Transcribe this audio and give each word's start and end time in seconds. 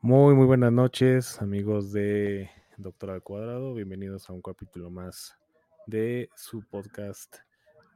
Muy, 0.00 0.36
muy 0.36 0.46
buenas 0.46 0.70
noches, 0.70 1.42
amigos 1.42 1.90
de 1.90 2.48
Doctor 2.76 3.10
al 3.10 3.22
Cuadrado. 3.24 3.74
Bienvenidos 3.74 4.30
a 4.30 4.32
un 4.32 4.40
capítulo 4.40 4.90
más 4.90 5.36
de 5.88 6.30
su 6.36 6.62
podcast 6.62 7.38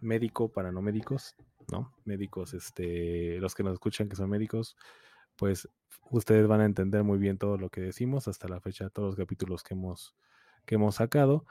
médico 0.00 0.48
para 0.48 0.72
no 0.72 0.82
médicos, 0.82 1.36
¿no? 1.70 1.94
Médicos, 2.04 2.54
este, 2.54 3.38
los 3.38 3.54
que 3.54 3.62
nos 3.62 3.74
escuchan 3.74 4.08
que 4.08 4.16
son 4.16 4.30
médicos, 4.30 4.76
pues 5.36 5.68
ustedes 6.10 6.48
van 6.48 6.60
a 6.60 6.64
entender 6.64 7.04
muy 7.04 7.18
bien 7.18 7.38
todo 7.38 7.56
lo 7.56 7.70
que 7.70 7.80
decimos 7.80 8.26
hasta 8.26 8.48
la 8.48 8.60
fecha, 8.60 8.90
todos 8.90 9.10
los 9.10 9.16
capítulos 9.16 9.62
que 9.62 9.74
hemos, 9.74 10.16
que 10.66 10.74
hemos 10.74 10.96
sacado. 10.96 11.46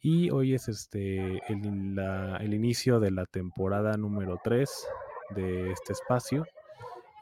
Y 0.00 0.30
hoy 0.30 0.54
es 0.54 0.66
este 0.66 1.40
el, 1.46 1.94
la, 1.94 2.38
el 2.38 2.54
inicio 2.54 2.98
de 2.98 3.12
la 3.12 3.26
temporada 3.26 3.96
número 3.96 4.40
3 4.42 4.68
de 5.36 5.70
este 5.70 5.92
espacio. 5.92 6.44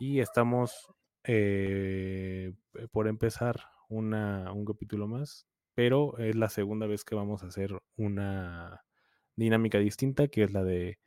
Y 0.00 0.20
estamos 0.20 0.88
eh, 1.24 2.52
por 2.92 3.08
empezar 3.08 3.60
una, 3.88 4.52
un 4.52 4.64
capítulo 4.64 5.06
más, 5.06 5.46
pero 5.74 6.18
es 6.18 6.36
la 6.36 6.48
segunda 6.48 6.86
vez 6.86 7.04
que 7.04 7.14
vamos 7.14 7.42
a 7.42 7.48
hacer 7.48 7.78
una 7.96 8.84
dinámica 9.36 9.78
distinta, 9.78 10.28
que 10.28 10.44
es 10.44 10.52
la 10.52 10.64
de 10.64 10.98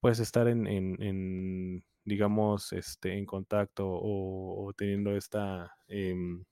pues 0.00 0.18
estar 0.18 0.48
en, 0.48 0.66
en, 0.66 1.84
digamos, 2.04 2.72
este, 2.72 3.18
en 3.18 3.26
contacto 3.26 3.86
o, 3.86 4.66
o 4.66 4.72
teniendo 4.72 5.14
esta 5.16 5.76
em, 5.88 6.44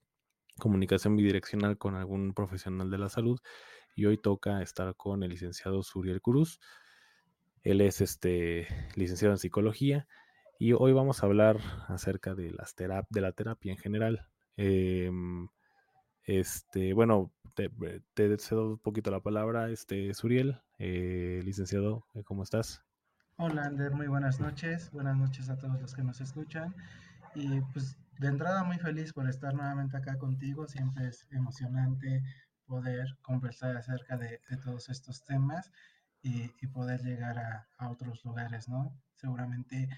comunicación 0.59 1.17
bidireccional 1.17 1.79
con 1.79 1.95
algún 1.95 2.35
profesional 2.35 2.91
de 2.91 2.99
la 2.99 3.09
salud. 3.09 3.41
Y 3.97 4.07
hoy 4.07 4.19
toca 4.19 4.63
estar 4.63 4.95
con 4.97 5.23
el 5.23 5.31
licenciado 5.31 5.83
Suriel 5.83 6.21
Cruz. 6.21 6.61
Él 7.63 7.81
es 7.81 8.01
este 8.01 8.69
licenciado 8.95 9.35
en 9.35 9.39
psicología 9.39 10.07
y 10.59 10.73
hoy 10.73 10.93
vamos 10.93 11.23
a 11.23 11.27
hablar 11.27 11.59
acerca 11.87 12.35
de 12.35 12.51
las 12.51 12.75
terap 12.75 13.07
de 13.11 13.21
la 13.21 13.33
terapia 13.33 13.73
en 13.73 13.79
general. 13.79 14.27
Em, 14.57 15.49
este, 16.25 16.93
bueno, 16.95 17.33
te, 17.55 17.71
te, 18.15 18.37
cedo 18.39 18.71
un 18.71 18.79
poquito 18.79 19.13
la 19.13 19.21
palabra, 19.21 19.71
este 19.71 20.13
Suriel, 20.15 20.61
eh, 20.79 21.41
licenciado, 21.45 22.07
eh, 22.15 22.25
¿cómo 22.25 22.43
estás? 22.43 22.83
Hola, 23.37 23.67
Ander, 23.67 23.93
muy 23.93 24.09
buenas 24.09 24.41
noches. 24.41 24.91
Buenas 24.91 25.17
noches 25.17 25.49
a 25.49 25.57
todos 25.57 25.81
los 25.81 25.95
que 25.95 26.03
nos 26.03 26.21
escuchan. 26.21 26.75
Y 27.37 27.61
pues 27.73 27.97
de 28.19 28.27
entrada 28.27 28.65
muy 28.65 28.79
feliz 28.79 29.13
por 29.13 29.29
estar 29.29 29.55
nuevamente 29.55 29.97
acá 29.97 30.19
contigo. 30.19 30.67
Siempre 30.67 31.07
es 31.07 31.25
emocionante 31.31 32.25
poder 32.67 33.17
conversar 33.23 33.77
acerca 33.77 34.17
de, 34.17 34.41
de 34.51 34.57
todos 34.57 34.89
estos 34.89 35.23
temas 35.23 35.71
y, 36.21 36.51
y 36.61 36.67
poder 36.67 37.01
llegar 37.03 37.39
a, 37.39 37.69
a, 37.77 37.91
otros 37.91 38.25
lugares, 38.25 38.69
¿no? 38.69 38.93
Seguramente 39.15 39.89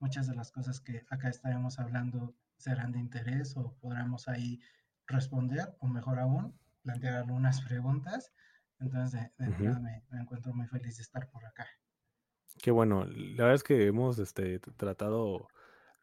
muchas 0.00 0.26
de 0.26 0.34
las 0.34 0.50
cosas 0.50 0.80
que 0.80 1.04
acá 1.10 1.28
estaremos 1.28 1.78
hablando 1.78 2.34
serán 2.56 2.92
de 2.92 2.98
interés 2.98 3.56
o 3.56 3.76
podremos 3.80 4.28
ahí 4.28 4.60
responder 5.06 5.76
o 5.78 5.86
mejor 5.86 6.18
aún, 6.18 6.58
plantear 6.82 7.14
algunas 7.14 7.60
preguntas. 7.62 8.32
Entonces, 8.78 9.30
de, 9.38 9.46
de 9.46 9.50
uh 9.50 9.74
-huh. 9.74 9.80
me, 9.80 10.02
me 10.10 10.20
encuentro 10.20 10.52
muy 10.54 10.66
feliz 10.66 10.96
de 10.96 11.02
estar 11.02 11.30
por 11.30 11.44
acá. 11.44 11.66
Qué 12.62 12.70
bueno, 12.70 13.04
la 13.04 13.44
verdad 13.44 13.54
es 13.54 13.62
que 13.62 13.86
hemos 13.86 14.18
este, 14.18 14.58
tratado, 14.58 15.48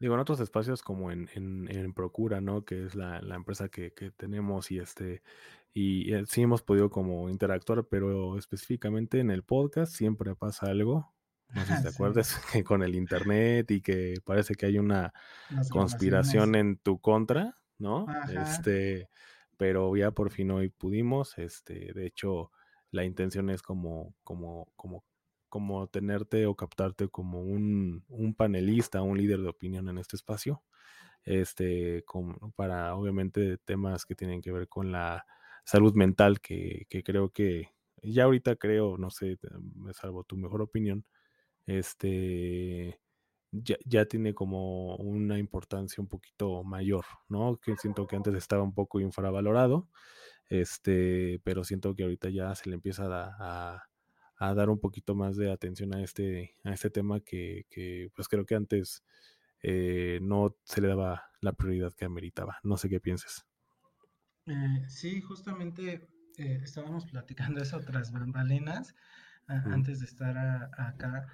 digo, 0.00 0.14
en 0.14 0.20
otros 0.20 0.40
espacios 0.40 0.82
como 0.82 1.10
en, 1.10 1.28
en, 1.34 1.68
en 1.70 1.92
Procura, 1.92 2.40
¿no? 2.40 2.64
Que 2.64 2.84
es 2.84 2.94
la, 2.94 3.20
la 3.20 3.36
empresa 3.36 3.68
que, 3.68 3.92
que, 3.92 4.10
tenemos 4.10 4.70
y 4.70 4.78
este, 4.78 5.22
y, 5.72 6.14
y, 6.14 6.26
sí 6.26 6.42
hemos 6.42 6.62
podido 6.62 6.90
como 6.90 7.28
interactuar, 7.30 7.84
pero 7.84 8.36
específicamente 8.38 9.20
en 9.20 9.30
el 9.30 9.44
podcast 9.44 9.92
siempre 9.92 10.34
pasa 10.34 10.66
algo, 10.66 11.12
no 11.54 11.64
sé 11.64 11.76
si 11.76 11.82
te 11.82 11.88
sí. 11.90 11.94
acuerdas, 11.94 12.40
que 12.52 12.64
con 12.64 12.82
el 12.82 12.94
internet 12.94 13.70
y 13.70 13.80
que 13.80 14.16
parece 14.24 14.54
que 14.54 14.66
hay 14.66 14.78
una 14.78 15.12
conspiración 15.70 16.54
en 16.54 16.78
tu 16.78 17.00
contra, 17.00 17.56
¿no? 17.78 18.06
Ajá. 18.08 18.42
Este, 18.42 19.08
pero 19.56 19.96
ya 19.96 20.10
por 20.10 20.30
fin 20.30 20.50
hoy 20.50 20.68
pudimos, 20.68 21.38
este, 21.38 21.92
de 21.92 22.06
hecho, 22.06 22.50
la 22.90 23.04
intención 23.04 23.50
es 23.50 23.62
como, 23.62 24.14
como, 24.22 24.72
como 24.76 25.04
como 25.48 25.86
tenerte 25.88 26.46
o 26.46 26.54
captarte 26.54 27.08
como 27.08 27.40
un, 27.40 28.04
un, 28.08 28.34
panelista, 28.34 29.02
un 29.02 29.18
líder 29.18 29.40
de 29.40 29.48
opinión 29.48 29.88
en 29.88 29.98
este 29.98 30.16
espacio, 30.16 30.62
este, 31.24 32.04
con, 32.04 32.36
para 32.54 32.94
obviamente 32.94 33.58
temas 33.58 34.04
que 34.04 34.14
tienen 34.14 34.42
que 34.42 34.52
ver 34.52 34.68
con 34.68 34.92
la 34.92 35.26
salud 35.64 35.94
mental, 35.94 36.40
que, 36.40 36.86
que, 36.88 37.02
creo 37.02 37.30
que 37.30 37.70
ya 38.02 38.24
ahorita 38.24 38.56
creo, 38.56 38.96
no 38.98 39.10
sé, 39.10 39.38
me 39.74 39.92
salvo 39.94 40.24
tu 40.24 40.36
mejor 40.36 40.62
opinión, 40.62 41.04
este, 41.68 43.00
ya, 43.52 43.76
ya 43.84 44.06
tiene 44.06 44.34
como 44.34 44.96
una 44.96 45.38
importancia 45.38 46.02
un 46.02 46.08
poquito 46.08 46.64
mayor, 46.64 47.04
¿no? 47.28 47.58
Que 47.58 47.76
siento 47.76 48.08
que 48.08 48.16
antes 48.16 48.34
estaba 48.34 48.64
un 48.64 48.74
poco 48.74 48.98
infravalorado, 49.00 49.88
este, 50.48 51.40
pero 51.44 51.62
siento 51.62 51.94
que 51.94 52.02
ahorita 52.02 52.30
ya 52.30 52.52
se 52.56 52.68
le 52.68 52.74
empieza 52.74 53.04
a, 53.06 53.36
a 53.38 53.88
a 54.38 54.54
dar 54.54 54.70
un 54.70 54.78
poquito 54.78 55.14
más 55.14 55.36
de 55.36 55.50
atención 55.50 55.94
a 55.94 56.02
este, 56.02 56.54
a 56.64 56.72
este 56.72 56.90
tema 56.90 57.20
que, 57.20 57.66
que 57.70 58.10
pues 58.14 58.28
creo 58.28 58.46
que 58.46 58.54
antes 58.54 59.02
eh, 59.62 60.20
no 60.22 60.56
se 60.62 60.80
le 60.80 60.88
daba 60.88 61.30
la 61.40 61.52
prioridad 61.52 61.92
que 61.92 62.04
ameritaba. 62.04 62.58
No 62.62 62.76
sé 62.76 62.88
qué 62.88 63.00
pienses. 63.00 63.44
Eh, 64.46 64.84
sí, 64.86 65.20
justamente 65.20 66.08
eh, 66.38 66.60
estábamos 66.62 67.04
platicando 67.06 67.60
eso 67.60 67.80
tras 67.80 68.12
bambalinas 68.12 68.94
mm. 69.48 69.72
antes 69.72 69.98
de 69.98 70.06
estar 70.06 70.38
a, 70.38 70.70
acá, 70.76 71.26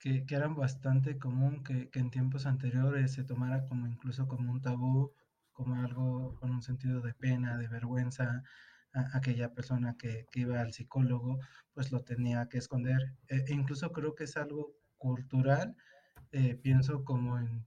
que, 0.00 0.24
eran 0.30 0.56
bastante 0.56 1.18
común 1.18 1.62
que, 1.62 1.90
en 1.94 2.10
tiempos 2.10 2.46
anteriores 2.46 3.12
se 3.12 3.24
tomara 3.24 3.66
como 3.66 3.86
incluso 3.86 4.26
como 4.26 4.50
un 4.50 4.62
tabú, 4.62 5.12
como 5.52 5.76
algo 5.76 6.34
con 6.36 6.50
un 6.50 6.62
sentido 6.62 7.00
de 7.02 7.14
pena, 7.14 7.58
de 7.58 7.68
vergüenza, 7.68 8.42
aquella 9.12 9.52
persona 9.54 9.96
que, 9.98 10.26
iba 10.34 10.60
al 10.60 10.72
psicólogo, 10.72 11.38
pues 11.74 11.92
lo 11.92 12.00
tenía 12.02 12.48
que 12.48 12.58
esconder. 12.58 13.14
E 13.28 13.44
incluso 13.52 13.92
creo 13.92 14.14
que 14.14 14.24
es 14.24 14.36
algo 14.36 14.74
cultural, 14.98 15.76
eh, 16.32 16.54
pienso 16.56 17.04
como 17.04 17.38
en 17.38 17.66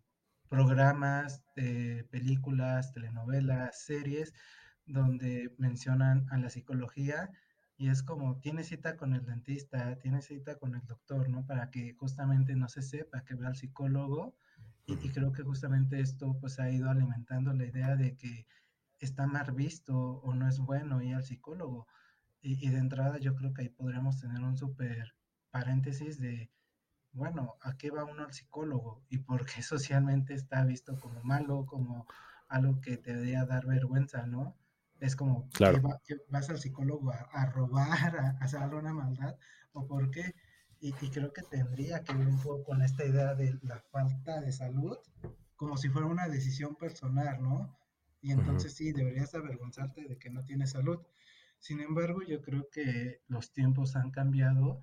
programas, 0.49 1.43
eh, 1.55 2.05
películas, 2.11 2.91
telenovelas, 2.93 3.83
series, 3.85 4.33
donde 4.85 5.53
mencionan 5.57 6.25
a 6.31 6.37
la 6.37 6.49
psicología 6.49 7.29
y 7.83 7.89
es 7.89 8.01
como, 8.01 8.37
tiene 8.39 8.63
cita 8.63 8.95
con 8.95 9.13
el 9.13 9.25
dentista, 9.25 9.99
tiene 9.99 10.21
cita 10.21 10.57
con 10.57 10.73
el 10.73 10.87
doctor, 10.87 11.27
¿no? 11.27 11.45
Para 11.45 11.69
que 11.69 11.93
justamente 11.95 12.55
no 12.55 12.69
se 12.69 12.81
sepa 12.81 13.25
que 13.25 13.35
ve 13.35 13.45
al 13.45 13.57
psicólogo 13.57 14.37
y, 14.85 14.93
y 15.05 15.09
creo 15.09 15.33
que 15.33 15.43
justamente 15.43 15.99
esto 15.99 16.37
pues 16.39 16.61
ha 16.61 16.71
ido 16.71 16.89
alimentando 16.89 17.51
la 17.51 17.65
idea 17.65 17.97
de 17.97 18.15
que 18.15 18.47
está 18.99 19.27
mal 19.27 19.51
visto 19.51 19.97
o 19.97 20.33
no 20.33 20.47
es 20.47 20.59
bueno 20.59 21.01
ir 21.01 21.15
al 21.15 21.25
psicólogo. 21.25 21.85
Y, 22.41 22.65
y, 22.65 22.69
de 22.69 22.77
entrada 22.77 23.17
yo 23.17 23.35
creo 23.35 23.53
que 23.53 23.63
ahí 23.63 23.69
podríamos 23.69 24.17
tener 24.17 24.41
un 24.41 24.55
súper 24.55 25.13
paréntesis 25.51 26.21
de, 26.21 26.49
bueno, 27.11 27.57
¿a 27.59 27.75
qué 27.75 27.91
va 27.91 28.05
uno 28.05 28.23
al 28.23 28.33
psicólogo? 28.33 29.03
Y 29.09 29.17
por 29.17 29.45
qué 29.45 29.61
socialmente 29.61 30.33
está 30.35 30.63
visto 30.63 30.97
como 31.01 31.21
malo, 31.21 31.65
como 31.65 32.07
algo 32.47 32.79
que 32.79 32.95
te 32.95 33.13
debería 33.13 33.43
dar 33.43 33.65
vergüenza, 33.65 34.25
¿no? 34.25 34.55
Es 35.03 35.15
como, 35.15 35.49
claro. 35.49 35.75
¿que, 35.75 35.81
va, 35.81 36.01
que 36.05 36.15
vas 36.29 36.49
al 36.49 36.59
psicólogo 36.59 37.11
a, 37.11 37.17
a 37.33 37.45
robar, 37.51 38.17
a, 38.17 38.37
a, 38.39 38.43
hacer 38.43 38.61
alguna 38.61 38.93
maldad? 38.93 39.35
¿O 39.73 39.85
por 39.85 40.09
qué? 40.11 40.33
Y, 40.79 40.89
y 41.01 41.09
creo 41.09 41.31
que 41.33 41.43
tendría 41.43 42.03
que 42.03 42.13
ver 42.13 42.27
un 42.27 42.39
poco 42.41 42.63
con 42.63 42.81
esta 42.81 43.05
idea 43.05 43.35
de 43.35 43.59
la 43.63 43.79
falta 43.91 44.41
de 44.41 44.51
salud, 44.51 44.97
como 45.55 45.77
si 45.77 45.89
fuera 45.89 46.07
una 46.07 46.27
decisión 46.27 46.75
personal, 46.75 47.41
¿no? 47.41 47.77
y 48.23 48.31
entonces 48.31 48.71
uh 48.71 48.75
-huh. 48.75 48.77
sí, 48.77 48.93
deberías 48.93 49.35
avergonzarte 49.35 50.07
de 50.07 50.17
que 50.17 50.29
no 50.29 50.43
tienes 50.45 50.71
salud. 50.71 50.99
Sin 51.59 51.81
embargo, 51.81 52.21
yo 52.23 52.41
creo 52.41 52.69
que 52.71 53.21
los 53.27 53.51
tiempos 53.51 53.95
han 53.95 54.11
cambiado 54.11 54.79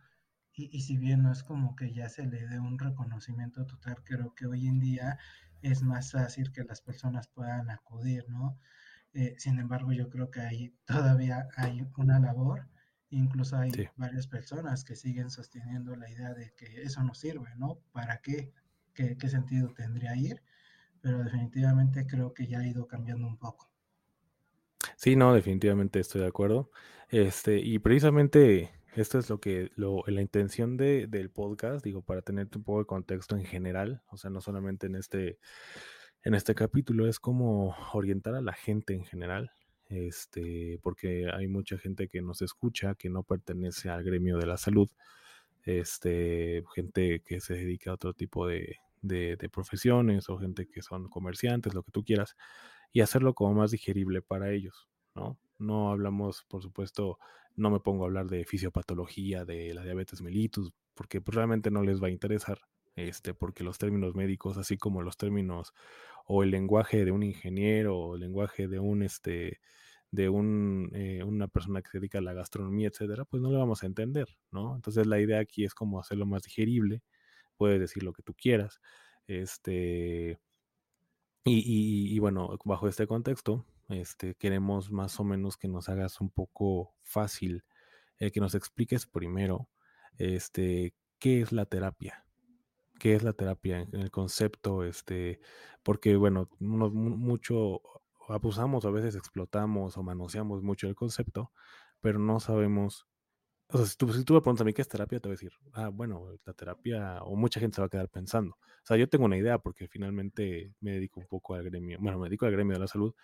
y, 0.53 0.69
y, 0.77 0.83
si 0.83 0.99
bien 0.99 1.23
no 1.23 1.33
es 1.33 1.43
como 1.43 1.75
que 1.75 1.93
ya 1.95 2.09
se 2.11 2.27
le 2.27 2.47
dé 2.47 2.59
un 2.61 2.79
reconocimiento 2.79 3.65
total, 3.67 4.03
creo 4.05 4.35
que 4.35 4.47
hoy 4.47 4.67
en 4.67 4.79
día 4.81 5.19
es 5.63 5.83
más 5.83 6.13
fácil 6.13 6.53
que 6.53 6.65
las 6.65 6.83
personas 6.83 7.29
puedan 7.29 7.71
acudir, 7.71 8.29
¿no? 8.29 8.59
Eh, 9.13 9.35
sin 9.39 9.59
embargo, 9.59 9.93
yo 9.93 10.09
creo 10.09 10.31
que 10.31 10.41
ahí 10.41 10.75
todavía 10.85 11.49
hay 11.57 11.87
una 11.97 12.21
labor, 12.21 12.69
incluso 13.11 13.57
hay 13.57 13.73
sí. 13.73 13.89
varias 13.97 14.27
personas 14.27 14.85
que 14.85 14.95
siguen 14.95 15.31
sosteniendo 15.31 15.97
la 15.97 16.09
idea 16.09 16.33
de 16.35 16.53
que 16.57 16.83
eso 16.83 17.03
no 17.03 17.15
sirve, 17.15 17.49
¿no? 17.57 17.81
¿Para 17.93 18.19
qué? 18.19 18.53
qué, 18.95 19.17
qué 19.17 19.29
sentido 19.29 19.73
tendría 19.75 20.17
ir, 20.17 20.43
pero 21.01 21.23
definitivamente 21.25 22.07
creo 22.07 22.35
que 22.35 22.47
ya 22.47 22.61
ha 22.61 22.67
ido 22.67 22.87
cambiando 22.87 23.27
un 23.27 23.37
poco. 23.37 23.71
Sí, 24.97 25.17
no, 25.17 25.35
definitivamente 25.35 26.01
estoy 26.01 26.21
de 26.23 26.27
acuerdo. 26.29 26.71
Este, 27.09 27.59
y 27.59 27.79
precisamente 27.79 28.71
esto 28.95 29.19
es 29.19 29.31
lo 29.31 29.41
que, 29.41 29.71
lo, 29.77 30.05
la 30.07 30.21
intención 30.21 30.77
de, 30.77 31.07
del 31.07 31.31
podcast, 31.31 31.85
digo, 31.85 32.03
para 32.03 32.23
tener 32.23 32.49
un 32.55 32.63
poco 32.63 32.81
de 32.81 32.87
contexto 32.87 33.37
en 33.37 33.45
general, 33.45 34.03
o 34.09 34.17
sea, 34.17 34.31
no 34.31 34.41
solamente 34.41 34.87
en 34.87 34.97
este, 34.97 35.39
en 36.23 36.35
este 36.35 36.55
capítulo, 36.55 37.07
es 37.07 37.19
como 37.19 37.75
orientar 37.93 38.35
a 38.35 38.43
la 38.43 38.53
gente 38.53 38.95
en 38.95 39.05
general, 39.05 39.53
este, 39.89 40.79
porque 40.83 41.29
hay 41.33 41.49
mucha 41.49 41.79
gente 41.79 42.09
que 42.09 42.23
nos 42.23 42.43
escucha, 42.43 42.95
que 42.95 43.11
no 43.11 43.23
pertenece 43.23 43.89
al 43.91 44.05
gremio 44.05 44.39
de 44.39 44.47
la 44.47 44.57
salud, 44.57 44.91
este, 45.65 46.63
gente 46.75 47.21
que 47.21 47.41
se 47.41 47.55
dedica 47.55 47.91
a 47.91 47.95
otro 47.95 48.15
tipo 48.15 48.47
de, 48.47 48.77
de, 49.03 49.49
profesiones 49.51 50.29
o 50.29 50.39
gente 50.39 50.67
que 50.69 50.83
son 50.83 51.09
comerciantes, 51.09 51.75
lo 51.75 51.83
que 51.83 51.93
tú 51.93 52.05
quieras, 52.05 52.37
y 52.93 53.01
hacerlo 53.01 53.35
como 53.35 53.55
más 53.55 53.71
digerible 53.71 54.23
para 54.23 54.51
ellos, 54.53 54.89
¿no? 55.15 55.39
No 55.59 55.91
hablamos, 55.91 56.45
por 56.49 56.63
supuesto, 56.63 57.19
no 57.57 57.71
me 57.71 57.81
pongo 57.81 58.05
a 58.05 58.07
hablar 58.07 58.29
de 58.29 58.45
fisiopatología, 58.45 59.45
de 59.45 59.75
la 59.75 59.85
diabetes 59.85 60.23
mellitus, 60.23 60.73
porque 60.95 61.21
pues, 61.21 61.35
realmente 61.35 61.71
no 61.71 61.83
les 61.83 62.03
va 62.03 62.09
a 62.09 62.11
interesar, 62.11 62.61
este, 62.97 63.35
porque 63.35 63.65
los 63.65 63.79
términos 63.79 64.15
médicos, 64.15 64.57
así 64.59 64.77
como 64.79 65.03
los 65.03 65.17
términos 65.17 65.75
o 66.27 66.43
el 66.43 66.51
lenguaje 66.51 67.05
de 67.05 67.13
un 67.13 67.23
ingeniero 67.23 67.99
o 67.99 68.15
el 68.15 68.21
lenguaje 68.21 68.69
de 68.69 68.79
un, 68.79 69.03
este, 69.03 69.61
de 70.11 70.29
un, 70.29 70.91
eh, 70.95 71.23
una 71.25 71.49
persona 71.49 71.83
que 71.83 71.91
se 71.91 71.99
dedica 71.99 72.19
a 72.19 72.23
la 72.23 72.33
gastronomía, 72.35 72.89
etcétera, 72.89 73.25
pues 73.25 73.43
no 73.43 73.51
lo 73.51 73.59
vamos 73.59 73.83
a 73.83 73.87
entender, 73.87 74.29
¿no? 74.51 74.75
Entonces 74.77 75.07
la 75.07 75.21
idea 75.21 75.41
aquí 75.41 75.65
es 75.65 75.75
como 75.75 76.01
hacerlo 76.01 76.27
más 76.27 76.43
digerible, 76.43 77.03
puedes 77.57 77.81
decir 77.81 78.03
lo 78.03 78.13
que 78.13 78.23
tú 78.23 78.35
quieras, 78.35 78.81
este, 79.27 80.39
y, 81.45 82.15
y, 82.15 82.19
bueno, 82.19 82.59
bajo 82.65 82.87
este 82.89 83.07
contexto, 83.07 83.65
este, 83.89 84.35
queremos 84.35 84.91
más 84.93 85.19
o 85.21 85.25
menos 85.25 85.57
que 85.57 85.69
nos 85.69 85.89
hagas 85.89 86.21
un 86.21 86.31
poco 86.31 86.95
fácil, 87.03 87.65
eh, 88.19 88.31
que 88.31 88.41
nos 88.41 88.55
expliques 88.55 89.07
primero, 89.07 89.69
este, 90.19 90.95
qué 91.19 91.41
es 91.41 91.53
la 91.53 91.65
terapia, 91.67 92.27
qué 93.01 93.15
es 93.15 93.25
la 93.25 93.33
terapia 93.33 93.81
en 93.81 93.97
el 93.97 94.11
concepto, 94.13 94.85
este, 94.85 95.41
porque 95.83 96.17
bueno, 96.17 96.49
mucho 96.61 97.83
abusamos, 98.29 98.85
a 98.85 98.91
veces 98.91 99.17
explotamos 99.17 99.97
o 99.97 100.03
manoseamos 100.05 100.63
mucho 100.63 100.89
el 100.89 100.95
concepto, 100.95 101.53
pero 102.01 102.19
no 102.21 102.41
sabemos 102.41 103.09
o 103.73 103.79
sea, 103.79 103.87
si 103.87 103.97
tú, 103.97 104.13
si 104.13 104.25
tú 104.25 104.35
me 104.35 104.41
preguntas 104.41 104.63
a 104.63 104.65
mí 104.65 104.73
qué 104.73 104.83
es 104.83 104.89
terapia, 104.89 105.21
te 105.21 105.29
voy 105.29 105.35
a 105.35 105.39
decir, 105.39 105.53
ah, 105.75 105.89
bueno, 105.89 106.27
la 106.45 106.53
terapia, 106.55 107.23
o 107.23 107.37
mucha 107.37 107.61
gente 107.61 107.77
se 107.77 107.83
va 107.83 107.87
a 107.87 107.89
quedar 107.89 108.09
pensando. 108.09 108.55
O 108.55 108.85
sea, 108.87 108.97
yo 108.97 109.09
tengo 109.09 109.27
una 109.27 109.37
idea 109.37 109.59
porque 109.59 109.87
finalmente 109.87 110.75
me 110.81 110.93
dedico 110.93 111.21
un 111.21 111.27
poco 111.27 111.55
al 111.55 111.63
gremio, 111.65 111.99
bueno, 112.01 112.19
me 112.19 112.27
dedico 112.29 112.47
al 112.47 112.53
gremio 112.53 112.75
de 112.75 112.81
la 112.81 112.89
salud, 112.89 113.15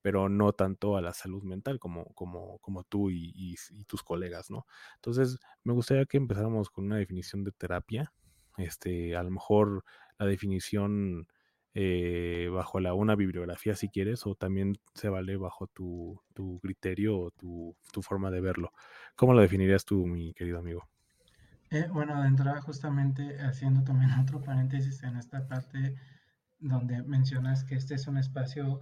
pero 0.00 0.28
no 0.28 0.52
tanto 0.52 0.96
a 0.96 1.00
la 1.00 1.12
salud 1.14 1.44
mental 1.44 1.78
como, 1.78 2.06
como, 2.14 2.58
como 2.58 2.82
tú 2.84 3.10
y, 3.10 3.32
y, 3.36 3.84
tus 3.84 4.02
colegas, 4.02 4.50
¿no? 4.50 4.66
Entonces, 4.96 5.38
me 5.62 5.72
gustaría 5.72 6.04
que 6.06 6.16
empezáramos 6.16 6.70
con 6.70 6.86
una 6.86 6.96
definición 6.96 7.44
de 7.44 7.52
terapia. 7.52 8.12
Este, 8.56 9.16
a 9.16 9.22
lo 9.22 9.30
mejor 9.30 9.84
la 10.18 10.26
definición 10.26 11.26
eh, 11.74 12.50
bajo 12.52 12.80
la, 12.80 12.92
una 12.92 13.14
bibliografía 13.14 13.74
si 13.74 13.88
quieres, 13.88 14.26
o 14.26 14.34
también 14.34 14.76
se 14.94 15.08
vale 15.08 15.36
bajo 15.36 15.68
tu, 15.68 16.20
tu 16.34 16.60
criterio 16.60 17.18
o 17.18 17.30
tu, 17.30 17.74
tu, 17.92 18.02
forma 18.02 18.30
de 18.30 18.42
verlo. 18.42 18.72
¿Cómo 19.16 19.32
lo 19.32 19.40
definirías 19.40 19.84
tú, 19.84 20.06
mi 20.06 20.34
querido 20.34 20.58
amigo? 20.58 20.86
Eh, 21.70 21.88
bueno, 21.90 22.20
de 22.20 22.28
entrada 22.28 22.60
justamente 22.60 23.40
haciendo 23.40 23.82
también 23.84 24.10
otro 24.20 24.42
paréntesis 24.42 25.02
en 25.02 25.16
esta 25.16 25.48
parte 25.48 25.96
donde 26.58 27.02
mencionas 27.02 27.64
que 27.64 27.76
este 27.76 27.94
es 27.94 28.06
un 28.06 28.18
espacio 28.18 28.80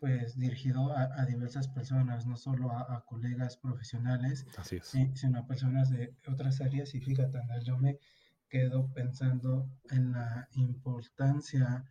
pues 0.00 0.36
dirigido 0.36 0.90
a, 0.96 1.10
a 1.14 1.26
diversas 1.26 1.68
personas, 1.68 2.26
no 2.26 2.36
solo 2.36 2.72
a, 2.72 2.96
a 2.96 3.04
colegas 3.04 3.56
profesionales, 3.58 4.46
sino 4.82 5.38
a 5.38 5.46
personas 5.46 5.90
de 5.90 6.16
otras 6.26 6.60
áreas. 6.60 6.94
Y 6.94 7.00
fíjate, 7.00 7.38
yo 7.62 7.78
me 7.78 7.98
quedo 8.52 8.92
pensando 8.92 9.66
en 9.88 10.12
la 10.12 10.46
importancia 10.52 11.86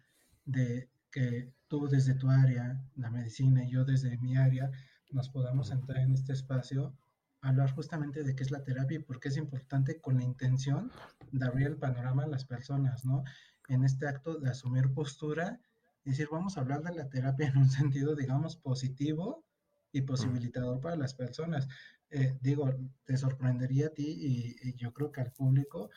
de 0.46 0.92
que 1.12 1.52
tú 1.68 1.88
desde 1.88 2.14
tu 2.14 2.30
área, 2.30 2.80
la 2.96 3.10
medicina, 3.10 3.64
y 3.64 3.72
yo 3.72 3.84
desde 3.84 4.16
mi 4.20 4.38
área, 4.38 4.70
nos 5.10 5.28
podamos 5.30 5.72
entrar 5.72 6.04
en 6.04 6.14
este 6.14 6.34
espacio, 6.34 6.96
hablar 7.42 7.72
justamente 7.72 8.24
de 8.24 8.36
qué 8.36 8.44
es 8.44 8.52
la 8.52 8.64
terapia 8.64 8.98
y 8.98 9.04
por 9.04 9.20
qué 9.20 9.30
es 9.30 9.38
importante 9.38 10.00
con 10.00 10.18
la 10.18 10.24
intención 10.24 10.92
de 11.32 11.48
abrir 11.48 11.66
el 11.66 11.78
panorama 11.78 12.26
a 12.26 12.28
las 12.28 12.46
personas, 12.46 13.06
¿no? 13.06 13.24
En 13.68 13.84
este 13.84 14.08
acto 14.08 14.36
de 14.36 14.52
asumir 14.52 14.94
postura, 14.94 15.60
decir, 16.06 16.28
vamos 16.32 16.58
a 16.58 16.62
hablar 16.62 16.84
de 16.84 16.94
la 16.94 17.10
terapia 17.10 17.48
en 17.48 17.58
un 17.58 17.72
sentido, 17.72 18.16
digamos, 18.16 18.56
positivo 18.56 19.44
y 19.92 20.02
posibilitador 20.02 20.80
para 20.80 20.96
las 20.96 21.16
personas. 21.16 21.68
Eh, 22.12 22.38
digo, 22.40 22.70
te 23.06 23.18
sorprendería 23.18 23.88
a 23.88 23.94
ti 23.94 24.06
y, 24.06 24.76
yo 24.76 24.94
creo 24.94 25.12
que 25.12 25.22
al 25.22 25.32
público 25.32 25.90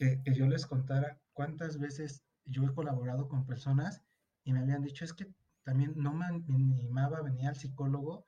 que 0.00 0.34
yo 0.34 0.46
les 0.46 0.66
contara 0.66 1.20
cuántas 1.34 1.78
veces 1.78 2.22
yo 2.46 2.64
he 2.64 2.74
colaborado 2.74 3.28
con 3.28 3.44
personas 3.44 4.02
y 4.44 4.52
me 4.52 4.60
habían 4.60 4.82
dicho, 4.82 5.04
es 5.04 5.12
que 5.12 5.32
también 5.62 5.92
no 5.96 6.14
me 6.14 6.24
animaba 6.26 7.18
a 7.18 7.22
venir 7.22 7.46
al 7.46 7.56
psicólogo 7.56 8.26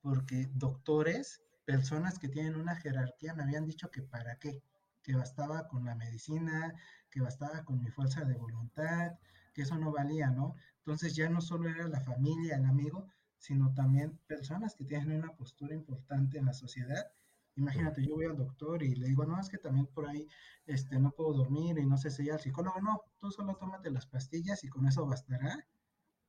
porque 0.00 0.48
doctores, 0.54 1.42
personas 1.64 2.18
que 2.18 2.28
tienen 2.28 2.54
una 2.54 2.76
jerarquía, 2.76 3.34
me 3.34 3.42
habían 3.42 3.66
dicho 3.66 3.90
que 3.90 4.02
para 4.02 4.38
qué, 4.38 4.62
que 5.02 5.16
bastaba 5.16 5.66
con 5.66 5.84
la 5.84 5.96
medicina, 5.96 6.74
que 7.10 7.20
bastaba 7.20 7.64
con 7.64 7.82
mi 7.82 7.90
fuerza 7.90 8.24
de 8.24 8.36
voluntad, 8.36 9.18
que 9.52 9.62
eso 9.62 9.76
no 9.76 9.90
valía, 9.90 10.30
¿no? 10.30 10.54
Entonces 10.78 11.16
ya 11.16 11.28
no 11.28 11.40
solo 11.40 11.68
era 11.68 11.88
la 11.88 12.00
familia, 12.00 12.56
el 12.56 12.64
amigo, 12.64 13.08
sino 13.38 13.74
también 13.74 14.18
personas 14.28 14.76
que 14.76 14.84
tienen 14.84 15.18
una 15.18 15.34
postura 15.34 15.74
importante 15.74 16.38
en 16.38 16.46
la 16.46 16.52
sociedad 16.52 17.10
Imagínate, 17.58 18.06
yo 18.06 18.14
voy 18.14 18.26
al 18.26 18.36
doctor 18.36 18.82
y 18.84 18.94
le 18.94 19.08
digo, 19.08 19.24
no, 19.24 19.40
es 19.40 19.48
que 19.48 19.58
también 19.58 19.86
por 19.88 20.08
ahí 20.08 20.26
este, 20.66 20.98
no 21.00 21.10
puedo 21.10 21.32
dormir 21.32 21.76
y 21.78 21.86
no 21.86 21.98
sé 21.98 22.10
si 22.10 22.30
al 22.30 22.38
psicólogo. 22.38 22.80
No, 22.80 23.02
tú 23.18 23.32
solo 23.32 23.56
tómate 23.56 23.90
las 23.90 24.06
pastillas 24.06 24.62
y 24.62 24.68
con 24.68 24.86
eso 24.86 25.04
bastará. 25.04 25.58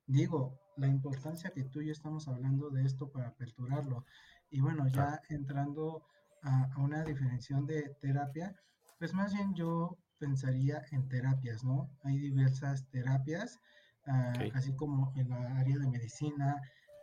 Digo, 0.07 0.59
la 0.75 0.87
importancia 0.87 1.51
que 1.51 1.65
tú 1.65 1.81
y 1.81 1.87
yo 1.87 1.91
estamos 1.91 2.27
hablando 2.27 2.71
de 2.71 2.83
esto 2.83 3.11
para 3.11 3.27
aperturarlo. 3.27 4.05
Y 4.49 4.59
bueno, 4.61 4.87
ya 4.87 5.21
entrando 5.29 6.03
a, 6.41 6.69
una 6.77 7.03
definición 7.03 7.67
de 7.67 7.95
terapia, 8.01 8.55
pues 8.97 9.13
más 9.13 9.31
bien 9.31 9.53
yo 9.53 9.99
pensaría 10.17 10.81
en 10.91 11.07
terapias, 11.09 11.63
¿no? 11.63 11.91
Hay 12.03 12.17
diversas 12.17 12.89
terapias, 12.89 13.59
ah, 14.07 14.33
así 14.55 14.75
como 14.75 15.13
en 15.15 15.29
la 15.29 15.59
área 15.59 15.77
de 15.77 15.87
medicina, 15.87 16.59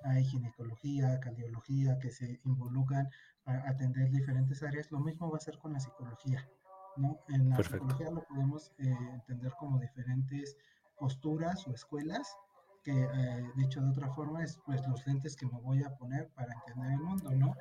hay 0.06 0.24
ginecología, 0.24 1.20
cardiología, 1.20 1.98
que 1.98 2.10
se 2.10 2.40
involucran 2.44 3.08
a 3.44 3.68
atender 3.68 4.10
diferentes 4.10 4.62
áreas. 4.62 4.90
Lo 4.90 5.00
mismo 5.00 5.30
va 5.30 5.36
a 5.36 5.40
ser 5.40 5.58
con 5.58 5.72
la 5.72 5.80
psicología, 5.80 6.48
¿no? 6.96 7.18
En 7.28 7.48
la 7.50 7.56
psicología 7.62 8.10
lo 8.10 8.22
podemos 8.24 8.72
eh, 8.78 8.96
entender 9.12 9.52
como 9.58 9.78
diferentes 9.78 10.56
posturas 10.98 11.66
o 11.66 11.72
escuelas, 11.72 12.36
que 12.82 12.92
eh, 12.92 13.52
dicho 13.56 13.80
de 13.80 13.90
otra 13.90 14.08
forma 14.14 14.44
es 14.44 14.58
pues 14.64 14.86
los 14.86 15.06
lentes 15.06 15.36
que 15.36 15.46
me 15.46 15.60
voy 15.60 15.82
a 15.82 15.94
poner 15.96 16.28
para 16.30 16.54
entender 16.54 16.92
el 16.92 17.00
mundo, 17.00 17.30
¿no? 17.32 17.54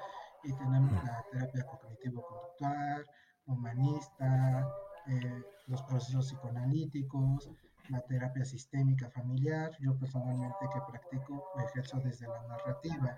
Y 0.44 0.54
tenemos 0.54 0.92
la 1.04 1.24
terapia 1.32 1.66
cognitivo-conductual, 1.66 3.06
humanista, 3.48 4.68
eh, 5.08 5.44
los 5.68 5.82
procesos 5.84 6.28
psicoanalíticos, 6.28 7.50
la 7.90 8.02
terapia 8.02 8.46
sistémica 8.46 9.10
familiar, 9.10 9.72
yo 9.80 9.98
personalmente 9.98 10.70
que 10.74 10.82
practico 10.88 11.44
ejerzo 11.64 12.00
desde 12.00 12.28
la 12.28 12.42
narrativa. 12.48 13.18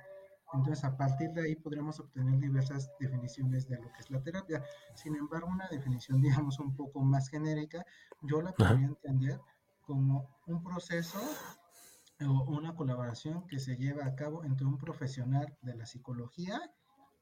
Entonces, 0.53 0.83
a 0.85 0.95
partir 0.95 1.31
de 1.31 1.43
ahí 1.43 1.55
podremos 1.55 1.99
obtener 1.99 2.39
diversas 2.39 2.89
definiciones 2.99 3.67
de 3.67 3.77
lo 3.77 3.91
que 3.91 3.99
es 3.99 4.09
la 4.09 4.21
terapia. 4.21 4.63
Sin 4.95 5.15
embargo, 5.15 5.47
una 5.47 5.67
definición, 5.67 6.21
digamos, 6.47 6.59
un 6.59 6.75
poco 6.75 7.01
más 7.01 7.29
genérica, 7.29 7.85
yo 8.21 8.41
la 8.41 8.53
podría 8.53 8.87
entender 8.87 9.39
como 9.81 10.29
un 10.47 10.63
proceso 10.63 11.19
o 12.21 12.43
una 12.51 12.75
colaboración 12.75 13.45
que 13.47 13.59
se 13.59 13.77
lleva 13.77 14.05
a 14.05 14.15
cabo 14.15 14.43
entre 14.43 14.65
un 14.65 14.77
profesional 14.77 15.55
de 15.61 15.75
la 15.75 15.85
psicología 15.85 16.59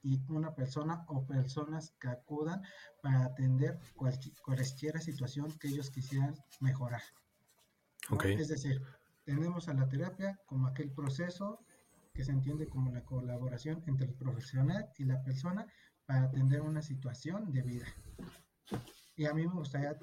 y 0.05 0.21
una 0.29 0.53
persona 0.53 1.03
o 1.07 1.25
personas 1.25 1.95
que 1.99 2.09
acudan 2.09 2.61
para 3.01 3.25
atender 3.25 3.79
cualquier 3.95 5.01
situación 5.01 5.51
que 5.57 5.67
ellos 5.69 5.89
quisieran 5.89 6.35
mejorar. 6.59 7.01
Es 8.23 8.49
decir, 8.49 8.83
tenemos 9.23 9.67
a 9.67 9.73
la 9.73 9.89
terapia 9.89 10.39
como 10.45 10.67
aquel 10.67 10.91
proceso 10.91 11.65
que 12.13 12.23
se 12.23 12.31
entiende 12.31 12.69
como 12.69 12.91
la 12.91 13.03
colaboración 13.03 13.83
entre 13.87 14.05
el 14.05 14.13
profesional 14.13 14.91
y 14.95 15.05
la 15.05 15.23
persona 15.23 15.65
para 16.05 16.25
atender 16.25 16.61
una 16.61 16.83
situación 16.83 17.51
de 17.51 17.63
vida. 17.63 17.87
Y 19.15 19.25
a 19.25 19.33
mí 19.33 19.47
me 19.47 19.53
gustaría 19.53 19.97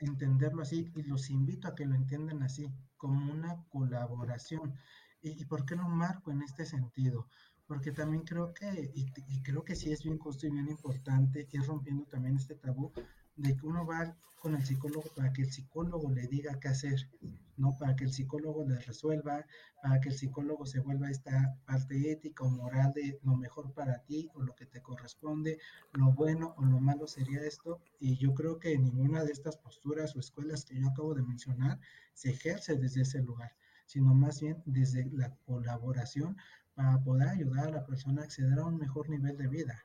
entenderlo 0.00 0.62
así 0.62 0.90
y 0.96 1.02
los 1.02 1.30
invito 1.30 1.68
a 1.68 1.76
que 1.76 1.86
lo 1.86 1.94
entiendan 1.94 2.42
así, 2.42 2.72
como 2.96 3.32
una 3.32 3.62
colaboración. 3.68 4.74
¿Y, 5.22 5.44
por 5.44 5.64
qué 5.64 5.76
lo 5.76 5.88
marco 5.88 6.32
en 6.32 6.42
este 6.42 6.66
sentido? 6.66 7.28
Porque 7.74 7.90
también 7.90 8.22
creo 8.22 8.54
que, 8.54 8.92
y, 8.94 9.42
creo 9.42 9.64
que 9.64 9.74
sí 9.74 9.90
es 9.90 10.04
bien 10.04 10.16
justo 10.16 10.46
y 10.46 10.50
bien 10.50 10.68
importante 10.68 11.48
ir 11.50 11.62
rompiendo 11.64 12.04
también 12.04 12.36
este 12.36 12.54
tabú, 12.54 12.92
de 13.34 13.56
que 13.56 13.66
uno 13.66 13.84
va 13.84 14.16
con 14.38 14.54
el 14.54 14.64
psicólogo 14.64 15.10
para 15.16 15.32
que 15.32 15.42
el 15.42 15.50
psicólogo 15.50 16.08
le 16.08 16.28
diga 16.28 16.60
qué 16.60 16.68
hacer, 16.68 17.10
no 17.56 17.76
para 17.76 17.96
que 17.96 18.04
el 18.04 18.12
psicólogo 18.12 18.64
le 18.64 18.78
resuelva, 18.78 19.44
para 19.82 20.00
que 20.00 20.10
el 20.10 20.14
psicólogo 20.14 20.64
se 20.66 20.78
vuelva 20.78 21.10
esta 21.10 21.58
parte 21.66 22.12
ética 22.12 22.44
o 22.44 22.48
moral 22.48 22.92
de 22.92 23.18
lo 23.24 23.36
mejor 23.36 23.72
para 23.72 23.98
ti 24.04 24.30
o 24.34 24.42
lo 24.42 24.54
que 24.54 24.66
te 24.66 24.80
corresponde, 24.80 25.58
lo 25.94 26.12
bueno 26.12 26.54
o 26.56 26.64
lo 26.64 26.78
malo 26.78 27.08
sería 27.08 27.42
esto. 27.42 27.80
Y 27.98 28.16
yo 28.18 28.34
creo 28.34 28.60
que 28.60 28.78
ninguna 28.78 29.24
de 29.24 29.32
estas 29.32 29.56
posturas 29.56 30.14
o 30.14 30.20
escuelas 30.20 30.64
que 30.64 30.78
yo 30.78 30.86
acabo 30.86 31.12
de 31.12 31.24
mencionar 31.24 31.80
se 32.12 32.30
ejerce 32.30 32.76
desde 32.76 33.02
ese 33.02 33.20
lugar, 33.20 33.56
sino 33.84 34.14
más 34.14 34.40
bien 34.40 34.62
desde 34.64 35.10
la 35.10 35.34
colaboración 35.44 36.36
para 36.74 36.98
poder 36.98 37.28
ayudar 37.28 37.68
a 37.68 37.70
la 37.70 37.86
persona 37.86 38.22
a 38.22 38.24
acceder 38.24 38.58
a 38.58 38.64
un 38.64 38.78
mejor 38.78 39.08
nivel 39.08 39.36
de 39.36 39.48
vida. 39.48 39.82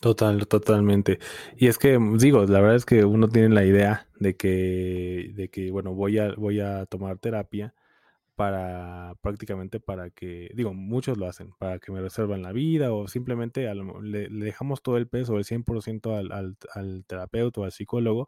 Total, 0.00 0.46
totalmente. 0.48 1.20
Y 1.56 1.68
es 1.68 1.78
que, 1.78 1.96
digo, 2.18 2.44
la 2.44 2.60
verdad 2.60 2.76
es 2.76 2.84
que 2.84 3.04
uno 3.04 3.28
tiene 3.28 3.50
la 3.50 3.64
idea 3.64 4.08
de 4.18 4.36
que, 4.36 5.32
de 5.34 5.48
que, 5.48 5.70
bueno, 5.70 5.94
voy 5.94 6.18
a, 6.18 6.34
voy 6.34 6.60
a 6.60 6.86
tomar 6.86 7.18
terapia 7.18 7.72
para 8.34 9.14
prácticamente 9.20 9.78
para 9.78 10.10
que, 10.10 10.50
digo, 10.54 10.74
muchos 10.74 11.18
lo 11.18 11.28
hacen, 11.28 11.52
para 11.58 11.78
que 11.78 11.92
me 11.92 12.00
resuelvan 12.00 12.42
la 12.42 12.50
vida 12.50 12.92
o 12.92 13.06
simplemente 13.06 13.72
le, 14.02 14.28
dejamos 14.28 14.82
todo 14.82 14.96
el 14.96 15.06
peso, 15.06 15.36
el 15.36 15.44
100% 15.44 16.18
al, 16.18 16.32
al, 16.32 16.56
al 16.74 17.04
terapeuta 17.06 17.60
o 17.60 17.64
al 17.64 17.72
psicólogo 17.72 18.26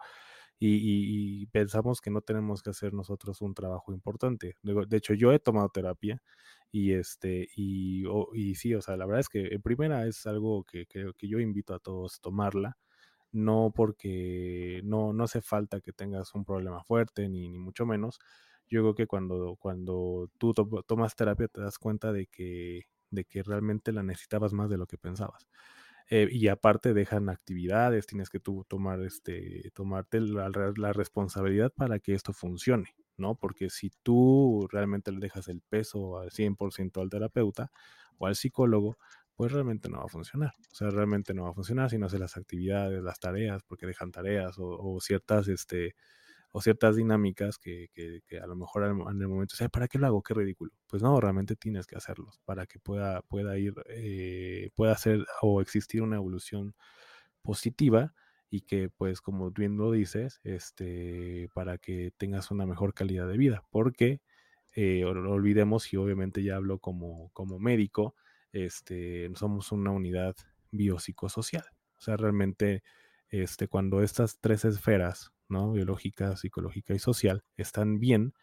y, 0.59 1.47
pensamos 1.47 2.01
que 2.01 2.11
no 2.11 2.21
tenemos 2.21 2.63
que 2.63 2.71
hacer 2.71 2.93
nosotros 2.95 3.41
un 3.41 3.55
trabajo 3.55 3.93
importante. 3.93 4.57
De 4.63 4.97
hecho, 4.97 5.15
yo 5.15 5.33
he 5.33 5.39
tomado 5.39 5.69
terapia 5.69 6.23
y 6.75 6.95
este, 6.95 7.49
y, 7.55 8.05
y 8.35 8.57
sí, 8.57 8.75
o 8.75 8.83
sea, 8.83 8.97
la 8.97 9.07
verdad 9.07 9.21
es 9.21 9.29
que 9.29 9.47
en 9.55 9.63
primera 9.63 10.09
es 10.09 10.27
algo 10.27 10.65
que 10.65 10.87
creo 10.87 11.13
que 11.15 11.29
yo 11.29 11.39
invito 11.39 11.73
a 11.73 11.79
todos 11.79 12.17
a 12.17 12.21
tomarla, 12.21 12.79
no 13.31 13.73
porque 13.73 14.81
no, 14.83 15.13
no 15.13 15.23
hace 15.25 15.41
falta 15.41 15.81
que 15.81 15.93
tengas 15.93 16.35
un 16.35 16.45
problema 16.45 16.83
fuerte, 16.83 17.29
ni, 17.29 17.49
ni 17.49 17.59
mucho 17.59 17.87
menos. 17.87 18.19
Yo 18.69 18.83
creo 18.83 18.95
que 18.97 19.07
cuando, 19.07 19.57
cuando 19.61 20.29
tú 20.37 20.53
tomas 20.85 21.15
terapia 21.15 21.47
te 21.47 21.61
das 21.61 21.79
cuenta 21.79 22.13
de 22.13 22.27
que, 22.27 22.89
de 23.11 23.25
que 23.25 23.45
realmente 23.45 23.93
la 23.93 24.03
necesitabas 24.03 24.53
más 24.53 24.69
de 24.69 24.79
lo 24.79 24.87
que 24.89 24.99
pensabas. 24.99 25.47
Eh, 26.11 26.29
y 26.31 26.49
aparte 26.49 26.93
dejan 26.93 27.29
actividades, 27.29 28.07
tienes 28.09 28.31
que 28.31 28.41
tú 28.41 28.65
tomar 28.69 29.01
este, 29.03 29.71
tomarte 29.75 30.21
la, 30.21 30.51
la, 30.77 30.93
responsabilidad 30.93 31.73
para 31.73 32.01
que 32.01 32.15
esto 32.15 32.33
funcione, 32.33 32.97
¿no? 33.17 33.35
Porque 33.37 33.71
si 33.71 33.91
tú 34.03 34.67
realmente 34.71 35.13
le 35.13 35.21
dejas 35.21 35.49
el 35.49 35.61
peso 35.61 36.19
al 36.19 36.31
100% 36.31 37.01
al 37.01 37.11
terapeuta 37.11 37.71
o 38.19 38.27
al 38.27 38.37
psicólogo, 38.37 38.99
pues 39.37 39.53
realmente 39.53 39.89
no 39.89 39.99
va 39.99 40.05
a 40.05 40.09
funcionar. 40.09 40.53
O 40.73 40.75
sea, 40.75 40.91
realmente 40.91 41.35
no 41.35 41.45
va 41.45 41.51
a 41.51 41.55
funcionar 41.55 41.91
si 41.91 41.99
no 41.99 42.07
hace 42.07 42.19
las 42.19 42.37
actividades, 42.37 43.03
las 43.03 43.19
tareas, 43.21 43.63
porque 43.65 43.87
dejan 43.87 44.13
tareas 44.13 44.59
o, 44.59 44.67
o 44.67 45.01
ciertas, 45.01 45.49
este, 45.49 45.97
o 46.53 46.61
ciertas 46.61 46.97
dinámicas 46.97 47.59
que, 47.59 47.89
que, 47.93 48.21
que 48.27 48.39
a 48.39 48.47
lo 48.47 48.57
mejor 48.57 48.85
en 48.85 48.91
el 49.21 49.29
momento, 49.29 49.57
o 49.61 49.69
¿para 49.71 49.89
qué 49.89 49.99
lo 49.99 50.07
hago? 50.07 50.23
Qué 50.23 50.35
ridículo. 50.35 50.73
Pues 50.87 51.03
no, 51.03 51.21
realmente 51.21 51.57
tienes 51.57 51.87
que 51.87 51.97
hacerlos 51.97 52.41
para 52.45 52.67
que 52.67 52.79
pueda, 52.79 53.23
pueda 53.23 53.59
ir, 53.59 53.75
eh, 53.89 54.71
pueda 54.77 54.93
hacer 54.93 55.27
o 55.43 55.61
existir 55.61 56.03
una 56.03 56.17
evolución 56.17 56.77
positiva 57.43 58.15
y 58.55 58.61
que 58.61 58.89
pues 58.89 59.21
como 59.21 59.51
bien 59.51 59.77
lo 59.77 59.91
dices, 59.91 60.41
este, 60.45 61.49
para 61.55 61.79
que 61.79 62.13
tengas 62.17 62.53
una 62.53 62.67
mejor 62.67 62.95
calidad 62.95 63.27
de 63.27 63.37
vida, 63.37 63.65
porque 63.71 64.21
eh, 64.77 65.05
olvidemos 65.05 65.93
y 65.93 65.97
obviamente 65.97 66.45
ya 66.45 66.55
hablo 66.55 66.79
como, 66.79 67.31
como 67.33 67.59
médico, 67.59 68.15
este, 68.53 69.29
somos 69.35 69.73
una 69.73 69.91
unidad 69.91 70.37
biopsicosocial, 70.71 71.65
o 71.99 72.01
sea, 72.01 72.17
realmente 72.17 72.85
este, 73.29 73.67
cuando 73.67 74.03
estas 74.03 74.39
tres 74.41 74.65
esferas 74.65 75.33
¿no? 75.49 75.73
Biológica, 75.73 76.37
psicológica 76.37 76.95
y 76.95 77.01
social 77.01 77.43
están 77.57 77.99
bien, 77.99 78.35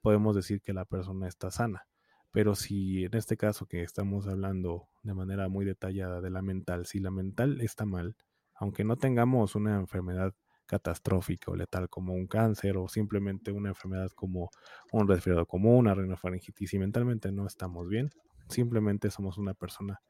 podemos 0.00 0.34
decir 0.34 0.62
que 0.62 0.72
la 0.72 0.86
persona 0.86 1.28
está 1.28 1.50
sana. 1.50 1.86
Pero 2.30 2.54
si 2.54 3.04
en 3.04 3.14
este 3.14 3.36
caso 3.36 3.66
que 3.66 3.82
estamos 3.82 4.26
hablando 4.26 4.88
de 5.02 5.14
manera 5.14 5.48
muy 5.48 5.64
detallada 5.64 6.20
de 6.20 6.30
la 6.30 6.42
mental, 6.42 6.86
si 6.86 7.00
la 7.00 7.10
mental 7.10 7.60
está 7.60 7.84
mal, 7.84 8.16
aunque 8.58 8.84
no 8.84 8.96
tengamos 8.96 9.54
una 9.54 9.76
enfermedad 9.76 10.34
catastrófica 10.66 11.50
o 11.50 11.56
letal 11.56 11.88
como 11.88 12.12
un 12.12 12.26
cáncer 12.26 12.76
o 12.76 12.88
simplemente 12.88 13.50
una 13.50 13.70
enfermedad 13.70 14.10
como 14.10 14.50
un 14.92 15.08
resfriado 15.08 15.46
común, 15.46 15.78
una 15.78 15.94
rinofaringitis, 15.94 16.74
y 16.74 16.78
mentalmente 16.78 17.32
no 17.32 17.46
estamos 17.46 17.88
bien, 17.88 18.10
simplemente 18.48 19.10
somos 19.10 19.38
una 19.38 19.54
persona 19.54 20.00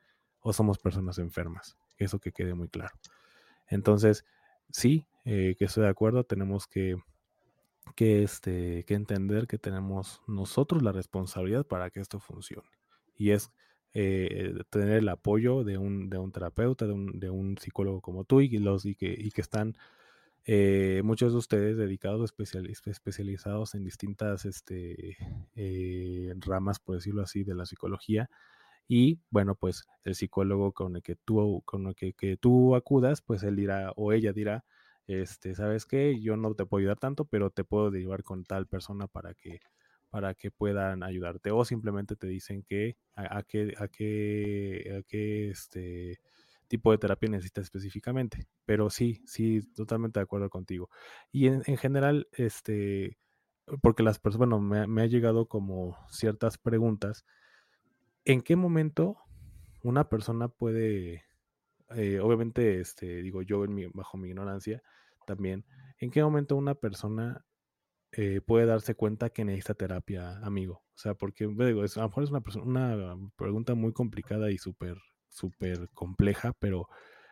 o 0.40 0.52
somos 0.52 0.78
personas 0.78 1.19
enfermas. 1.19 1.76
Eso 1.97 2.19
que 2.19 2.33
quede 2.33 2.55
muy 2.55 2.69
claro. 2.69 2.95
Entonces, 3.69 4.25
sí, 4.71 5.07
eh, 5.25 5.55
que 5.59 5.67
estoy 5.67 5.85
de 5.85 5.90
acuerdo, 5.90 6.25
tenemos 6.25 6.67
que, 6.67 6.97
que, 7.95 8.23
este, 8.23 8.85
que 8.85 8.95
entender 8.95 9.47
que 9.47 9.59
tenemos 9.59 10.23
nosotros 10.26 10.83
la 10.83 10.93
responsabilidad 10.93 11.67
para 11.67 11.90
que 11.90 12.00
esto 12.00 12.19
funcione. 12.19 12.69
Y 13.14 13.31
es 13.31 13.52
eh, 13.95 14.54
tener 14.71 14.99
el 14.99 15.09
apoyo 15.09 15.64
de 15.64 15.78
un, 15.78 16.11
de 16.11 16.18
un 16.18 16.33
terapeuta, 16.33 16.87
de 16.87 16.92
un, 16.92 17.18
de 17.18 17.30
un, 17.30 17.57
psicólogo 17.59 18.00
como 18.00 18.25
tú 18.25 18.40
y, 18.40 18.49
los, 18.59 18.85
y, 18.87 18.95
que, 18.95 19.14
y 19.18 19.30
que 19.30 19.40
están 19.40 19.76
eh, 20.45 21.02
muchos 21.04 21.33
de 21.33 21.38
ustedes 21.38 21.76
dedicados, 21.76 22.35
especializados 22.87 23.75
en 23.75 23.85
distintas 23.85 24.45
este, 24.45 25.16
ramas, 26.40 26.78
por 26.80 26.97
decirlo 26.97 27.23
así, 27.23 27.45
de 27.45 27.54
la 27.54 27.66
psicología. 27.66 28.30
Y 28.88 29.21
bueno, 29.30 29.54
pues 29.54 29.85
el 30.04 30.14
psicólogo 30.14 30.73
con 30.73 30.97
el 30.97 31.02
que 31.02 31.16
tú, 31.16 31.62
con 31.66 31.87
el 31.88 31.95
que, 31.95 32.14
que 32.14 32.38
tú 32.38 32.75
acudas, 32.75 33.21
pues 33.21 33.42
él 33.42 33.57
dirá 33.57 33.92
o 33.97 34.12
ella 34.12 34.33
dirá, 34.33 34.64
este, 35.09 35.54
¿sabes 35.54 35.87
qué? 35.87 36.21
Yo 36.21 36.37
no 36.37 36.54
te 36.54 36.66
puedo 36.66 36.80
ayudar 36.80 36.99
tanto, 36.99 37.25
pero 37.25 37.50
te 37.50 37.64
puedo 37.64 37.90
derivar 37.90 38.23
con 38.23 38.45
tal 38.45 38.66
persona 38.66 39.07
para 39.07 39.35
que, 39.35 39.61
para 40.11 40.35
que 40.35 40.50
puedan 40.50 41.03
ayudarte. 41.03 41.50
O 41.50 41.65
simplemente 41.65 42.17
te 42.17 42.27
dicen 42.27 42.62
que 42.62 42.97
a, 43.15 43.43
qué, 43.43 43.75
a 43.79 43.88
qué, 43.88 44.99
a 44.99 45.03
qué 45.03 45.50
este 45.50 46.21
tipo 46.69 46.91
de 46.93 46.99
terapia 46.99 47.31
necesitas 47.31 47.65
específicamente. 47.65 48.47
Pero 48.65 48.91
sí, 48.91 49.23
sí, 49.27 49.62
totalmente 49.75 50.21
de 50.21 50.25
acuerdo 50.25 50.50
contigo. 50.50 50.91
Y 51.33 51.47
en, 51.49 51.62
general, 51.77 52.29
este, 52.33 53.19
porque 53.83 54.03
las 54.03 54.19
personas, 54.19 54.49
bueno, 54.49 54.61
me, 54.61 54.87
me 54.87 55.03
ha 55.03 55.07
llegado 55.07 55.47
como 55.47 55.97
ciertas 56.11 56.59
preguntas. 56.59 57.25
¿En 58.25 58.43
qué 58.43 58.57
momento 58.57 59.17
una 59.83 60.09
persona 60.09 60.49
puede 60.49 61.25
eh, 61.97 62.21
obviamente, 62.21 62.81
este, 62.81 63.23
digo 63.23 63.43
yo 63.43 63.65
en 63.65 63.75
mi, 63.75 63.87
bajo 63.87 64.19
mi 64.19 64.29
ignorancia 64.29 64.83
también, 65.27 65.65
¿en 65.99 66.11
qué 66.11 66.23
momento 66.23 66.57
una 66.57 66.75
persona 66.75 67.45
eh, 68.12 68.41
puede 68.41 68.67
darse 68.67 68.95
cuenta 68.95 69.31
que 69.31 69.45
necesita 69.45 69.75
terapia, 69.75 70.38
amigo? 70.38 70.85
O 70.95 70.99
sea, 70.99 71.15
porque 71.15 71.47
digo, 71.47 71.85
es, 71.85 71.97
a 71.97 72.03
lo 72.03 72.09
mejor 72.09 72.25
es 72.25 72.31
una, 72.31 72.43
una 72.62 73.17
pregunta 73.37 73.75
muy 73.75 73.93
complicada 73.93 74.50
y 74.50 74.59
súper, 74.59 74.97
súper 75.29 75.88
compleja, 75.91 76.53
pero, 76.59 76.88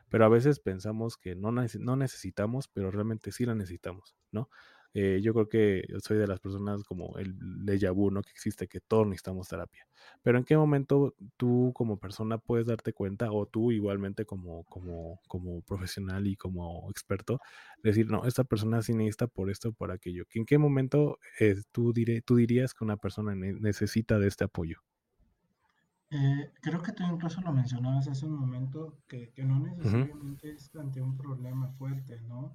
pero 0.09 0.25
a 0.25 0.29
veces 0.29 0.61
pensamos 0.61 1.17
que 1.17 1.35
no, 1.35 1.51
no 1.51 1.97
necesitamos, 1.97 2.69
pero 2.69 2.91
realmente 2.91 3.33
sí 3.33 3.45
la 3.47 3.55
necesitamos, 3.55 4.15
¿no? 4.31 4.51
Eh, 4.99 5.21
yo 5.23 5.35
creo 5.35 5.47
que 5.47 5.85
soy 6.03 6.17
de 6.17 6.27
las 6.27 6.41
personas 6.41 6.83
como 6.83 7.19
el 7.19 7.39
déjà 7.39 7.93
vu, 7.93 8.11
¿no? 8.11 8.23
Que 8.23 8.31
existe, 8.31 8.67
que 8.67 8.81
todos 8.81 9.07
necesitamos 9.07 9.47
terapia. 9.47 9.87
Pero 10.23 10.39
¿en 10.39 10.45
qué 10.45 10.57
momento 10.57 11.15
tú 11.37 11.73
como 11.75 11.99
persona 11.99 12.39
puedes 12.39 12.67
darte 12.67 12.95
cuenta, 12.95 13.31
o 13.31 13.45
tú 13.45 13.73
igualmente 13.73 14.25
como, 14.25 14.65
como, 14.65 15.21
como 15.29 15.61
profesional 15.61 16.27
y 16.27 16.37
como 16.37 16.91
experto, 16.91 17.41
decir, 17.83 18.11
no, 18.11 18.25
esta 18.25 18.45
persona 18.45 18.81
sí 18.81 18.95
necesita 18.95 19.27
por 19.27 19.51
esto 19.51 19.69
o 19.69 19.73
por 19.73 19.91
aquello? 19.91 20.25
¿En 20.33 20.47
qué 20.47 20.57
momento 20.57 21.19
eh, 21.41 21.57
tú, 21.73 21.93
diré, 21.93 22.23
tú 22.23 22.37
dirías 22.37 22.73
que 22.73 22.83
una 22.83 22.97
persona 22.97 23.35
necesita 23.35 24.19
de 24.19 24.29
este 24.29 24.45
apoyo? 24.45 24.81
Eh, 26.09 26.53
creo 26.63 26.81
que 26.81 26.93
tú 26.93 27.03
incluso 27.05 27.43
lo 27.43 27.53
mencionabas 27.53 28.09
hace 28.09 28.25
un 28.25 28.39
momento, 28.39 29.03
que, 29.07 29.31
que 29.35 29.45
no 29.45 29.59
necesariamente 29.59 30.53
es 30.53 30.75
ante 30.75 31.03
un 31.03 31.19
problema 31.19 31.69
fuerte, 31.73 32.19
¿no? 32.23 32.55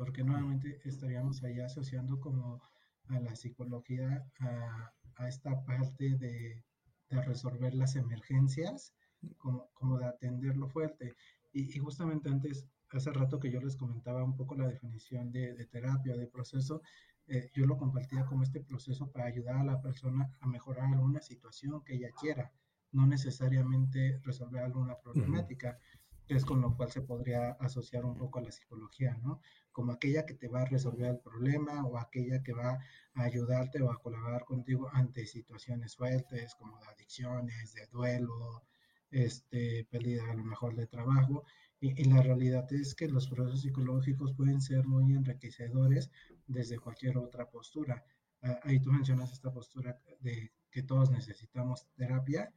Porque 0.00 0.24
nuevamente 0.24 0.80
estaríamos 0.84 1.44
ahí 1.44 1.60
asociando 1.60 2.18
como 2.20 2.62
a 3.08 3.20
la 3.20 3.36
psicología, 3.36 4.24
a, 4.38 4.94
a 5.16 5.28
esta 5.28 5.62
parte 5.66 6.16
de, 6.16 6.64
de, 7.10 7.22
resolver 7.22 7.74
las 7.74 7.96
emergencias, 7.96 8.94
como, 9.36 9.68
como 9.74 9.98
de 9.98 10.06
atender 10.06 10.56
lo 10.56 10.68
fuerte. 10.68 11.14
Y, 11.52 11.76
y, 11.76 11.78
justamente 11.80 12.30
antes, 12.30 12.66
hace 12.88 13.12
rato 13.12 13.38
que 13.38 13.50
yo 13.50 13.60
les 13.60 13.76
comentaba 13.76 14.24
un 14.24 14.38
poco 14.38 14.54
la 14.54 14.68
definición 14.68 15.32
de, 15.32 15.52
de 15.52 15.66
terapia, 15.66 16.16
de 16.16 16.26
proceso, 16.26 16.80
eh, 17.26 17.50
yo 17.52 17.66
lo 17.66 17.76
compartía 17.76 18.24
como 18.24 18.42
este 18.42 18.62
proceso 18.62 19.12
para 19.12 19.26
ayudar 19.26 19.56
a 19.56 19.64
la 19.64 19.82
persona 19.82 20.34
a 20.40 20.46
mejorar 20.46 20.94
alguna 20.94 21.20
situación 21.20 21.84
que 21.84 21.96
ella 21.96 22.08
quiera, 22.18 22.50
no 22.90 23.06
necesariamente 23.06 24.18
resolver 24.24 24.62
alguna 24.62 24.98
problemática. 24.98 25.72
Uh 25.72 25.72
-huh 25.72 26.00
es 26.36 26.44
con 26.44 26.60
lo 26.60 26.76
cual 26.76 26.90
se 26.90 27.02
podría 27.02 27.52
asociar 27.52 28.04
un 28.04 28.16
poco 28.16 28.38
a 28.38 28.42
la 28.42 28.52
psicología, 28.52 29.18
¿no? 29.22 29.40
Como 29.72 29.92
aquella 29.92 30.26
que 30.26 30.34
te 30.34 30.48
va 30.48 30.62
a 30.62 30.66
resolver 30.66 31.10
el 31.10 31.18
problema 31.20 31.84
o 31.86 31.98
aquella 31.98 32.42
que 32.42 32.52
va 32.52 32.78
a 33.14 33.22
ayudarte 33.22 33.82
o 33.82 33.90
a 33.90 34.00
colaborar 34.00 34.44
contigo 34.44 34.88
ante 34.92 35.26
situaciones 35.26 35.96
fuertes 35.96 36.54
como 36.56 36.78
de 36.80 36.86
adicciones, 36.86 37.74
de 37.74 37.86
duelo, 37.86 38.64
este, 39.10 39.86
pérdida 39.90 40.30
a 40.30 40.34
lo 40.34 40.44
mejor 40.44 40.74
de 40.76 40.86
trabajo. 40.86 41.44
Y, 41.80 42.04
la 42.04 42.20
realidad 42.22 42.70
es 42.72 42.94
que 42.94 43.08
los 43.08 43.28
procesos 43.28 43.62
psicológicos 43.62 44.34
pueden 44.34 44.60
ser 44.60 44.86
muy 44.86 45.14
enriquecedores 45.14 46.10
desde 46.46 46.78
cualquier 46.78 47.16
otra 47.16 47.48
postura. 47.48 48.04
Ah, 48.42 48.60
ahí 48.64 48.80
tú 48.80 48.92
mencionas 48.92 49.32
esta 49.32 49.52
postura 49.52 49.98
de 50.20 50.52
que 50.70 50.82
todos 50.82 51.10
necesitamos 51.10 51.86
terapia. 51.96 52.52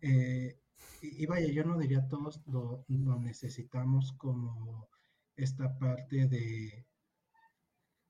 Eh, 0.00 0.58
y, 1.02 1.26
vaya, 1.26 1.48
yo 1.52 1.64
no 1.64 1.78
diría 1.78 2.06
todos 2.08 2.42
lo, 2.46 2.84
necesitamos 3.20 4.12
como 4.14 4.88
esta 5.36 5.78
parte 5.78 6.26
de, 6.26 6.86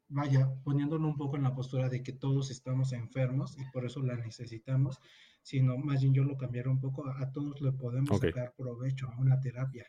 vaya, 0.08 0.48
poniéndolo 0.62 1.08
un 1.08 1.16
poco 1.16 1.36
en 1.36 1.42
la 1.42 1.54
postura 1.54 1.88
de 1.88 2.02
que 2.02 2.12
todos 2.12 2.50
estamos 2.50 2.92
enfermos 2.92 3.56
y 3.58 3.64
por 3.72 3.84
eso 3.84 4.02
la 4.02 4.16
necesitamos, 4.16 5.00
sino 5.42 5.76
más 5.76 6.00
bien 6.02 6.14
yo 6.14 6.24
lo 6.24 6.36
cambiaría 6.36 6.70
un 6.70 6.80
poco, 6.80 7.06
a, 7.08 7.32
todos 7.32 7.60
le 7.60 7.72
podemos 7.72 8.18
sacar 8.18 8.54
provecho 8.56 9.08
a 9.08 9.18
una 9.18 9.40
terapia, 9.40 9.86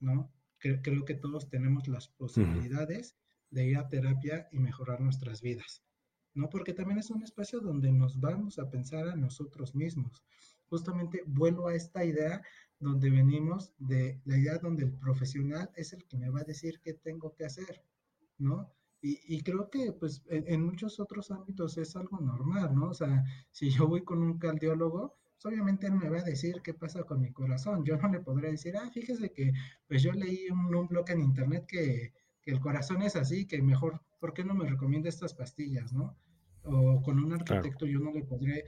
¿no? 0.00 0.32
Creo, 0.58 1.04
que 1.04 1.14
todos 1.14 1.50
tenemos 1.50 1.88
las 1.88 2.08
posibilidades 2.08 3.18
de 3.50 3.66
ir 3.66 3.76
a 3.76 3.88
terapia 3.88 4.48
y 4.50 4.58
mejorar 4.58 5.00
nuestras 5.00 5.42
vidas, 5.42 5.84
¿no? 6.32 6.48
Porque 6.48 6.72
también 6.72 6.98
es 6.98 7.10
un 7.10 7.22
espacio 7.22 7.60
donde 7.60 7.92
nos 7.92 8.18
vamos 8.18 8.58
a 8.58 8.70
pensar 8.70 9.08
a 9.08 9.16
nosotros 9.16 9.74
mismos. 9.74 10.24
Justamente 10.70 11.22
vuelvo 11.26 11.68
a 11.68 11.74
esta 11.74 12.02
idea 12.02 12.42
donde 12.84 13.10
venimos 13.10 13.72
de 13.78 14.20
la 14.24 14.36
idea 14.36 14.58
donde 14.58 14.84
el 14.84 14.92
profesional 14.92 15.70
es 15.74 15.92
el 15.92 16.04
que 16.04 16.18
me 16.18 16.28
va 16.28 16.40
a 16.40 16.44
decir 16.44 16.80
qué 16.84 16.94
tengo 16.94 17.34
que 17.34 17.46
hacer, 17.46 17.82
¿no? 18.38 18.70
Y, 19.06 19.42
creo 19.42 19.68
que 19.68 19.92
pues 19.92 20.22
en, 20.30 20.64
muchos 20.64 20.98
otros 20.98 21.30
ámbitos 21.30 21.76
es 21.76 21.94
algo 21.94 22.18
normal, 22.20 22.74
¿no? 22.74 22.88
O 22.88 22.94
sea, 22.94 23.22
si 23.50 23.68
yo 23.68 23.86
voy 23.86 24.02
con 24.02 24.22
un 24.22 24.38
cardiólogo, 24.38 25.18
pues 25.34 25.44
obviamente 25.44 25.86
él 25.86 25.92
me 25.92 26.08
va 26.08 26.20
a 26.20 26.24
decir 26.24 26.62
qué 26.62 26.72
pasa 26.72 27.02
con 27.02 27.20
mi 27.20 27.30
corazón. 27.30 27.84
Yo 27.84 27.98
no 27.98 28.08
le 28.08 28.20
podré 28.20 28.50
decir, 28.50 28.78
ah, 28.78 28.90
fíjese 28.90 29.30
que 29.30 29.52
pues 29.86 30.02
yo 30.02 30.12
leí 30.12 30.48
un, 30.48 30.74
un 30.74 30.88
blog 30.88 31.10
en 31.10 31.20
internet 31.20 31.66
que, 31.68 32.14
que, 32.40 32.50
el 32.50 32.60
corazón 32.60 33.02
es 33.02 33.14
así, 33.14 33.46
que 33.46 33.60
mejor, 33.60 34.00
¿por 34.20 34.32
qué 34.32 34.42
no 34.42 34.54
me 34.54 34.70
recomienda 34.70 35.10
estas 35.10 35.34
pastillas, 35.34 35.92
no? 35.92 36.16
O 36.62 37.02
con 37.02 37.22
un 37.22 37.34
arquitecto 37.34 37.84
yo 37.84 38.00
no 38.00 38.10
le 38.10 38.24
podré 38.24 38.64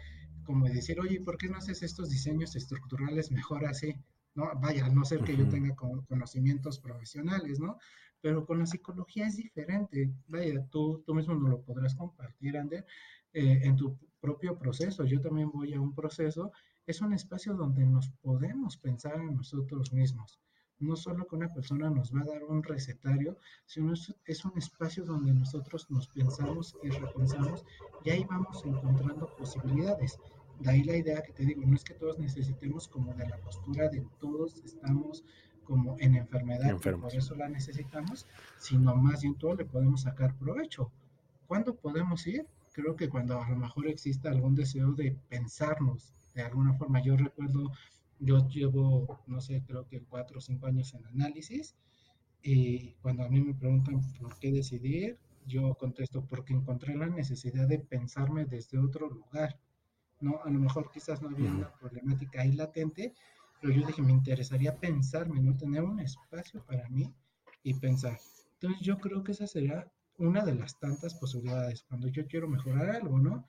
como 0.47 0.67
decir, 0.67 0.99
oye, 1.01 1.21
¿por 1.21 1.37
qué 1.37 1.49
no 1.49 1.59
haces 1.59 1.83
estos 1.83 2.09
diseños 2.09 2.57
estructurales 2.57 3.31
mejor 3.31 3.67
así? 3.67 3.95
¿No? 4.35 4.51
Vaya, 4.61 4.87
a 4.87 4.89
no 4.89 5.05
ser 5.05 5.21
que 5.25 5.37
yo 5.37 5.49
tenga 5.49 5.75
conocimientos 5.75 6.79
profesionales, 6.79 7.59
¿no? 7.59 7.79
pero 8.27 8.45
con 8.45 8.59
la 8.59 8.67
psicología 8.67 9.27
es 9.29 9.37
diferente. 9.37 10.13
Vaya, 10.27 10.67
tú, 10.71 11.03
tú 11.07 11.15
mismo 11.15 11.35
nos 11.35 11.49
lo 11.49 11.63
podrás 11.63 11.95
compartir, 11.95 12.57
Ander, 12.57 12.85
eh, 13.33 13.61
en 13.63 13.77
tu 13.77 13.97
propio 14.21 14.59
proceso. 14.59 15.05
Yo 15.05 15.21
también 15.21 15.51
voy 15.51 15.75
a 15.75 15.81
un 15.81 15.95
proceso. 15.95 16.51
Es 16.87 17.01
un 17.01 17.13
espacio 17.13 17.55
donde 17.55 17.87
nos 17.87 18.09
podemos 18.23 18.77
pensar 18.79 19.15
en 19.21 19.37
nosotros 19.37 19.93
mismos. 19.93 20.41
No 20.79 20.97
solo 20.97 21.27
que 21.27 21.37
una 21.37 21.55
persona 21.55 21.89
nos 21.89 22.13
va 22.13 22.23
a 22.23 22.25
dar 22.25 22.43
un 22.43 22.63
recetario, 22.63 23.39
sino 23.65 23.93
es, 23.93 24.13
es 24.25 24.45
un 24.45 24.59
espacio 24.59 25.05
donde 25.05 25.33
nosotros 25.33 25.89
nos 25.91 26.09
pensamos 26.09 26.77
y 26.83 26.91
repensamos 26.91 27.65
y 28.05 28.11
ahí 28.11 28.27
vamos 28.29 28.65
encontrando 28.65 29.35
posibilidades. 29.37 30.19
De 30.61 30.71
ahí 30.71 30.83
la 30.83 30.97
idea 30.97 31.23
que 31.23 31.33
te 31.33 31.45
digo, 31.45 31.63
no 31.65 31.75
es 31.75 31.85
que 31.85 31.95
todos 31.95 32.19
necesitemos 32.19 32.89
como 32.89 33.15
de 33.15 33.29
la 33.29 33.37
postura 33.39 33.89
de 33.89 34.05
todos 34.19 34.57
estamos 34.65 35.25
como 35.65 35.97
en 35.99 36.15
enfermedad, 36.15 36.79
por 36.81 37.15
eso 37.15 37.35
la 37.35 37.49
necesitamos, 37.49 38.27
sino 38.59 38.95
más 38.95 39.23
bien 39.23 39.35
todo 39.35 39.57
le 39.57 39.65
podemos 39.65 40.03
sacar 40.03 40.35
provecho. 40.37 40.93
¿Cuándo 41.47 41.75
podemos 41.75 42.27
ir? 42.27 42.47
Creo 42.73 42.95
que 42.95 43.09
cuando 43.09 43.41
a 43.41 43.49
lo 43.51 43.57
mejor 43.57 43.89
exista 43.89 44.31
algún 44.31 44.55
deseo 44.55 44.93
de 44.93 45.17
pensarnos 45.29 46.15
de 46.35 46.43
alguna 46.43 46.75
forma. 46.75 47.03
Yo 47.03 47.17
recuerdo, 47.17 47.73
yo 48.21 48.47
llevo, 48.49 49.19
no 49.27 49.41
sé, 49.41 49.63
creo 49.67 49.89
que 49.89 50.03
cuatro 50.03 50.39
o 50.39 50.41
cinco 50.41 50.67
años 50.67 50.95
en 50.95 51.05
análisis 51.07 51.75
y 52.43 52.93
cuando 53.03 53.25
a 53.25 53.29
mí 53.29 53.41
me 53.41 53.55
preguntan 53.55 54.01
por 54.21 54.39
qué 54.39 54.53
decidir, 54.53 55.19
yo 55.47 55.75
contesto 55.75 56.25
porque 56.25 56.53
encontré 56.53 56.95
la 56.95 57.07
necesidad 57.07 57.67
de 57.67 57.79
pensarme 57.79 58.45
desde 58.45 58.79
otro 58.79 59.09
lugar. 59.09 59.59
¿No? 60.21 60.41
A 60.45 60.51
lo 60.51 60.59
mejor 60.59 60.91
quizás 60.91 61.23
no 61.23 61.29
había 61.29 61.51
una 61.51 61.73
problemática 61.75 62.43
ahí 62.43 62.53
latente, 62.53 63.15
pero 63.61 63.73
yo 63.73 63.87
dije, 63.87 64.03
me 64.03 64.13
interesaría 64.13 64.77
pensarme, 64.77 65.41
¿no? 65.41 65.57
Tener 65.57 65.83
un 65.83 66.01
espacio 66.01 66.65
para 66.65 66.89
mí 66.89 67.13
y 67.63 67.75
pensar. 67.75 68.19
Entonces 68.55 68.81
yo 68.81 68.99
creo 68.99 69.23
que 69.23 69.33
esa 69.33 69.47
sería 69.47 69.91
una 70.19 70.45
de 70.45 70.55
las 70.55 70.79
tantas 70.79 71.15
posibilidades 71.15 71.83
cuando 71.83 72.09
yo 72.09 72.27
quiero 72.27 72.49
mejorar 72.49 72.91
algo, 72.91 73.19
¿no? 73.19 73.47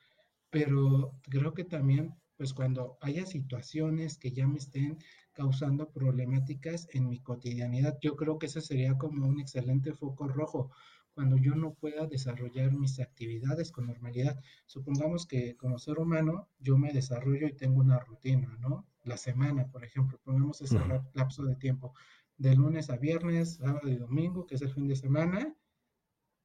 Pero 0.50 1.14
creo 1.24 1.54
que 1.54 1.64
también, 1.64 2.14
pues 2.38 2.54
cuando 2.54 2.98
haya 3.02 3.26
situaciones 3.26 4.18
que 4.18 4.32
ya 4.32 4.48
me 4.48 4.58
estén 4.58 4.98
causando 5.34 5.90
problemáticas 5.92 6.88
en 6.94 7.10
mi 7.10 7.20
cotidianidad, 7.20 7.98
yo 8.02 8.16
creo 8.16 8.40
que 8.40 8.48
ese 8.48 8.62
sería 8.62 8.98
como 8.98 9.28
un 9.28 9.40
excelente 9.40 9.94
foco 9.94 10.28
rojo 10.28 10.72
cuando 11.18 11.36
yo 11.38 11.56
no 11.56 11.74
pueda 11.74 12.06
desarrollar 12.06 12.72
mis 12.74 13.00
actividades 13.00 13.72
con 13.72 13.88
normalidad. 13.88 14.40
Supongamos 14.68 15.26
que 15.26 15.58
como 15.58 15.80
ser 15.80 15.98
humano 15.98 16.48
yo 16.60 16.78
me 16.78 16.94
desarrollo 16.94 17.48
y 17.48 17.54
tengo 17.54 17.80
una 17.80 17.98
rutina, 17.98 18.56
¿no? 18.60 18.86
La 19.04 19.18
semana, 19.18 19.66
por 19.66 19.84
ejemplo, 19.84 20.20
pongamos 20.24 20.62
ese 20.62 20.78
lapso 21.16 21.44
de 21.46 21.56
tiempo, 21.56 21.96
de 22.38 22.54
lunes 22.54 22.92
a 22.92 22.98
viernes, 22.98 23.56
sábado 23.56 23.90
y 23.90 23.96
domingo, 23.96 24.46
que 24.46 24.54
es 24.54 24.62
el 24.62 24.70
fin 24.70 24.88
de 24.88 24.96
semana, 24.96 25.56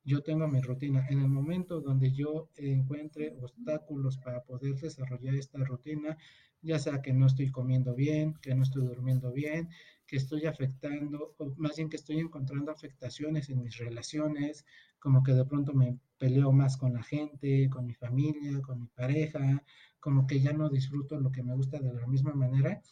yo 0.04 0.22
tengo 0.22 0.48
mi 0.48 0.62
rutina. 0.62 1.06
En 1.10 1.20
el 1.20 1.28
momento 1.28 1.82
donde 1.82 2.10
yo 2.10 2.48
encuentre 2.56 3.36
obstáculos 3.42 4.16
para 4.16 4.42
poder 4.42 4.74
desarrollar 4.76 5.34
esta 5.34 5.58
rutina, 5.64 6.16
ya 6.62 6.78
sea 6.78 7.02
que 7.02 7.12
no 7.12 7.26
estoy 7.26 7.50
comiendo 7.50 7.94
bien, 7.94 8.34
que 8.40 8.54
no 8.54 8.62
estoy 8.62 8.86
durmiendo 8.86 9.32
bien, 9.32 9.68
que 10.12 10.18
estoy 10.18 10.44
afectando, 10.44 11.34
o 11.38 11.54
más 11.56 11.76
bien 11.76 11.88
que 11.88 11.96
estoy 11.96 12.18
encontrando 12.18 12.70
afectaciones 12.70 13.48
en 13.48 13.62
mis 13.62 13.78
relaciones, 13.78 14.66
como 14.98 15.22
que 15.22 15.32
de 15.32 15.46
pronto 15.46 15.72
me 15.72 15.98
peleo 16.18 16.52
más 16.52 16.76
con 16.76 16.92
la 16.92 17.02
gente, 17.02 17.70
con 17.70 17.86
mi 17.86 17.94
familia, 17.94 18.60
con 18.60 18.78
mi 18.78 18.88
pareja, 18.88 19.64
como 20.00 20.26
que 20.26 20.38
ya 20.42 20.52
no 20.52 20.68
disfruto 20.68 21.18
lo 21.18 21.32
que 21.32 21.42
me 21.42 21.54
gusta 21.54 21.78
de 21.78 21.94
la 21.94 22.06
misma 22.06 22.34
manera, 22.34 22.82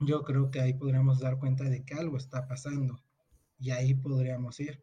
yo 0.00 0.24
creo 0.24 0.50
que 0.50 0.60
ahí 0.60 0.74
podríamos 0.74 1.20
dar 1.20 1.38
cuenta 1.38 1.62
de 1.62 1.84
que 1.84 1.94
algo 1.94 2.16
está 2.16 2.48
pasando 2.48 3.00
y 3.60 3.70
ahí 3.70 3.94
podríamos 3.94 4.58
ir. 4.58 4.82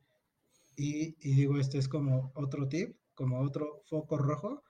Y, 0.78 1.18
y 1.20 1.34
digo, 1.36 1.60
este 1.60 1.80
es 1.80 1.90
como 1.90 2.32
otro 2.34 2.70
tip, 2.70 2.96
como 3.14 3.42
otro 3.42 3.82
foco 3.90 4.18
rojo, 4.18 4.64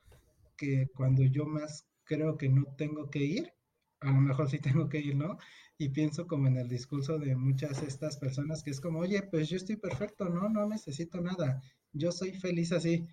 que 0.57 0.87
cuando 0.95 1.21
yo 1.25 1.45
más 1.45 1.85
creo 2.05 2.39
que 2.39 2.49
no 2.49 2.65
tengo 2.75 3.11
que 3.11 3.23
ir, 3.23 3.53
a 3.99 4.11
lo 4.11 4.21
mejor 4.21 4.49
sí 4.49 4.59
tengo 4.59 4.89
que 4.89 4.99
ir, 4.99 5.15
¿no? 5.15 5.37
y 5.77 5.89
pienso 5.89 6.27
como 6.27 6.47
en 6.47 6.57
el 6.57 6.67
discurso 6.67 7.19
de 7.19 7.35
muchas 7.35 7.81
de 7.81 7.87
estas 7.87 8.17
personas 8.17 8.63
que 8.63 8.71
es 8.71 8.81
como, 8.81 8.99
oye, 8.99 9.21
pues 9.21 9.47
yo 9.49 9.57
estoy 9.57 9.75
perfecto, 9.75 10.27
¿no? 10.27 10.49
No 10.49 10.67
necesito 10.67 11.21
nada, 11.21 11.61
yo 11.93 12.11
soy 12.11 12.33
feliz 12.33 12.71
así, 12.71 13.05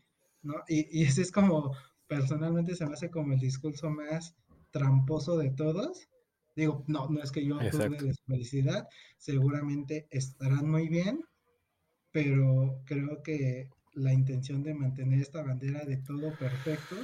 ¿no? 0.43 0.55
Y, 0.69 1.03
ese 1.03 1.23
es 1.23 1.31
como, 1.31 1.77
personalmente 2.07 2.75
se 2.75 2.87
me 2.87 2.95
hace 2.95 3.11
como 3.11 3.35
el 3.35 3.41
discurso 3.41 3.91
más 3.91 4.35
tramposo 4.71 5.37
de 5.37 5.51
todos. 5.51 6.09
Digo, 6.57 6.85
no, 6.87 7.09
no 7.09 7.23
es 7.23 7.33
que 7.33 7.45
yo 7.45 7.59
tuve 7.71 7.91
de 7.91 8.15
felicidad, 8.27 8.89
seguramente 9.19 10.07
estarán 10.11 10.71
muy 10.71 10.89
bien, 10.89 11.23
pero 12.13 12.81
creo 12.87 13.23
que 13.23 13.69
la 13.93 14.13
intención 14.13 14.63
de 14.63 14.75
mantener 14.75 15.21
esta 15.21 15.43
bandera 15.43 15.85
de 15.85 15.99
todo 15.99 16.33
perfecto, 16.39 16.97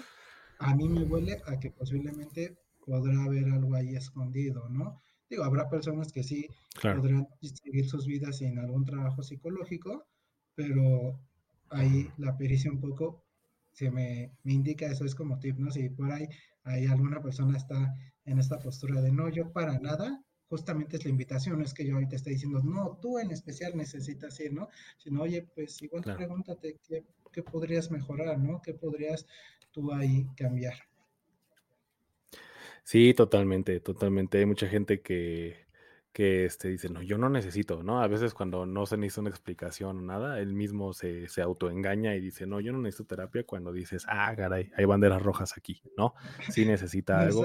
a 0.59 0.75
mí 0.75 0.89
me 0.89 1.03
huele 1.03 1.43
a 1.47 1.59
que 1.59 1.71
posiblemente 1.71 2.57
podrá 2.91 3.23
haber 3.23 3.49
algo 3.49 3.77
ahí 3.77 3.95
escondido, 3.95 4.69
¿no? 4.69 5.01
Digo, 5.29 5.45
habrá 5.45 5.71
personas 5.71 6.11
que 6.11 6.25
sí 6.25 6.49
podrán 6.83 7.29
seguir 7.41 7.89
sus 7.89 8.05
vidas 8.05 8.39
sin 8.39 8.59
algún 8.59 8.85
trabajo 8.85 9.23
psicológico, 9.23 10.09
pero 10.57 11.17
ahí 11.69 12.11
la 12.19 12.37
pericia 12.37 12.69
un 12.69 12.81
poco 12.81 13.23
se 13.73 13.93
me, 13.93 14.33
indica 14.43 14.87
eso, 14.87 15.05
es 15.05 15.15
como 15.15 15.39
tip, 15.39 15.57
¿no? 15.57 15.71
Si 15.71 15.89
por 15.89 16.11
ahí 16.11 16.29
hay 16.65 16.87
alguna 16.87 17.23
persona 17.23 17.57
está 17.57 17.95
en 18.25 18.41
esta 18.41 18.59
postura 18.59 19.01
de 19.01 19.13
no, 19.13 19.29
yo 19.29 19.53
para 19.53 19.79
nada, 19.79 20.21
justamente 20.49 20.97
es 20.97 21.05
la 21.05 21.11
invitación, 21.11 21.59
no 21.61 21.65
es 21.65 21.75
que 21.75 21.87
yo 21.87 21.95
ahorita 21.95 22.17
esté 22.17 22.31
diciendo, 22.31 22.61
no, 22.61 22.99
tú 23.01 23.21
en 23.21 23.31
especial 23.31 23.77
necesitas 23.77 24.41
ir, 24.41 24.53
¿no? 24.53 24.69
Sino, 24.99 25.23
oye, 25.23 25.47
pues 25.55 25.81
igual 25.81 26.03
pregúntate 26.03 26.81
qué, 26.89 27.05
qué 27.33 27.45
podrías 27.45 27.93
mejorar, 27.93 28.37
¿no? 28.41 28.61
¿Qué 28.61 28.75
podrías 28.75 29.27
tú 29.71 29.93
ahí 29.93 30.27
cambiar? 30.35 30.90
Sí, 32.85 33.15
totalmente, 33.15 33.81
totalmente. 33.81 34.39
Hay 34.39 34.47
mucha 34.47 34.67
gente 34.67 35.01
que, 35.01 35.67
que 36.13 36.45
este, 36.45 36.69
dice, 36.69 36.89
no, 36.89 37.03
yo 37.03 37.19
no 37.19 37.29
necesito, 37.29 37.83
¿no? 37.83 38.03
A 38.03 38.09
veces 38.09 38.35
cuando 38.35 38.67
no 38.67 38.87
se 38.87 38.97
necesita 38.97 39.21
una 39.23 39.31
explicación 39.31 39.99
o 39.99 40.03
nada, 40.03 40.41
él 40.41 40.55
mismo 40.55 40.93
se, 40.93 41.29
se 41.29 41.43
autoengaña 41.43 42.15
y 42.17 42.21
dice, 42.21 42.47
no, 42.47 42.61
yo 42.61 42.73
no 42.73 42.79
necesito 42.79 43.15
terapia 43.15 43.45
cuando 43.45 43.73
dices, 43.73 44.05
ah, 44.09 44.35
caray, 44.37 44.71
hay 44.77 44.85
banderas 44.85 45.23
rojas 45.23 45.55
aquí, 45.57 45.83
¿no? 45.97 46.15
Sí 46.51 46.65
necesita 46.65 47.21
algo. 47.21 47.45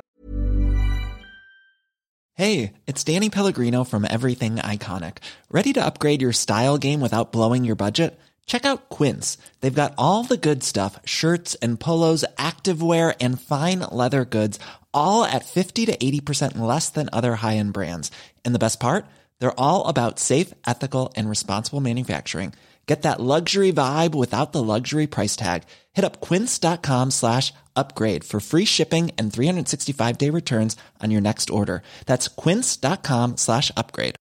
Hey, 2.37 2.73
it's 2.85 3.01
Danny 3.05 3.29
Pellegrino 3.29 3.85
from 3.85 4.03
Everything 4.03 4.57
Iconic. 4.57 5.19
¿Ready 5.49 5.71
to 5.71 5.85
upgrade 5.85 6.21
your 6.21 6.33
style 6.33 6.77
game 6.77 6.99
without 6.99 7.31
blowing 7.31 7.63
your 7.63 7.77
budget? 7.77 8.19
Check 8.45 8.65
out 8.65 8.89
Quince. 8.89 9.37
They've 9.61 9.73
got 9.73 9.93
all 9.97 10.23
the 10.23 10.37
good 10.37 10.61
stuff, 10.61 10.99
shirts 11.05 11.55
and 11.55 11.79
polos, 11.79 12.25
activewear, 12.37 13.15
and 13.21 13.39
fine 13.39 13.79
leather 13.91 14.25
goods 14.25 14.59
all 14.95 15.23
at 15.25 15.45
50 15.45 15.85
to 15.85 15.95
80% 15.95 16.57
less 16.57 16.89
than 16.89 17.09
other 17.13 17.35
high-end 17.35 17.73
brands. 17.73 18.09
And 18.43 18.55
the 18.55 18.59
best 18.65 18.79
part? 18.79 19.05
They're 19.39 19.59
all 19.59 19.87
about 19.87 20.17
safe, 20.17 20.53
ethical, 20.65 21.13
and 21.15 21.29
responsible 21.29 21.81
manufacturing. 21.81 22.53
Get 22.87 23.01
that 23.01 23.19
luxury 23.19 23.73
vibe 23.73 24.13
without 24.13 24.51
the 24.51 24.61
luxury 24.61 25.07
price 25.07 25.35
tag. 25.35 25.63
Hit 25.93 26.05
up 26.05 26.21
quince.com 26.21 27.11
slash 27.11 27.51
upgrade 27.75 28.23
for 28.23 28.39
free 28.39 28.65
shipping 28.65 29.11
and 29.17 29.33
365 29.33 30.17
day 30.17 30.29
returns 30.29 30.77
on 31.01 31.11
your 31.11 31.21
next 31.21 31.49
order. 31.49 31.81
That's 32.05 32.27
quince.com 32.27 33.37
slash 33.37 33.71
upgrade. 33.75 34.15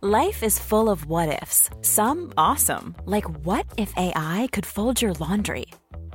Life 0.00 0.44
is 0.44 0.60
full 0.60 0.88
of 0.88 1.06
what 1.06 1.42
ifs. 1.42 1.70
Some 1.82 2.32
awesome, 2.38 2.94
like 3.04 3.28
what 3.44 3.66
if 3.76 3.92
AI 3.96 4.48
could 4.52 4.64
fold 4.64 5.02
your 5.02 5.12
laundry? 5.14 5.66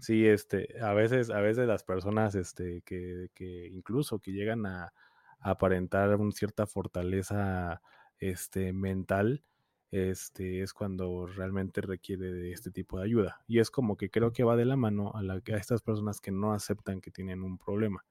Sí, 0.00 0.26
este, 0.26 0.68
a 0.80 0.92
veces, 0.92 1.30
a 1.30 1.40
veces 1.40 1.66
las 1.66 1.84
personas, 1.84 2.34
este, 2.34 2.82
que, 2.82 3.28
que 3.34 3.66
incluso 3.66 4.18
que 4.18 4.32
llegan 4.32 4.66
a, 4.66 4.92
aparentar 5.40 6.14
una 6.16 6.32
cierta 6.32 6.66
fortaleza 6.66 7.80
este, 8.18 8.72
mental, 8.72 9.42
este, 9.90 10.62
es 10.62 10.72
cuando 10.74 11.26
realmente 11.26 11.80
requiere 11.80 12.32
de 12.32 12.52
este 12.52 12.70
tipo 12.70 12.98
de 12.98 13.04
ayuda. 13.06 13.42
Y 13.48 13.58
es 13.58 13.70
como 13.70 13.96
que 13.96 14.10
creo 14.10 14.32
que 14.32 14.44
va 14.44 14.56
de 14.56 14.64
la 14.66 14.76
mano 14.76 15.12
a, 15.14 15.22
la, 15.22 15.34
a 15.34 15.56
estas 15.56 15.82
personas 15.82 16.20
que 16.20 16.30
no 16.30 16.52
aceptan 16.52 17.00
que 17.00 17.10
tienen 17.10 17.42
un 17.42 17.58
problema, 17.58 18.04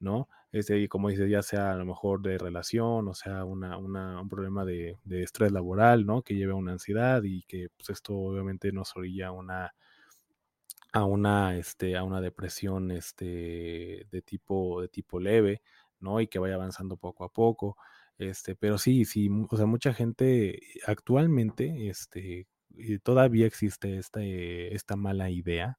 ¿no? 0.00 0.28
Este, 0.52 0.78
y 0.78 0.88
como 0.88 1.08
dices, 1.10 1.30
ya 1.30 1.42
sea 1.42 1.72
a 1.72 1.76
lo 1.76 1.84
mejor 1.86 2.22
de 2.22 2.38
relación, 2.38 3.08
o 3.08 3.14
sea, 3.14 3.44
una, 3.44 3.78
una, 3.78 4.20
un 4.20 4.28
problema 4.28 4.64
de, 4.64 4.98
estrés 5.08 5.52
laboral, 5.52 6.06
¿no? 6.06 6.22
Que 6.22 6.34
lleve 6.34 6.52
a 6.52 6.56
una 6.56 6.72
ansiedad 6.72 7.22
y 7.24 7.42
que 7.44 7.68
pues, 7.76 7.90
esto 7.90 8.14
obviamente 8.14 8.72
nos 8.72 8.96
orilla 8.96 9.32
una 9.32 9.74
a 10.92 11.04
una 11.04 11.56
este 11.56 11.96
a 11.96 12.04
una 12.04 12.20
depresión 12.20 12.90
este 12.90 14.06
de 14.10 14.22
tipo 14.24 14.80
de 14.82 14.88
tipo 14.88 15.20
leve 15.20 15.62
no 16.00 16.20
y 16.20 16.28
que 16.28 16.38
vaya 16.38 16.54
avanzando 16.54 16.96
poco 16.96 17.24
a 17.24 17.32
poco 17.32 17.76
este, 18.18 18.56
pero 18.56 18.78
sí, 18.78 19.04
sí, 19.04 19.28
o 19.48 19.56
sea, 19.56 19.66
mucha 19.66 19.94
gente 19.94 20.60
actualmente, 20.86 21.88
este, 21.88 22.48
todavía 23.04 23.46
existe 23.46 23.96
esta, 23.96 24.20
eh, 24.22 24.74
esta 24.74 24.96
mala 24.96 25.30
idea 25.30 25.78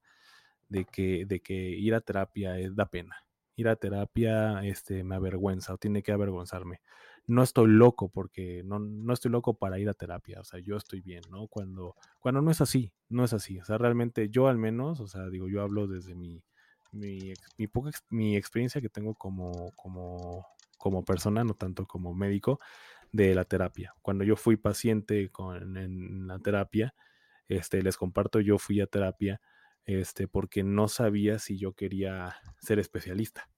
de 0.70 0.86
que, 0.86 1.26
de 1.26 1.42
que 1.42 1.54
ir 1.56 1.96
a 1.96 2.02
terapia 2.02 2.58
es, 2.60 2.76
da 2.76 2.88
pena. 2.88 3.18
Ir 3.56 3.68
a 3.70 3.76
terapia 3.76 4.62
este, 4.64 5.04
me 5.04 5.16
avergüenza 5.16 5.74
o 5.74 5.78
tiene 5.78 6.04
que 6.04 6.12
avergonzarme. 6.14 6.82
No 7.30 7.44
estoy 7.44 7.68
loco 7.70 8.10
porque 8.10 8.64
no, 8.66 8.80
no 8.80 9.14
estoy 9.14 9.32
loco 9.32 9.58
para 9.58 9.80
ir 9.80 9.90
a 9.90 9.94
terapia, 9.94 10.42
o 10.42 10.44
sea, 10.44 10.60
yo 10.60 10.78
estoy 10.78 11.02
bien, 11.02 11.22
¿no? 11.30 11.48
Cuando, 11.48 11.96
cuando 12.20 12.42
no 12.42 12.52
es 12.52 12.62
así, 12.62 12.92
no 13.10 13.24
es 13.24 13.34
así. 13.34 13.60
O 13.60 13.66
sea, 13.66 13.78
realmente 13.78 14.30
yo 14.30 14.48
al 14.48 14.58
menos, 14.58 15.00
o 15.00 15.08
sea, 15.08 15.30
digo, 15.30 15.48
yo 15.48 15.62
hablo 15.62 15.88
desde 15.88 16.16
mi, 16.16 16.44
mi, 16.92 17.34
mi, 17.58 17.68
poca, 17.68 17.92
mi 18.10 18.36
experiencia 18.36 18.82
que 18.82 18.90
tengo 18.90 19.16
como, 19.16 19.72
como 19.76 20.46
como 20.80 21.04
persona, 21.06 21.44
no 21.44 21.54
tanto 21.54 21.86
como 21.86 22.16
médico, 22.16 22.60
de 23.12 23.36
la 23.36 23.46
terapia. 23.46 23.94
Cuando 24.02 24.24
yo 24.24 24.36
fui 24.36 24.56
paciente 24.58 25.30
con, 25.30 25.78
en 25.78 26.26
la 26.26 26.40
terapia, 26.40 26.96
este, 27.48 27.84
les 27.84 27.98
comparto, 27.98 28.40
yo 28.40 28.58
fui 28.58 28.82
a 28.82 28.88
terapia 28.88 29.42
este, 29.86 30.28
porque 30.28 30.64
no 30.64 30.88
sabía 30.88 31.40
si 31.40 31.58
yo 31.58 31.74
quería 31.74 32.36
ser 32.60 32.80
especialista, 32.80 33.50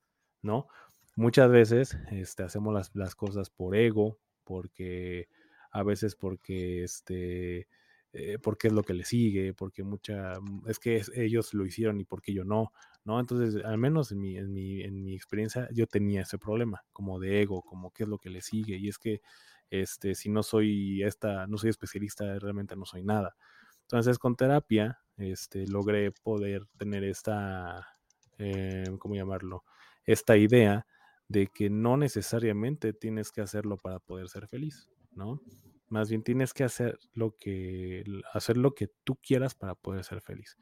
¿no? 0.41 0.67
Muchas 1.15 1.52
veces 1.52 1.97
este, 2.12 2.43
hacemos 2.43 2.89
las, 2.93 3.15
cosas 3.15 3.50
por 3.50 3.76
ego, 3.76 4.17
porque 4.43 5.28
a 5.71 5.84
veces 5.84 6.15
porque 6.15 6.84
este, 6.84 7.67
eh, 8.13 8.38
porque 8.41 8.67
es 8.67 8.74
lo 8.74 8.84
que 8.84 8.93
le 8.93 9.04
sigue, 9.04 9.54
porque 9.54 9.84
mucha, 9.84 10.39
mm, 10.39 10.67
es 10.67 10.80
que 10.80 11.02
ellos 11.15 11.54
lo 11.54 11.65
hicieron 11.65 12.00
y 12.00 12.06
porque 12.06 12.34
yo 12.34 12.45
no, 12.45 12.71
¿no? 13.04 13.19
Entonces, 13.19 13.63
al 13.63 13.78
menos 13.78 14.12
en 14.12 14.21
mi, 14.21 14.38
en 14.38 14.54
mi, 14.54 14.82
en 14.82 15.04
mi 15.04 15.15
experiencia, 15.15 15.67
yo 15.74 15.86
tenía 15.88 16.21
ese 16.21 16.38
problema, 16.38 16.84
como 16.93 17.19
de 17.19 17.41
ego, 17.41 17.62
como 17.62 17.91
qué 17.91 18.04
es 18.04 18.10
lo 18.10 18.17
que 18.17 18.30
le 18.30 18.41
sigue, 18.41 18.78
y 18.78 18.88
es 18.88 18.97
que, 18.97 19.21
este, 19.69 20.15
si 20.15 20.30
no 20.30 20.43
soy 20.43 21.04
esta, 21.04 21.47
no 21.47 21.58
soy 21.58 21.69
especialista, 21.69 22.38
realmente 22.39 22.76
no 22.76 22.86
soy 22.86 23.04
nada. 23.04 23.36
Entonces, 23.84 24.17
con 24.19 24.36
terapia, 24.36 25.00
este, 25.17 25.67
logré 25.67 26.12
poder 26.12 26.65
tener 26.78 27.04
esta, 27.04 27.88
eh, 28.38 28.86
¿cómo 29.00 29.15
llamarlo? 29.15 29.63
Esta 30.06 30.38
idea 30.38 30.86
de 31.32 31.48
que 31.48 31.70
no 31.70 31.96
necesariamente 31.96 32.91
tienes 32.91 33.32
que 33.32 33.41
hacerlo 33.41 33.78
para 33.78 34.00
poder 34.00 34.28
ser 34.28 34.48
feliz, 34.48 34.89
¿no? 35.13 35.41
Más 35.88 36.10
bien 36.10 36.24
tienes 36.24 36.54
que 36.54 36.65
hacer 36.65 37.00
lo 37.13 37.38
que, 37.38 38.04
hacer 38.34 38.58
lo 38.58 38.76
que 38.76 38.89
tú 39.06 39.15
quieras 39.15 39.56
para 39.56 39.76
poder 39.76 40.04
ser 40.04 40.22
feliz. 40.22 40.58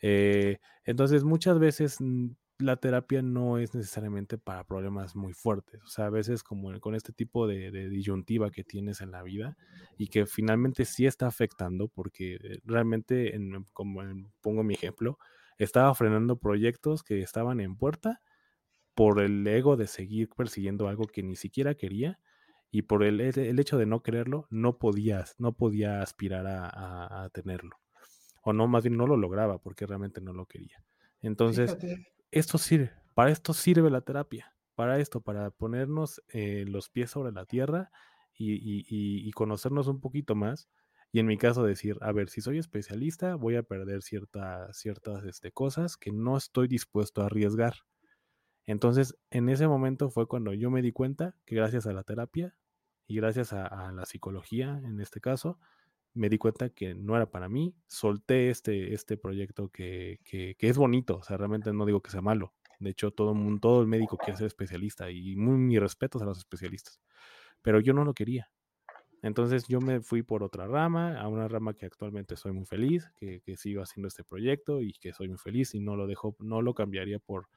Eh, 0.00 0.58
entonces, 0.84 1.22
muchas 1.22 1.58
veces 1.58 2.00
mm, 2.00 2.28
la 2.58 2.76
terapia 2.76 3.20
no 3.20 3.58
es 3.58 3.74
necesariamente 3.74 4.38
para 4.38 4.64
problemas 4.64 5.16
muy 5.16 5.34
fuertes. 5.34 5.82
O 5.82 5.88
sea, 5.88 6.06
a 6.06 6.10
veces 6.10 6.42
como 6.42 6.78
con 6.80 6.94
este 6.94 7.12
tipo 7.12 7.46
de, 7.46 7.70
disyuntiva 7.90 8.50
que 8.50 8.64
tienes 8.64 9.02
en 9.02 9.10
la 9.10 9.22
vida 9.22 9.58
y 9.98 10.08
que 10.08 10.24
finalmente 10.24 10.86
sí 10.86 11.04
está 11.04 11.26
afectando 11.26 11.88
porque 11.88 12.38
realmente, 12.64 13.38
como 13.74 14.00
pongo 14.40 14.62
mi 14.62 14.74
ejemplo, 14.74 15.18
estaba 15.58 15.94
frenando 15.94 16.38
proyectos 16.38 17.02
que 17.02 17.20
estaban 17.20 17.60
en 17.60 17.76
puerta 17.76 18.22
por 18.96 19.20
el 19.20 19.46
ego 19.46 19.76
de 19.76 19.86
seguir 19.86 20.30
persiguiendo 20.30 20.88
algo 20.88 21.04
que 21.04 21.22
ni 21.22 21.36
siquiera 21.36 21.74
quería 21.74 22.18
y 22.70 22.82
por 22.82 23.04
el, 23.04 23.20
el, 23.20 23.58
hecho 23.60 23.76
de 23.76 23.84
no 23.84 24.02
quererlo, 24.02 24.46
no 24.48 24.78
podías, 24.78 25.34
no 25.38 25.52
podía 25.52 26.00
aspirar 26.00 26.46
a, 26.48 27.28
tenerlo. 27.32 27.76
O 28.42 28.54
no, 28.54 28.66
más 28.66 28.84
bien 28.84 28.96
no 28.96 29.06
lo 29.06 29.18
lograba 29.18 29.58
porque 29.58 29.86
realmente 29.86 30.22
no 30.22 30.32
lo 30.32 30.46
quería. 30.46 30.82
Entonces, 31.20 31.76
esto 32.30 32.56
sirve, 32.56 32.90
para 33.14 33.30
esto 33.30 33.52
sirve 33.52 33.90
la 33.90 34.00
terapia, 34.00 34.54
para 34.74 34.98
esto, 34.98 35.20
para 35.20 35.50
ponernos 35.50 36.22
eh, 36.28 36.64
los 36.66 36.88
pies 36.88 37.10
sobre 37.10 37.32
la 37.32 37.44
tierra 37.44 37.90
y, 38.32 38.54
y, 38.54 38.86
y, 38.88 39.30
conocernos 39.32 39.88
un 39.88 40.00
poquito 40.00 40.34
más. 40.34 40.70
Y 41.12 41.20
en 41.20 41.26
mi 41.26 41.36
caso 41.36 41.64
decir, 41.64 41.98
a 42.00 42.12
ver, 42.12 42.30
si 42.30 42.40
soy 42.40 42.58
especialista, 42.58 43.34
voy 43.34 43.56
a 43.56 43.62
perder 43.62 44.02
cierta, 44.02 44.72
ciertas 44.72 45.22
este, 45.24 45.52
cosas 45.52 45.98
que 45.98 46.12
no 46.12 46.38
estoy 46.38 46.66
dispuesto 46.66 47.20
a 47.20 47.26
arriesgar. 47.26 47.74
Entonces, 48.66 49.16
en 49.30 49.48
ese 49.48 49.68
momento 49.68 50.10
fue 50.10 50.26
cuando 50.26 50.52
yo 50.52 50.70
me 50.70 50.82
di 50.82 50.92
cuenta 50.92 51.36
que 51.44 51.54
gracias 51.54 51.86
a 51.86 51.92
la 51.92 52.02
terapia 52.02 52.56
y 53.06 53.16
gracias 53.16 53.52
a, 53.52 53.92
la 53.92 54.04
psicología, 54.04 54.80
en 54.84 55.00
este 55.00 55.20
caso, 55.20 55.60
me 56.14 56.28
di 56.28 56.38
cuenta 56.38 56.70
que 56.70 56.94
no 56.94 57.16
era 57.16 57.30
para 57.30 57.48
mí. 57.48 57.76
Solté 57.86 58.50
este, 58.50 58.92
este 58.92 59.16
proyecto 59.16 59.68
que, 59.68 60.18
que, 60.24 60.56
es 60.58 60.76
bonito, 60.76 61.18
o 61.18 61.22
sea, 61.22 61.36
realmente 61.36 61.72
no 61.72 61.86
digo 61.86 62.00
que 62.02 62.10
sea 62.10 62.22
malo. 62.22 62.54
De 62.80 62.90
hecho, 62.90 63.12
todo 63.12 63.34
todo 63.60 63.80
el 63.80 63.86
médico 63.86 64.18
quiere 64.18 64.36
ser 64.36 64.48
especialista 64.48 65.10
y 65.10 65.36
muy 65.36 65.56
mis 65.56 65.80
respetos 65.80 66.20
a 66.22 66.24
los 66.24 66.38
especialistas. 66.38 67.00
Pero 67.62 67.80
yo 67.80 67.94
no 67.94 68.04
lo 68.04 68.14
quería. 68.14 68.50
Entonces 69.22 69.66
yo 69.68 69.80
me 69.80 70.00
fui 70.00 70.22
por 70.22 70.42
otra 70.42 70.66
rama, 70.66 71.18
a 71.18 71.28
una 71.28 71.48
rama 71.48 71.74
que 71.74 71.86
actualmente 71.86 72.36
soy 72.36 72.52
muy 72.52 72.66
feliz, 72.66 73.10
que, 73.16 73.40
que 73.40 73.56
sigo 73.56 73.82
haciendo 73.82 74.08
este 74.08 74.24
proyecto 74.24 74.82
y 74.82 74.92
que 74.92 75.12
soy 75.12 75.28
muy 75.28 75.38
feliz 75.38 75.74
y 75.74 75.80
no 75.80 75.96
lo 75.96 76.06
dejo, 76.06 76.36
no 76.40 76.62
lo 76.62 76.74
cambiaría 76.74 77.18
por, 77.18 77.48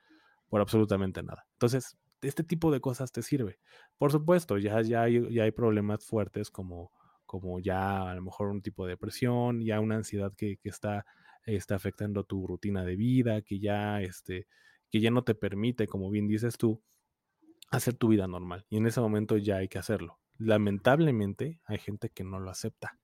por 0.50 0.62
absolutamente 0.62 1.24
nada. 1.24 1.46
Entonces, 1.54 1.98
este 2.22 2.44
tipo 2.44 2.72
de 2.72 2.82
cosas 2.82 3.12
te 3.12 3.22
sirve. 3.22 3.60
Por 3.98 4.12
supuesto, 4.12 4.58
ya, 4.58 4.82
ya, 4.82 5.04
hay, 5.04 5.34
ya 5.34 5.44
hay 5.44 5.52
problemas 5.52 6.06
fuertes 6.06 6.50
como, 6.50 6.92
como 7.26 7.60
ya 7.60 8.10
a 8.10 8.16
lo 8.16 8.22
mejor 8.22 8.50
un 8.50 8.62
tipo 8.62 8.86
de 8.86 8.92
depresión, 8.92 9.62
ya 9.62 9.80
una 9.80 9.96
ansiedad 9.96 10.34
que, 10.36 10.58
que 10.58 10.70
está, 10.70 11.06
está 11.46 11.76
afectando 11.76 12.24
tu 12.24 12.46
rutina 12.48 12.84
de 12.84 12.96
vida, 12.96 13.42
que 13.42 13.60
ya, 13.60 14.02
este, 14.02 14.48
que 14.90 15.00
ya 15.00 15.12
no 15.12 15.24
te 15.24 15.36
permite, 15.36 15.88
como 15.88 16.10
bien 16.10 16.28
dices 16.28 16.58
tú, 16.58 16.82
hacer 17.72 17.94
tu 17.96 18.10
vida 18.10 18.28
normal. 18.28 18.66
Y 18.70 18.78
en 18.78 18.88
ese 18.88 19.00
momento 19.02 19.38
ya 19.38 19.58
hay 19.58 19.68
que 19.68 19.80
hacerlo. 19.80 20.20
Lamentablemente 20.38 21.62
hay 21.66 21.78
gente 21.78 22.10
que 22.10 22.24
no 22.24 22.40
lo 22.40 22.50
acepta. 22.50 23.00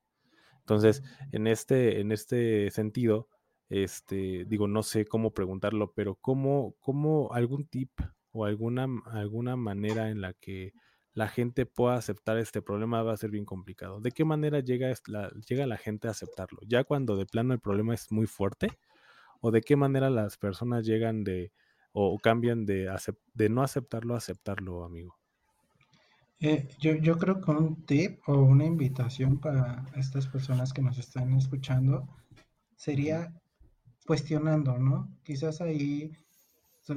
Entonces, 0.59 1.03
en 1.31 1.45
este, 1.45 1.99
en 1.99 2.11
este 2.11 2.71
sentido, 2.71 3.29
este, 3.69 4.45
digo, 4.45 4.67
no 4.67 4.83
sé 4.83 5.05
cómo 5.05 5.33
preguntarlo, 5.33 5.93
pero 5.93 6.15
¿cómo, 6.15 6.75
cómo 6.79 7.33
algún 7.33 7.67
tip 7.67 7.91
o 8.31 8.45
alguna, 8.45 8.87
alguna 9.07 9.55
manera 9.55 10.09
en 10.09 10.21
la 10.21 10.33
que 10.33 10.73
la 11.15 11.29
gente 11.29 11.65
pueda 11.65 11.95
aceptar 11.95 12.37
este 12.37 12.61
problema 12.61 13.01
va 13.01 13.13
a 13.13 13.17
ser 13.17 13.31
bien 13.31 13.45
complicado. 13.45 14.01
¿De 14.01 14.11
qué 14.11 14.25
manera 14.25 14.59
llega 14.59 14.93
la, 15.07 15.31
llega 15.47 15.65
la 15.65 15.77
gente 15.77 16.09
a 16.09 16.11
aceptarlo? 16.11 16.59
¿Ya 16.67 16.83
cuando 16.83 17.15
de 17.15 17.25
plano 17.25 17.53
el 17.53 17.61
problema 17.61 17.93
es 17.93 18.11
muy 18.11 18.27
fuerte? 18.27 18.67
¿O 19.39 19.49
de 19.49 19.61
qué 19.61 19.77
manera 19.77 20.09
las 20.09 20.37
personas 20.37 20.85
llegan 20.85 21.23
de 21.23 21.53
o 21.93 22.19
cambian 22.19 22.65
de, 22.65 22.93
de 23.33 23.49
no 23.49 23.63
aceptarlo 23.63 24.13
a 24.13 24.17
aceptarlo, 24.17 24.83
amigo? 24.83 25.17
Eh, 26.41 26.67
yo, 26.79 26.95
yo 26.95 27.17
creo 27.17 27.39
que 27.39 27.51
un 27.51 27.85
tip 27.85 28.19
o 28.27 28.41
una 28.41 28.65
invitación 28.65 29.39
para 29.39 29.85
estas 29.95 30.27
personas 30.27 30.73
que 30.73 30.81
nos 30.81 30.97
están 30.97 31.33
escuchando 31.33 32.09
sería 32.75 33.33
cuestionando, 34.05 34.77
¿no? 34.77 35.09
Quizás 35.23 35.61
ahí 35.61 36.11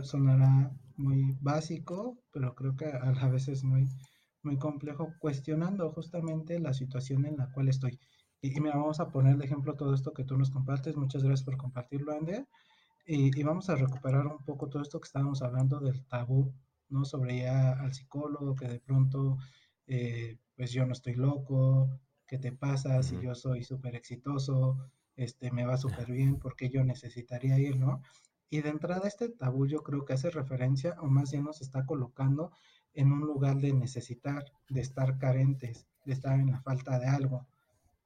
sonará 0.03 0.71
muy 0.97 1.37
básico, 1.40 2.18
pero 2.33 2.55
creo 2.55 2.77
que 2.77 2.87
a 2.87 3.12
la 3.12 3.29
vez 3.29 3.49
es 3.49 3.64
muy, 3.64 3.88
muy 4.42 4.59
complejo, 4.59 5.14
cuestionando 5.21 5.90
justamente 5.90 6.59
la 6.61 6.75
situación 6.75 7.25
en 7.25 7.37
la 7.37 7.51
cual 7.53 7.68
estoy. 7.68 7.99
Y, 8.40 8.61
me 8.61 8.71
vamos 8.71 9.01
a 9.01 9.11
poner 9.11 9.37
de 9.37 9.47
ejemplo 9.47 9.75
todo 9.75 9.94
esto 9.94 10.12
que 10.12 10.25
tú 10.25 10.37
nos 10.37 10.51
compartes. 10.51 10.97
Muchas 10.97 11.25
gracias 11.25 11.44
por 11.44 11.57
compartirlo, 11.57 12.12
Ander. 12.12 12.47
Y, 13.07 13.38
y, 13.38 13.42
vamos 13.42 13.71
a 13.71 13.77
recuperar 13.77 14.27
un 14.27 14.44
poco 14.44 14.68
todo 14.68 14.83
esto 14.83 15.01
que 15.01 15.07
estábamos 15.07 15.42
hablando 15.42 15.81
del 15.81 16.05
tabú, 16.07 16.53
¿no? 16.88 17.05
Sobre 17.05 17.38
ya 17.40 17.73
al 17.73 17.94
psicólogo, 17.94 18.55
que 18.55 18.68
de 18.68 18.81
pronto, 18.81 19.38
eh, 19.87 20.38
pues 20.57 20.73
yo 20.73 20.87
no 20.87 20.92
estoy 20.92 21.14
loco, 21.14 21.88
¿qué 22.27 22.38
te 22.38 22.53
pasa 22.53 23.03
si 23.03 23.18
yo 23.21 23.35
soy 23.35 23.64
súper 23.64 23.97
exitoso? 23.97 24.77
Este, 25.18 25.50
me 25.50 25.66
va 25.66 25.76
súper 25.76 26.12
bien, 26.12 26.38
porque 26.38 26.70
yo 26.70 26.85
necesitaría 26.85 27.59
ir, 27.59 27.76
no? 27.76 28.02
Y 28.50 28.61
de 28.61 28.68
entrada 28.68 29.09
este 29.09 29.28
tabú 29.28 29.66
yo 29.66 29.83
creo 29.83 30.04
que 30.04 30.12
hace 30.12 30.31
referencia, 30.31 30.94
o 31.00 31.09
más 31.09 31.33
bien 31.33 31.42
nos 31.42 31.61
está 31.61 31.85
colocando 31.85 32.52
en 32.94 33.11
un 33.11 33.22
lugar 33.22 33.57
de 33.57 33.72
necesitar, 33.72 34.44
de 34.68 34.81
estar 34.81 35.18
carentes, 35.18 35.88
de 36.04 36.12
estar 36.12 36.38
en 36.38 36.52
la 36.52 36.61
falta 36.61 37.00
de 37.00 37.09
algo. 37.09 37.48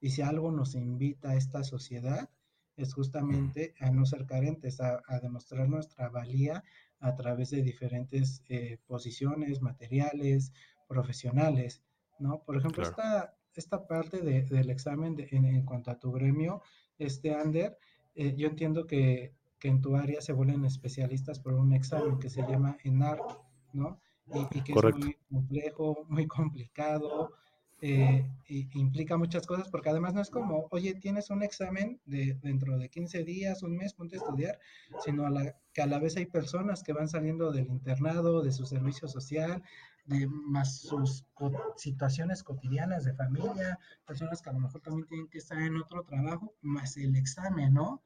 Y 0.01 0.09
si 0.09 0.22
algo 0.22 0.51
nos 0.53 0.75
invita 0.75 1.33
a 1.33 1.37
esta 1.37 1.62
sociedad, 1.64 2.31
es 2.79 2.94
justamente 2.94 3.75
a 3.79 3.90
no 3.90 4.07
ser 4.07 4.25
carentes, 4.25 4.81
a, 4.81 5.03
demostrar 5.20 5.68
nuestra 5.68 6.09
valía 6.09 6.64
a 6.98 7.14
través 7.14 7.51
de 7.51 7.61
diferentes 7.61 8.42
eh, 8.48 8.79
posiciones, 8.87 9.61
materiales, 9.61 10.55
profesionales, 10.88 11.83
¿no? 12.18 12.42
Por 12.42 12.57
ejemplo, 12.57 12.83
esta, 12.83 13.35
esta 13.55 13.87
parte 13.87 14.22
del 14.22 14.70
examen 14.70 15.14
en, 15.31 15.62
cuanto 15.66 15.90
a 15.90 15.98
tu 15.98 16.11
gremio, 16.11 16.62
este 17.05 17.35
Ander, 17.35 17.77
eh, 18.15 18.35
yo 18.37 18.49
entiendo 18.49 18.87
que, 18.87 19.33
que, 19.59 19.69
en 19.69 19.81
tu 19.81 19.97
área 19.97 20.21
se 20.21 20.33
vuelven 20.33 20.65
especialistas 20.65 21.41
por 21.41 21.55
un 21.55 21.73
examen 21.73 22.19
que 22.19 22.31
se 22.31 22.43
llama 22.43 22.77
ENARC, 22.85 23.41
¿no? 23.73 24.01
Y, 24.35 24.59
y 24.59 24.62
que 24.62 24.73
es 24.73 24.97
muy 24.97 25.17
complejo, 25.29 26.07
muy 26.09 26.27
complicado, 26.27 27.33
eh, 27.85 28.25
implica 28.47 29.17
muchas 29.17 29.45
cosas, 29.45 29.69
porque 29.69 29.91
además 29.91 30.15
no 30.15 30.21
es 30.21 30.31
como, 30.31 30.69
oye, 30.71 30.95
tienes 30.95 31.31
un 31.31 31.43
examen 31.43 32.01
de, 32.07 32.35
dentro 32.41 32.79
de 32.79 32.88
15 32.88 33.25
días, 33.25 33.65
un 33.65 33.77
mes, 33.77 33.93
ponte 33.93 34.15
a 34.15 34.19
estudiar, 34.21 34.61
sino 35.05 35.27
a 35.27 35.31
la, 35.31 35.57
que 35.73 35.83
a 35.83 35.88
la 35.88 35.99
vez 35.99 36.17
hay 36.17 36.27
personas 36.27 36.85
que 36.85 36.93
van 36.93 37.09
saliendo 37.09 37.51
del 37.51 37.67
internado, 37.67 38.41
de 38.41 38.53
su 38.53 38.67
servicio 38.67 39.09
social, 39.09 39.65
de 40.05 40.27
más 40.27 40.81
sus 40.81 41.25
situaciones 41.77 42.43
cotidianas 42.43 43.05
de 43.05 43.15
familia, 43.15 43.79
personas 44.07 44.43
que 44.43 44.51
a 44.51 44.53
lo 44.53 44.61
mejor 44.61 44.81
también 44.81 45.09
tienen 45.09 45.29
que 45.29 45.38
estar 45.38 45.61
en 45.61 45.77
otro 45.77 46.03
trabajo, 46.05 46.55
más 46.61 46.97
el 46.97 47.17
examen, 47.17 47.75
¿no? 47.75 48.03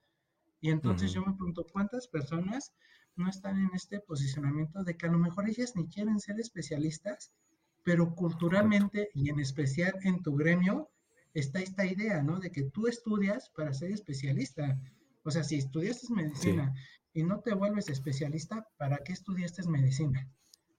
Y 0.61 0.71
entonces 0.71 1.13
yo 1.13 1.21
me 1.21 1.33
pregunto, 1.33 1.67
¿cuántas 1.73 2.07
personas 2.07 2.73
no 3.17 3.29
están 3.29 3.59
en 3.59 3.71
este 3.75 4.01
posicionamiento 4.01 4.85
de 4.85 4.97
que 4.97 5.07
a 5.07 5.11
lo 5.11 5.19
mejor 5.19 5.49
ellas 5.49 5.75
ni 5.75 5.89
quieren 5.89 6.21
ser 6.21 6.39
especialistas, 6.39 7.33
pero 7.83 8.15
culturalmente 8.15 9.11
y 9.15 9.31
en 9.31 9.41
especial 9.41 9.95
en 10.03 10.23
tu 10.23 10.37
gremio 10.37 10.91
está 11.33 11.61
esta 11.61 11.87
idea, 11.87 12.23
¿no? 12.23 12.39
De 12.39 12.51
que 12.51 12.65
tú 12.65 12.87
estudias 12.87 13.51
para 13.51 13.73
ser 13.73 13.91
especialista. 13.93 14.79
O 15.23 15.31
sea, 15.31 15.45
si 15.45 15.57
estudiaste 15.57 16.13
medicina 16.13 16.75
y 17.13 17.23
no 17.23 17.41
te 17.41 17.55
vuelves 17.55 17.89
especialista, 17.89 18.69
¿para 18.77 18.99
qué 18.99 19.13
estudiaste 19.13 19.67
medicina? 19.69 20.29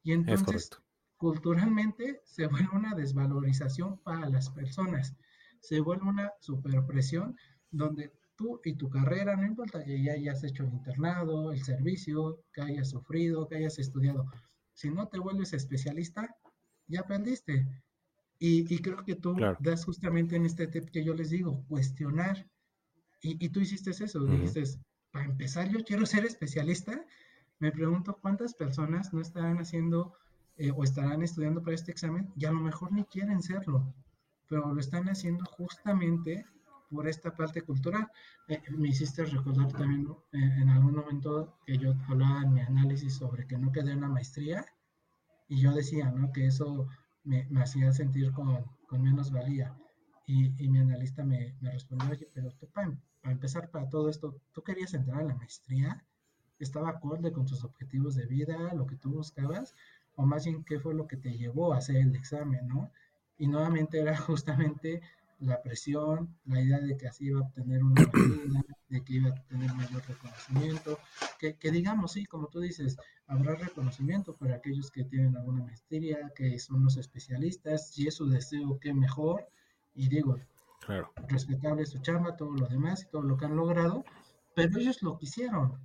Y 0.03 0.13
entonces, 0.13 0.69
culturalmente 1.17 2.21
se 2.25 2.47
vuelve 2.47 2.69
una 2.73 2.95
desvalorización 2.95 3.99
para 3.99 4.29
las 4.29 4.49
personas, 4.49 5.15
se 5.59 5.79
vuelve 5.81 6.05
una 6.05 6.31
superpresión 6.39 7.35
donde 7.71 8.11
tú 8.35 8.61
y 8.63 8.75
tu 8.75 8.89
carrera, 8.89 9.35
no 9.35 9.45
importa 9.45 9.83
que 9.83 10.01
ya 10.01 10.13
hayas 10.13 10.43
hecho 10.43 10.63
el 10.63 10.69
internado, 10.69 11.51
el 11.51 11.63
servicio, 11.63 12.43
que 12.53 12.61
hayas 12.61 12.91
sufrido, 12.91 13.47
que 13.47 13.57
hayas 13.57 13.79
estudiado, 13.79 14.31
si 14.73 14.89
no 14.89 15.07
te 15.07 15.17
vuelves 15.17 15.53
especialista, 15.53 16.35
ya 16.87 17.01
aprendiste. 17.01 17.67
Y, 18.39 18.79
creo 18.81 19.03
que 19.03 19.15
tú 19.15 19.35
das 19.59 19.83
justamente 19.83 20.35
en 20.35 20.45
este 20.45 20.67
tip 20.67 20.91
que 20.91 21.03
yo 21.03 21.15
les 21.15 21.31
digo, 21.31 21.65
cuestionar. 21.67 22.47
Y, 23.21 23.49
tú 23.49 23.59
hiciste 23.59 23.89
eso, 23.89 24.23
dices, 24.25 24.79
para 25.11 25.25
empezar 25.25 25.69
yo 25.69 25.83
quiero 25.83 26.05
ser 26.05 26.25
especialista. 26.25 27.03
Me 27.57 27.71
pregunto 27.71 28.19
cuántas 28.21 28.53
personas 28.53 29.11
no 29.11 29.21
estarán 29.21 29.57
haciendo 29.57 30.13
eh, 30.57 30.71
o 30.71 30.83
estarán 30.83 31.21
estudiando 31.21 31.61
para 31.61 31.75
este 31.75 31.91
examen 31.91 32.31
y 32.35 32.45
a 32.45 32.51
lo 32.51 32.59
mejor 32.59 32.91
ni 32.91 33.03
quieren 33.05 33.41
serlo, 33.41 33.93
pero 34.49 34.73
lo 34.73 34.79
están 34.79 35.07
haciendo 35.09 35.45
justamente 35.45 36.45
por 36.89 37.07
esta 37.07 37.35
parte 37.35 37.61
cultural. 37.61 38.09
Eh, 38.47 38.61
me 38.71 38.89
hiciste 38.89 39.25
recordar 39.25 39.71
también 39.71 40.07
eh, 40.31 40.37
en 40.61 40.69
algún 40.69 40.95
momento 40.95 41.57
que 41.65 41.77
yo 41.77 41.93
hablaba 42.07 42.43
en 42.43 42.53
mi 42.53 42.61
análisis 42.61 43.15
sobre 43.15 43.45
que 43.45 43.57
no 43.57 43.71
quedé 43.71 43.91
en 43.91 44.01
la 44.01 44.07
maestría 44.07 44.65
y 45.47 45.61
yo 45.61 45.73
decía, 45.73 46.11
¿no? 46.11 46.31
Que 46.31 46.47
eso 46.47 46.87
me, 47.23 47.47
hacía 47.61 47.91
sentir 47.91 48.31
con, 48.31 48.65
menos 48.91 49.31
valía. 49.31 49.77
Y, 50.25 50.49
mi 50.67 50.79
analista 50.79 51.23
me, 51.23 51.55
respondió, 51.61 52.09
oye, 52.11 52.29
pero 52.33 52.51
tú 52.51 52.67
para, 52.67 52.91
empezar 53.23 53.69
para 53.69 53.89
todo 53.89 54.09
esto, 54.09 54.35
¿tú 54.51 54.61
querías 54.61 54.93
entrar 54.93 55.21
a 55.21 55.23
la 55.23 55.35
maestría? 55.35 56.05
¿Estaba 56.59 56.89
acorde 56.89 57.31
con 57.31 57.45
tus 57.45 57.63
objetivos 57.63 58.15
de 58.15 58.25
vida, 58.25 58.73
lo 58.73 58.85
que 58.85 58.97
tú 58.97 59.11
buscabas? 59.11 59.73
O 60.17 60.25
más 60.25 60.45
bien, 60.45 60.63
¿qué 60.63 60.79
fue 60.79 60.93
lo 60.93 61.07
que 61.07 61.17
te 61.17 61.37
llevó 61.37 61.73
a 61.73 61.77
hacer 61.77 61.97
el 61.97 62.15
examen, 62.15 62.67
no? 62.67 62.91
Y 63.37 63.47
nuevamente 63.47 63.99
era 63.99 64.17
justamente 64.17 65.01
la 65.39 65.61
presión, 65.61 66.35
la 66.45 66.59
idea 66.59 66.79
de 66.79 66.97
que 66.97 67.07
así 67.07 67.25
iba 67.25 67.39
a 67.39 67.43
obtener 67.43 67.83
una 67.83 68.01
vida, 68.13 68.63
de 68.89 69.03
que 69.03 69.13
iba 69.13 69.29
a 69.29 69.43
tener 69.47 69.71
mayor 69.75 70.03
reconocimiento, 70.07 70.97
que, 71.39 71.55
que, 71.55 71.71
digamos, 71.71 72.13
sí, 72.13 72.25
como 72.25 72.47
tú 72.47 72.59
dices, 72.59 72.97
habrá 73.27 73.55
reconocimiento 73.55 74.35
para 74.35 74.55
aquellos 74.55 74.89
que 74.89 75.03
tienen 75.03 75.37
alguna 75.37 75.63
maestría, 75.63 76.31
que 76.35 76.57
son 76.57 76.83
los 76.83 76.97
especialistas, 76.97 77.91
si 77.91 78.07
es 78.07 78.15
su 78.15 78.27
deseo, 78.27 78.79
qué 78.79 78.93
mejor, 78.93 79.47
y 79.93 80.09
digo, 80.09 80.39
claro. 80.81 81.11
respetable 81.27 81.85
su 81.85 81.99
chamba, 81.99 82.35
todo 82.35 82.53
lo 82.53 82.67
demás 82.67 83.03
y 83.03 83.09
todo 83.11 83.21
lo 83.21 83.37
que 83.37 83.45
han 83.45 83.55
logrado, 83.55 84.03
pero 84.55 84.79
ellos 84.79 85.03
lo 85.03 85.17
quisieron. 85.19 85.77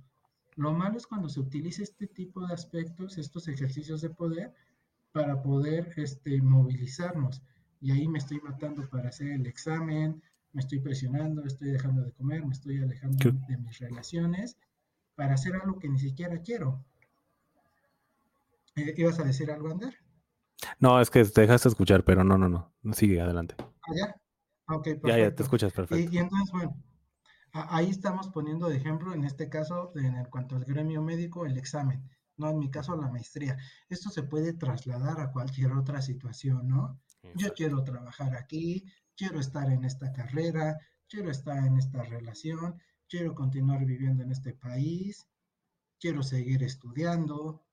Lo 0.55 0.73
malo 0.73 0.97
es 0.97 1.07
cuando 1.07 1.29
se 1.29 1.39
utiliza 1.39 1.83
este 1.83 2.07
tipo 2.07 2.45
de 2.45 2.53
aspectos, 2.53 3.17
estos 3.17 3.47
ejercicios 3.47 4.01
de 4.01 4.09
poder, 4.09 4.53
para 5.11 5.41
poder 5.41 5.93
este, 5.97 6.41
movilizarnos 6.41 7.41
y 7.83 7.91
ahí 7.91 8.07
me 8.07 8.17
estoy 8.17 8.39
matando 8.39 8.89
para 8.89 9.09
hacer 9.09 9.27
el 9.27 9.45
examen, 9.45 10.23
me 10.53 10.61
estoy 10.61 10.79
presionando, 10.79 11.43
estoy 11.43 11.71
dejando 11.71 12.01
de 12.01 12.13
comer, 12.13 12.45
me 12.45 12.53
estoy 12.53 12.81
alejando 12.81 13.17
de 13.47 13.57
mis 13.57 13.77
relaciones 13.77 14.57
para 15.15 15.33
hacer 15.33 15.53
algo 15.55 15.79
que 15.79 15.89
ni 15.89 15.99
siquiera 15.99 16.41
quiero. 16.41 16.81
Eh, 18.77 18.93
¿Ibas 18.95 19.19
a 19.19 19.25
decir 19.25 19.51
algo, 19.51 19.69
Ander? 19.69 19.93
No, 20.79 21.01
es 21.01 21.09
que 21.09 21.25
te 21.25 21.41
dejaste 21.41 21.67
escuchar, 21.67 22.05
pero 22.05 22.23
no, 22.23 22.37
no, 22.37 22.47
no. 22.47 22.71
Sigue 22.93 23.19
adelante. 23.19 23.55
¿Ah, 23.59 23.93
ya? 23.93 24.15
Perfecto. 24.65 25.07
Ya, 25.09 25.17
ya, 25.17 25.35
te 25.35 25.43
escuchas 25.43 25.73
perfecto. 25.73 26.09
Y, 26.09 26.17
entonces, 26.17 26.51
bueno, 26.53 26.81
ahí 27.53 27.89
estamos 27.89 28.29
poniendo 28.29 28.67
de 28.67 28.77
ejemplo, 28.77 29.13
en 29.13 29.23
este 29.23 29.47
caso, 29.47 29.91
en 29.95 30.25
cuanto 30.25 30.55
al 30.55 30.65
gremio 30.65 31.01
médico, 31.01 31.45
el 31.45 31.57
examen. 31.57 32.09
No, 32.35 32.49
en 32.49 32.57
mi 32.57 32.71
caso, 32.71 32.95
la 32.95 33.09
maestría. 33.09 33.57
Esto 33.89 34.09
se 34.09 34.23
puede 34.23 34.53
trasladar 34.53 35.21
a 35.21 35.31
cualquier 35.31 35.71
otra 35.73 36.01
situación, 36.01 36.67
¿no? 36.67 36.99
Yo 37.35 37.53
quiero 37.53 37.83
trabajar 37.83 38.35
aquí, 38.35 38.83
quiero 39.15 39.39
estar 39.39 39.69
en 39.69 39.85
esta 39.85 40.11
carrera, 40.11 40.77
quiero 41.07 41.29
estar 41.29 41.63
en 41.63 41.77
esta 41.77 42.01
relación, 42.03 42.81
quiero 43.07 43.35
continuar 43.35 43.85
viviendo 43.85 44.23
en 44.23 44.31
este 44.31 44.53
país, 44.53 45.27
quiero 45.99 46.23
seguir 46.23 46.63
estudiando. 46.63 47.63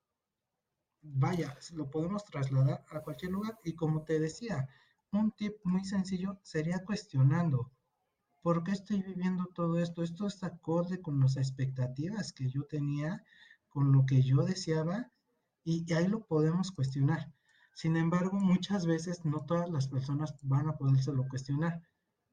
Vaya, 1.03 1.57
lo 1.73 1.91
podemos 1.91 2.25
trasladar 2.27 2.85
a 2.91 3.01
cualquier 3.01 3.33
lugar 3.33 3.59
y 3.65 3.73
como 3.75 4.03
te 4.03 4.21
decía, 4.21 4.69
un 5.13 5.33
tip 5.33 5.55
muy 5.65 5.85
sencillo 5.85 6.39
sería 6.43 6.85
cuestionando, 6.85 7.73
¿por 8.43 8.65
qué 8.65 8.73
estoy 8.73 9.03
viviendo 9.03 9.47
todo 9.55 9.79
esto? 9.79 10.03
¿Esto 10.03 10.27
está 10.27 10.49
acorde 10.49 11.01
con 11.01 11.21
las 11.21 11.37
expectativas 11.37 12.33
que 12.33 12.49
yo 12.49 12.65
tenía, 12.65 13.25
con 13.69 13.93
lo 13.93 14.07
que 14.07 14.23
yo 14.23 14.43
deseaba? 14.45 15.11
y 15.65 15.93
ahí 15.93 16.09
lo 16.09 16.25
podemos 16.25 16.73
cuestionar. 16.73 17.31
Sin 17.75 17.97
embargo, 17.97 18.39
muchas 18.39 18.87
veces 18.87 19.25
no 19.25 19.45
todas 19.47 19.71
las 19.71 19.89
personas 19.89 20.35
van 20.43 20.69
a 20.69 20.77
podérselo 20.77 21.27
cuestionar, 21.29 21.81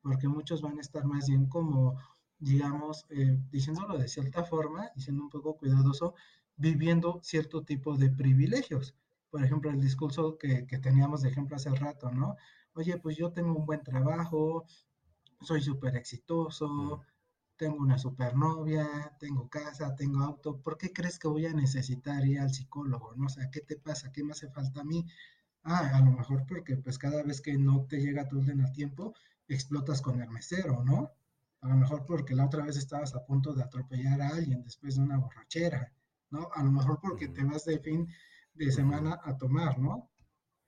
porque 0.01 0.27
muchos 0.27 0.61
van 0.61 0.77
a 0.77 0.81
estar 0.81 1.05
más 1.05 1.27
bien 1.27 1.47
como, 1.47 1.97
digamos, 2.39 3.05
eh, 3.09 3.39
diciéndolo 3.51 3.97
de 3.97 4.07
cierta 4.07 4.43
forma 4.43 4.89
y 4.95 5.01
siendo 5.01 5.23
un 5.23 5.29
poco 5.29 5.57
cuidadoso, 5.57 6.15
viviendo 6.55 7.19
cierto 7.23 7.63
tipo 7.63 7.95
de 7.97 8.09
privilegios. 8.09 8.95
Por 9.29 9.43
ejemplo, 9.43 9.69
el 9.71 9.79
discurso 9.79 10.37
que, 10.37 10.65
que 10.65 10.79
teníamos 10.79 11.21
de 11.21 11.29
ejemplo 11.29 11.55
hace 11.55 11.69
rato, 11.71 12.11
¿no? 12.11 12.35
Oye, 12.73 12.97
pues 12.97 13.17
yo 13.17 13.31
tengo 13.31 13.53
un 13.55 13.65
buen 13.65 13.83
trabajo, 13.83 14.65
soy 15.41 15.61
súper 15.61 15.95
exitoso, 15.95 16.67
mm. 16.67 17.01
tengo 17.57 17.77
una 17.77 17.97
supernovia, 17.97 19.15
tengo 19.19 19.49
casa, 19.49 19.95
tengo 19.95 20.21
auto, 20.23 20.61
¿por 20.61 20.77
qué 20.77 20.91
crees 20.93 21.19
que 21.19 21.27
voy 21.27 21.45
a 21.45 21.53
necesitar 21.53 22.25
ir 22.25 22.39
al 22.39 22.53
psicólogo? 22.53 23.13
¿no? 23.15 23.27
O 23.27 23.29
sea, 23.29 23.49
¿qué 23.51 23.61
te 23.61 23.77
pasa? 23.77 24.11
¿Qué 24.11 24.23
me 24.23 24.31
hace 24.31 24.49
falta 24.49 24.81
a 24.81 24.83
mí? 24.83 25.05
Ah, 25.63 25.91
a 25.95 25.99
lo 26.01 26.11
mejor 26.11 26.45
porque 26.47 26.77
pues 26.77 26.97
cada 26.97 27.23
vez 27.23 27.41
que 27.41 27.57
no 27.57 27.85
te 27.87 27.99
llega 27.99 28.27
tu 28.27 28.39
orden 28.39 28.61
a 28.61 28.71
tiempo, 28.71 29.13
explotas 29.47 30.01
con 30.01 30.21
el 30.21 30.29
mesero, 30.29 30.83
¿no? 30.83 31.11
A 31.61 31.67
lo 31.69 31.75
mejor 31.75 32.05
porque 32.05 32.35
la 32.35 32.45
otra 32.45 32.63
vez 32.65 32.77
estabas 32.77 33.15
a 33.15 33.25
punto 33.25 33.53
de 33.53 33.63
atropellar 33.63 34.21
a 34.21 34.29
alguien 34.29 34.63
después 34.63 34.95
de 34.95 35.01
una 35.01 35.17
borrachera, 35.17 35.91
¿no? 36.29 36.49
A 36.53 36.63
lo 36.63 36.71
mejor 36.71 36.99
porque 37.01 37.27
te 37.27 37.43
vas 37.43 37.65
de 37.65 37.79
fin 37.79 38.07
de 38.53 38.71
semana 38.71 39.19
a 39.23 39.37
tomar, 39.37 39.79
¿no? 39.79 40.09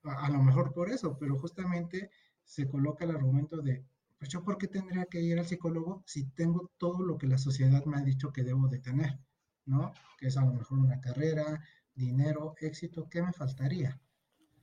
A, 0.03 0.25
a 0.25 0.29
lo 0.29 0.41
mejor 0.43 0.73
por 0.73 0.89
eso, 0.89 1.17
pero 1.17 1.37
justamente 1.39 2.11
se 2.43 2.67
coloca 2.67 3.05
el 3.05 3.11
argumento 3.11 3.61
de, 3.61 3.85
pues 4.19 4.29
yo 4.31 4.43
por 4.43 4.57
qué 4.57 4.67
tendría 4.67 5.05
que 5.05 5.21
ir 5.21 5.39
al 5.39 5.47
psicólogo 5.47 6.03
si 6.05 6.25
tengo 6.31 6.71
todo 6.77 7.03
lo 7.03 7.17
que 7.17 7.27
la 7.27 7.37
sociedad 7.37 7.85
me 7.85 7.97
ha 7.97 8.01
dicho 8.01 8.31
que 8.33 8.43
debo 8.43 8.67
de 8.67 8.79
tener, 8.79 9.19
¿no? 9.65 9.93
Que 10.19 10.27
es 10.27 10.37
a 10.37 10.45
lo 10.45 10.53
mejor 10.53 10.79
una 10.79 10.99
carrera, 11.01 11.63
dinero, 11.95 12.55
éxito, 12.59 13.07
¿qué 13.09 13.21
me 13.23 13.33
faltaría? 13.33 13.99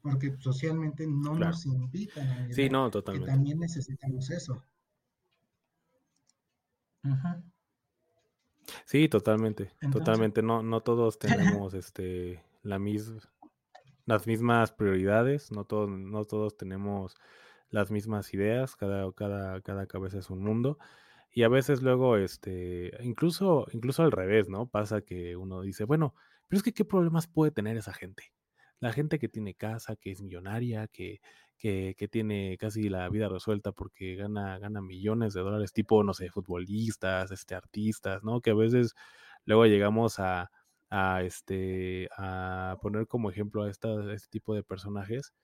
Porque 0.03 0.37
socialmente 0.39 1.07
no 1.07 1.35
Claro. 1.35 1.53
nos 1.53 1.67
invitan 1.67 2.29
a 2.29 2.47
Sí, 2.53 2.69
no, 2.71 2.91
que 2.91 2.93
totalmente. 2.93 3.33
también 3.33 3.59
necesitamos 3.61 4.31
eso. 4.31 4.63
Sí, 8.85 9.09
totalmente, 9.09 9.71
Entonces, 9.81 9.93
totalmente. 9.93 10.43
No, 10.43 10.63
no 10.63 10.81
todos 10.83 11.19
tenemos 11.19 11.75
este 11.75 12.43
la 12.63 12.79
mis, 12.79 13.13
las 14.07 14.27
mismas 14.27 14.73
prioridades, 14.73 15.53
no 15.53 15.65
todos, 15.65 15.91
no 15.91 16.25
todos 16.25 16.57
tenemos 16.57 17.17
las 17.71 17.91
mismas 17.91 18.33
ideas, 18.35 18.77
cada, 18.77 19.11
cada, 19.13 19.61
cada 19.63 19.87
cabeza 19.87 20.19
es 20.19 20.31
un 20.31 20.43
mundo. 20.43 20.79
Y 21.33 21.43
a 21.43 21.49
veces 21.49 21.83
luego, 21.83 22.17
este, 22.17 22.93
incluso, 23.03 23.67
incluso 23.73 24.03
al 24.03 24.13
revés, 24.13 24.49
¿no? 24.49 24.69
Pasa 24.69 25.03
que 25.03 25.37
uno 25.37 25.63
dice, 25.63 25.85
bueno, 25.85 26.15
pero 26.49 26.59
es 26.59 26.63
que 26.63 26.73
qué 26.73 26.85
problemas 26.85 27.27
puede 27.29 27.51
tener 27.53 27.77
esa 27.77 27.93
gente. 27.93 28.33
La 28.81 28.93
gente 28.93 29.19
que 29.19 29.29
tiene 29.29 29.55
casa, 29.55 29.97
que 29.97 30.11
es 30.13 30.23
millonaria, 30.23 30.89
que, 30.89 31.21
que, 31.59 31.95
que 31.99 32.09
tiene 32.09 32.57
casi 32.59 32.89
la 32.89 33.09
vida 33.09 33.29
resuelta 33.29 33.73
porque 33.73 34.17
gana, 34.17 34.59
gana 34.59 34.81
millones 34.83 35.35
de 35.35 35.41
dólares, 35.43 35.73
tipo, 35.73 36.03
no 36.05 36.15
sé, 36.15 36.31
futbolistas, 36.31 37.31
este, 37.31 37.55
artistas, 37.55 38.23
¿no? 38.25 38.41
Que 38.41 38.51
a 38.51 38.55
veces 38.55 38.95
luego 39.45 39.67
llegamos 39.67 40.19
a, 40.21 40.51
a 40.91 41.23
este, 41.23 42.09
a 42.17 42.77
poner 42.83 43.07
como 43.07 43.31
ejemplo 43.31 43.63
a, 43.63 43.67
a 43.67 43.71
este 43.71 44.29
tipo 44.31 44.55
de 44.55 44.63
personajes. 44.63 45.35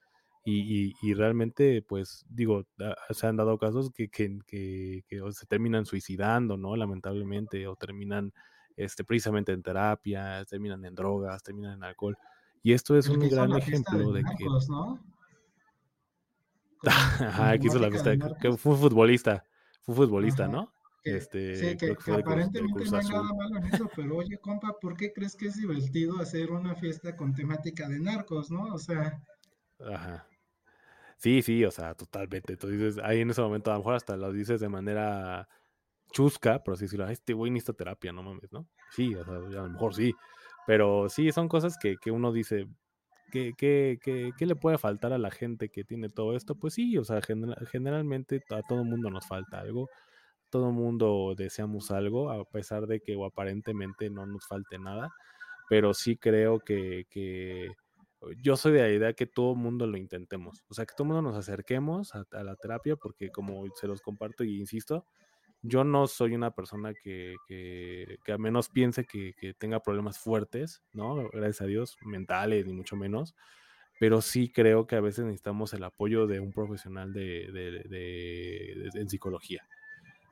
Y, 0.45 0.87
y, 0.87 0.93
y, 1.01 1.13
realmente, 1.13 1.81
pues, 1.81 2.25
digo, 2.29 2.65
se 3.11 3.27
han 3.27 3.37
dado 3.37 3.57
casos 3.57 3.91
que, 3.91 4.09
que, 4.09 4.39
que, 4.45 5.05
que 5.07 5.21
se 5.31 5.45
terminan 5.45 5.85
suicidando, 5.85 6.57
¿no? 6.57 6.75
Lamentablemente, 6.75 7.65
o 7.65 7.77
terminan 7.77 8.33
este, 8.75 9.03
precisamente 9.03 9.51
en 9.53 9.63
terapia, 9.63 10.43
terminan 10.45 10.83
en 10.83 10.95
drogas, 10.95 11.43
terminan 11.43 11.73
en 11.73 11.83
alcohol. 11.83 12.17
Y 12.61 12.73
esto 12.73 12.97
es 12.97 13.07
el 13.07 13.13
un 13.13 13.21
que 13.21 13.29
gran 13.29 13.53
ejemplo 13.53 14.11
de 14.11 14.19
de 14.21 14.25
que... 14.37 14.43
narcos, 14.43 14.69
¿no? 14.69 14.99
Con, 16.83 16.91
con 16.91 17.27
Ajá, 17.27 17.57
que 17.57 17.67
hizo 17.67 17.79
la 17.79 17.89
fiesta, 17.89 18.17
que 18.41 18.51
fue 18.57 18.75
futbolista, 18.75 19.45
fue 19.83 19.95
futbolista, 19.95 20.43
Ajá. 20.43 20.51
¿no? 20.51 20.73
Que, 21.01 21.11
sí, 21.11 21.17
Este, 21.17 21.77
creo 21.77 21.95
que, 21.95 22.03
que 22.03 22.03
que 22.03 22.11
aparentemente 22.11 22.85
no 22.91 22.97
hay 22.97 23.07
nada 23.07 23.23
malo 23.23 23.57
en 23.57 23.65
eso, 23.73 23.89
pero 23.95 24.17
oye, 24.17 24.37
compa, 24.39 24.77
¿por 24.81 24.97
qué 24.97 25.13
crees 25.13 25.37
que 25.37 25.47
es 25.47 25.55
divertido 25.55 26.19
hacer 26.19 26.51
una 26.51 26.75
fiesta 26.75 27.15
con 27.15 27.33
temática 27.33 27.87
de 27.87 28.01
narcos, 28.01 28.51
no? 28.51 28.73
O 28.73 28.77
sea, 28.77 29.21
Ajá. 29.79 30.27
Sí, 31.23 31.41
sí, 31.41 31.63
o 31.63 31.71
sea, 31.71 31.93
totalmente. 31.95 32.57
Tú 32.57 32.67
dices, 32.67 32.97
ahí 33.01 33.21
en 33.21 33.29
ese 33.29 33.41
momento 33.41 33.71
a 33.71 33.75
lo 33.75 33.79
mejor 33.79 33.95
hasta 33.95 34.17
lo 34.17 34.31
dices 34.33 34.59
de 34.59 34.67
manera 34.67 35.47
chusca, 36.11 36.63
por 36.63 36.73
así 36.75 36.85
decirlo, 36.85 37.05
"Ay, 37.05 37.13
este 37.13 37.33
güey 37.33 37.51
necesita 37.51 37.73
terapia, 37.73 38.11
no 38.13 38.23
mames, 38.23 38.51
¿no? 38.51 38.67
Sí, 38.91 39.15
o 39.15 39.23
sea, 39.23 39.35
a 39.35 39.39
lo 39.39 39.69
mejor 39.69 39.95
sí. 39.95 40.13
Pero 40.67 41.09
sí, 41.09 41.31
son 41.31 41.47
cosas 41.49 41.77
que, 41.77 41.95
que 42.01 42.11
uno 42.11 42.31
dice, 42.33 42.67
¿qué, 43.31 43.53
qué, 43.57 43.99
qué, 44.03 44.31
qué 44.37 44.45
le 44.47 44.55
puede 44.57 44.77
faltar 44.79 45.13
a 45.13 45.17
la 45.19 45.31
gente 45.31 45.69
que 45.69 45.83
tiene 45.85 46.09
todo 46.09 46.35
esto? 46.37 46.55
Pues 46.55 46.75
sí, 46.75 46.97
o 46.97 47.05
sea, 47.05 47.21
genera- 47.21 47.57
generalmente 47.71 48.43
a 48.51 48.61
todo 48.63 48.83
mundo 48.85 49.09
nos 49.11 49.27
falta 49.27 49.59
algo, 49.61 49.89
todo 50.49 50.71
mundo 50.71 51.33
deseamos 51.37 51.91
algo, 51.91 52.29
a 52.31 52.45
pesar 52.45 52.87
de 52.87 53.01
que 53.01 53.15
o 53.15 53.25
aparentemente 53.25 54.09
no 54.09 54.25
nos 54.27 54.47
falte 54.47 54.79
nada, 54.79 55.09
pero 55.69 55.93
sí 55.93 56.17
creo 56.17 56.59
que, 56.61 57.05
que 57.09 57.69
yo 58.41 58.55
soy 58.57 58.73
de 58.73 58.81
la 58.81 58.89
idea 58.89 59.13
que 59.13 59.25
todo 59.25 59.55
mundo 59.55 59.87
lo 59.87 59.97
intentemos, 59.97 60.63
o 60.67 60.73
sea, 60.73 60.85
que 60.85 60.93
todo 60.95 61.05
mundo 61.05 61.21
nos 61.21 61.35
acerquemos 61.35 62.15
a, 62.15 62.25
a 62.31 62.43
la 62.43 62.55
terapia, 62.55 62.95
porque 62.95 63.29
como 63.29 63.65
se 63.75 63.87
los 63.87 64.01
comparto 64.01 64.43
y 64.43 64.59
insisto, 64.59 65.05
yo 65.63 65.85
no 65.85 66.07
soy 66.07 66.35
una 66.35 66.51
persona 66.51 66.93
que, 66.93 67.35
que, 67.47 68.17
que 68.23 68.31
a 68.33 68.37
menos 68.37 68.69
piense 68.69 69.05
que, 69.05 69.33
que, 69.33 69.53
tenga 69.53 69.79
problemas 69.81 70.19
fuertes, 70.19 70.83
¿no? 70.91 71.29
Gracias 71.31 71.61
a 71.61 71.65
Dios, 71.65 71.97
mentales, 72.01 72.65
ni 72.65 72.73
mucho 72.73 72.97
menos. 72.97 73.33
Pero 73.99 74.21
sí 74.21 74.51
creo 74.51 74.87
que 74.87 74.97
a 74.97 75.01
veces 75.01 75.23
necesitamos 75.23 75.73
el 75.73 75.83
apoyo 75.85 76.27
de 76.27 76.41
un 76.41 76.51
profesional 76.51 77.13
de, 77.13 77.49
de, 77.53 77.71
de, 77.71 78.89
de 78.91 78.99
en 78.99 79.09
psicología. 79.09 79.65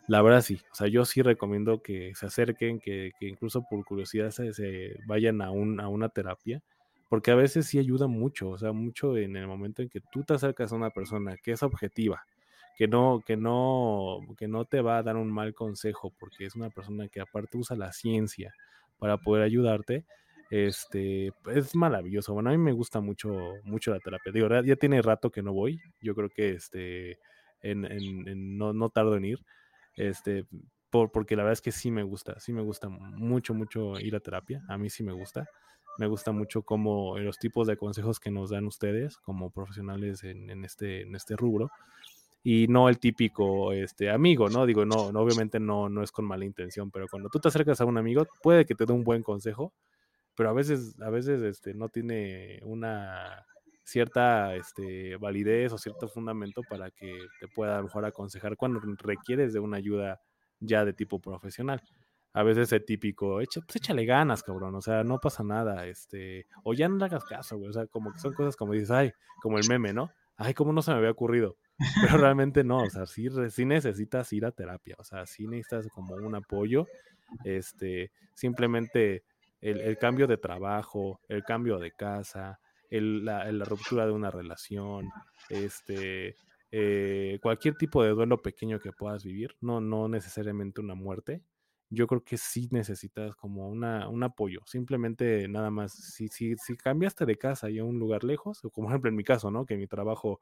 La 0.08 0.22
verdad 0.22 0.42
sí, 0.42 0.60
o 0.70 0.76
sea, 0.76 0.88
yo 0.88 1.06
sí 1.06 1.22
recomiendo 1.22 1.82
que 1.82 2.14
se 2.16 2.26
acerquen, 2.26 2.80
que, 2.80 3.12
que 3.18 3.28
incluso 3.28 3.64
por 3.70 3.86
curiosidad 3.86 4.32
se, 4.32 4.52
se 4.52 4.98
vayan 5.06 5.42
a, 5.42 5.52
un, 5.52 5.80
a, 5.80 5.88
una 5.88 6.10
terapia, 6.10 6.62
porque 7.12 7.30
a 7.30 7.36
veces 7.36 7.65
sí 7.65 7.78
ayuda 7.78 8.08
mucho, 8.08 8.52
o 8.52 8.58
sea, 8.58 8.71
mucho 8.71 9.17
en 9.17 9.36
el 9.36 9.45
momento 9.45 9.82
en 9.82 9.89
que 9.89 10.00
tú 10.00 10.24
te 10.24 10.34
acercas 10.34 10.71
a 10.71 10.78
una 10.78 10.91
persona 10.91 11.36
que 11.36 11.52
es 11.52 11.62
objetiva, 11.62 12.24
que 12.78 12.88
no, 12.88 13.21
que 13.28 13.36
no, 13.36 14.21
que 14.38 14.47
no 14.47 14.63
te 14.63 14.80
va 14.80 14.97
a 14.97 15.04
dar 15.04 15.17
un 15.17 15.30
mal 15.30 15.54
consejo, 15.54 16.13
porque 16.17 16.45
es 16.45 16.56
una 16.56 16.69
persona 16.69 17.10
que 17.10 17.19
aparte 17.19 17.58
usa 17.58 17.76
la 17.76 17.91
ciencia 17.91 18.54
para 18.97 19.17
poder 19.17 19.43
ayudarte, 19.43 20.06
este, 20.52 21.34
es 21.54 21.76
maravilloso. 21.76 22.34
Bueno, 22.34 22.50
a 22.50 22.54
mí 22.54 22.58
me 22.58 22.71
gusta 22.71 23.02
mucho, 23.02 23.56
mucho 23.65 23.91
la 23.91 24.00
terapia. 24.00 24.32
Digo, 24.32 24.47
ya 24.62 24.76
tiene 24.78 25.02
rato 25.02 25.32
que 25.32 25.43
no 25.43 25.52
voy. 25.52 25.82
Yo 26.00 26.15
creo 26.15 26.30
que 26.30 26.52
este, 26.52 27.19
en, 27.62 28.58
no, 28.58 28.71
no 28.71 28.89
tardo 28.89 29.17
en 29.17 29.26
ir. 29.26 29.45
Este, 29.97 30.45
por, 30.89 31.12
porque 31.12 31.36
la 31.36 31.43
verdad 31.43 31.60
es 31.60 31.62
que 31.62 31.74
sí 31.74 31.91
me 31.91 32.04
gusta, 32.04 32.39
sí 32.39 32.54
me 32.54 32.62
gusta 32.62 32.88
mucho, 32.88 33.54
mucho 33.54 34.00
ir 34.00 34.15
a 34.15 34.21
terapia. 34.21 34.63
A 34.69 34.78
mí 34.78 34.89
sí 34.89 35.04
me 35.04 35.12
gusta. 35.12 35.50
Me 35.98 36.08
gusta 36.08 36.32
mucho 36.32 36.64
como 36.64 37.18
los 37.20 37.38
tipos 37.38 37.68
de 37.68 37.78
consejos 37.78 38.20
que 38.20 38.32
nos 38.32 38.50
dan 38.50 38.66
ustedes 38.66 39.18
como 39.18 39.50
profesionales 39.50 40.24
en, 40.24 40.50
en 40.50 40.66
este, 40.66 41.02
en 41.02 41.16
este 41.16 41.36
rubro 41.36 41.70
y 42.44 42.68
no 42.68 42.90
el 42.90 43.00
típico 43.00 43.72
este 43.72 44.10
amigo, 44.10 44.50
¿no? 44.50 44.66
Digo, 44.66 44.86
no, 44.86 45.12
no, 45.12 45.20
obviamente 45.20 45.60
no, 45.60 45.90
no 45.90 46.02
es 46.02 46.12
con 46.12 46.26
mala 46.26 46.46
intención, 46.46 46.90
pero 46.90 47.08
cuando 47.08 47.30
tú 47.30 47.40
te 47.40 47.50
acercas 47.50 47.82
a 47.82 47.86
un 47.86 47.98
amigo, 47.98 48.26
puede 48.42 48.66
que 48.66 48.76
te 48.76 48.86
dé 48.86 48.94
un 48.94 49.04
buen 49.04 49.22
consejo, 49.22 49.74
pero 50.36 50.50
a 50.50 50.54
veces, 50.54 51.00
a 51.02 51.10
veces 51.10 51.42
este, 51.44 51.74
no 51.74 51.90
tiene 51.90 52.60
una 52.64 53.46
cierta 53.84 54.56
este, 54.56 55.18
validez 55.18 55.74
o 55.74 55.78
cierto 55.78 56.08
fundamento 56.08 56.62
para 56.68 56.90
que 56.92 57.20
te 57.40 57.48
pueda 57.48 57.76
a 57.76 57.78
lo 57.80 57.86
mejor 57.86 58.06
aconsejar 58.06 58.56
cuando 58.58 58.80
requieres 58.98 59.54
de 59.54 59.60
una 59.60 59.78
ayuda 59.78 60.22
ya 60.60 60.86
de 60.86 60.94
tipo 60.94 61.20
profesional. 61.20 61.82
A 62.34 62.44
veces 62.44 62.72
es 62.72 62.86
típico, 62.86 63.41
Echa, 63.41 63.60
pues 63.62 63.76
échale 63.76 64.06
ganas, 64.06 64.41
cabrón, 64.41 64.76
o 64.76 64.82
sea, 64.82 65.04
no 65.04 65.20
pasa 65.20 65.44
nada, 65.44 65.86
este, 65.88 66.46
o 66.63 66.74
ya 66.74 66.88
no 66.88 66.96
le 66.96 67.06
hagas 67.06 67.26
caso, 67.26 67.58
güey, 67.58 67.70
o 67.70 67.74
sea, 67.74 67.88
como 67.88 68.13
que 68.13 68.20
son 68.20 68.34
cosas 68.34 68.56
como 68.56 68.74
dices, 68.74 68.91
ay, 68.91 69.12
como 69.41 69.58
el 69.58 69.67
meme, 69.67 69.91
¿no? 69.91 70.12
Ay, 70.38 70.54
¿cómo 70.54 70.72
no 70.72 70.82
se 70.82 70.91
me 70.91 70.98
había 70.98 71.12
ocurrido? 71.12 71.58
Pero 72.02 72.17
realmente 72.34 72.63
no, 72.63 72.84
o 72.84 72.89
sea, 72.89 73.06
sí, 73.06 73.28
sí, 73.50 73.65
necesitas 73.65 74.32
ir 74.32 74.46
a 74.46 74.52
terapia, 74.52 74.96
o 74.98 75.04
sea, 75.04 75.26
sí 75.26 75.46
necesitas 75.46 75.88
como 75.89 76.15
un 76.15 76.36
apoyo, 76.36 76.88
este, 77.44 78.12
simplemente 78.34 79.24
el, 79.60 79.82
el 79.82 79.98
cambio 79.98 80.28
de 80.28 80.38
trabajo, 80.38 81.20
el 81.28 81.44
cambio 81.44 81.80
de 81.80 81.91
casa, 81.91 82.60
el, 82.89 83.26
la, 83.26 83.52
la, 83.52 83.65
ruptura 83.65 84.06
de 84.06 84.12
una 84.12 84.32
relación, 84.32 85.10
este, 85.50 86.36
eh, 86.72 87.39
cualquier 87.41 87.76
tipo 87.76 88.04
de 88.04 88.12
duelo 88.12 88.41
pequeño 88.41 88.80
que 88.80 88.91
puedas 88.91 89.24
vivir, 89.24 89.56
no, 89.62 89.82
no 89.82 90.08
necesariamente 90.08 90.82
una 90.82 90.96
muerte, 90.96 91.41
yo 91.92 92.08
creo 92.08 92.24
que 92.24 92.38
sí 92.38 92.70
necesitas 92.72 93.36
como 93.36 93.68
una, 93.68 94.08
un 94.08 94.24
apoyo. 94.24 94.62
Simplemente 94.66 95.48
nada 95.50 95.70
más, 95.70 95.92
si, 95.92 96.30
si, 96.30 96.56
si 96.56 96.78
cambiaste 96.78 97.26
de 97.26 97.38
casa 97.38 97.70
y 97.70 97.80
a 97.80 97.84
un 97.84 98.00
lugar 98.00 98.24
lejos, 98.24 98.62
como 98.72 98.90
ejemplo 98.90 99.10
en 99.10 99.16
mi 99.16 99.24
caso, 99.24 99.52
¿no? 99.52 99.66
Que 99.66 99.76
mi 99.76 99.88
trabajo, 99.88 100.40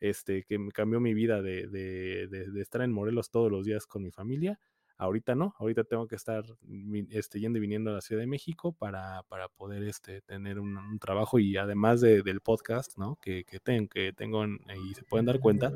este, 0.00 0.44
que 0.44 0.58
me 0.58 0.72
cambió 0.72 0.98
mi 0.98 1.12
vida 1.12 1.42
de, 1.42 1.68
de, 1.68 2.26
de, 2.28 2.60
estar 2.62 2.80
en 2.80 2.92
Morelos 2.92 3.30
todos 3.30 3.52
los 3.52 3.66
días 3.66 3.86
con 3.86 4.02
mi 4.02 4.10
familia. 4.10 4.58
Ahorita 4.96 5.34
no, 5.34 5.54
ahorita 5.58 5.84
tengo 5.84 6.08
que 6.08 6.16
estar 6.16 6.42
este, 7.10 7.40
yendo 7.40 7.58
y 7.58 7.60
viniendo 7.60 7.90
a 7.90 7.94
la 7.94 8.00
Ciudad 8.00 8.22
de 8.22 8.26
México 8.26 8.72
para, 8.72 9.22
para 9.24 9.48
poder 9.48 9.82
este, 9.82 10.22
tener 10.22 10.58
un, 10.58 10.98
trabajo 10.98 11.38
y 11.38 11.58
además 11.58 12.00
de, 12.00 12.22
del 12.22 12.40
podcast, 12.40 12.96
¿no? 12.96 13.18
Que, 13.20 13.44
que, 13.44 13.60
ten, 13.60 13.88
que 13.88 14.14
tengo 14.14 14.44
en, 14.44 14.58
y 14.88 14.94
se 14.94 15.02
pueden 15.02 15.26
dar 15.26 15.40
cuenta, 15.40 15.70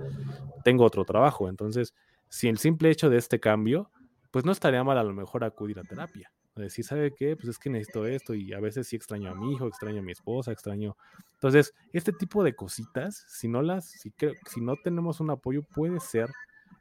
tengo 0.65 0.85
otro 0.85 1.05
trabajo. 1.05 1.51
Entonces, 1.51 1.95
si 2.31 2.49
el 2.49 2.57
simple 2.57 2.91
hecho 2.91 3.11
de 3.11 3.19
este 3.19 3.39
cambio, 3.39 3.91
pues 4.31 4.45
no 4.45 4.53
estaría 4.53 4.85
mal 4.85 4.99
a 4.99 5.05
lo 5.05 5.13
mejor 5.13 5.45
acudir 5.45 5.79
a 5.79 5.83
terapia. 5.83 6.33
Decir, 6.57 6.85
¿sabe 6.85 7.15
qué? 7.15 7.37
Pues 7.37 7.49
es 7.49 7.59
que 7.59 7.71
necesito 7.71 8.07
esto 8.07 8.35
y 8.35 8.53
a 8.53 8.61
veces 8.61 8.87
sí 8.89 8.97
extraño 8.97 9.31
a 9.31 9.35
mi 9.35 9.53
hijo, 9.53 9.67
extraño 9.67 10.01
a 10.01 10.03
mi 10.03 10.13
esposa, 10.13 10.53
extraño... 10.53 10.97
Entonces, 11.35 11.73
este 11.93 12.13
tipo 12.13 12.45
de 12.45 12.55
cositas, 12.55 13.25
si 13.29 13.49
no 13.49 13.63
las, 13.63 13.89
si, 13.89 14.11
creo, 14.11 14.35
si 14.47 14.61
no 14.61 14.77
tenemos 14.77 15.21
un 15.21 15.31
apoyo, 15.31 15.63
puede 15.63 16.01
ser 16.01 16.29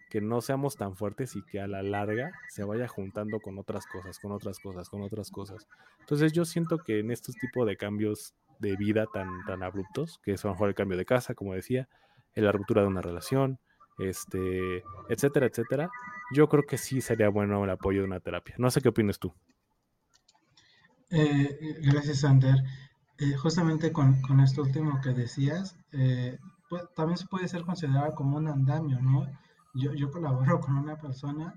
que 0.09 0.21
no 0.21 0.41
seamos 0.41 0.75
tan 0.75 0.95
fuertes 0.95 1.35
y 1.35 1.43
que 1.45 1.61
a 1.61 1.67
la 1.67 1.83
larga 1.83 2.31
se 2.49 2.63
vaya 2.63 2.87
juntando 2.87 3.39
con 3.39 3.57
otras 3.57 3.85
cosas, 3.85 4.19
con 4.19 4.31
otras 4.31 4.59
cosas, 4.59 4.89
con 4.89 5.01
otras 5.01 5.29
cosas. 5.29 5.67
Entonces 5.99 6.33
yo 6.33 6.45
siento 6.45 6.79
que 6.79 6.99
en 6.99 7.11
estos 7.11 7.35
tipos 7.35 7.65
de 7.65 7.77
cambios 7.77 8.33
de 8.59 8.75
vida 8.75 9.05
tan, 9.13 9.29
tan 9.45 9.63
abruptos, 9.63 10.19
que 10.23 10.35
son 10.37 10.49
a 10.49 10.51
lo 10.51 10.55
mejor 10.55 10.69
el 10.69 10.75
cambio 10.75 10.97
de 10.97 11.05
casa, 11.05 11.35
como 11.35 11.53
decía, 11.53 11.87
la 12.35 12.51
ruptura 12.51 12.81
de 12.81 12.87
una 12.87 13.01
relación, 13.01 13.59
este, 13.99 14.83
etcétera, 15.09 15.47
etcétera, 15.47 15.89
yo 16.31 16.47
creo 16.47 16.63
que 16.63 16.77
sí 16.77 17.01
sería 17.01 17.29
bueno 17.29 17.63
el 17.63 17.69
apoyo 17.69 17.99
de 17.99 18.07
una 18.07 18.19
terapia. 18.19 18.55
No 18.57 18.69
sé 18.71 18.81
qué 18.81 18.89
opinas 18.89 19.19
tú. 19.19 19.33
Eh, 21.09 21.77
gracias, 21.81 22.21
Sander. 22.21 22.55
Eh, 23.17 23.33
justamente 23.35 23.91
con, 23.91 24.21
con, 24.21 24.39
esto 24.39 24.61
último 24.61 25.01
que 25.01 25.09
decías, 25.09 25.75
eh, 25.91 26.37
pues, 26.69 26.83
también 26.95 27.17
se 27.17 27.27
puede 27.27 27.47
ser 27.47 27.63
considerado 27.63 28.13
como 28.15 28.37
un 28.37 28.47
andamio, 28.47 29.01
¿no? 29.01 29.27
Yo, 29.73 29.93
yo 29.93 30.11
colaboro 30.11 30.59
con 30.61 30.77
una 30.77 30.97
persona 30.97 31.55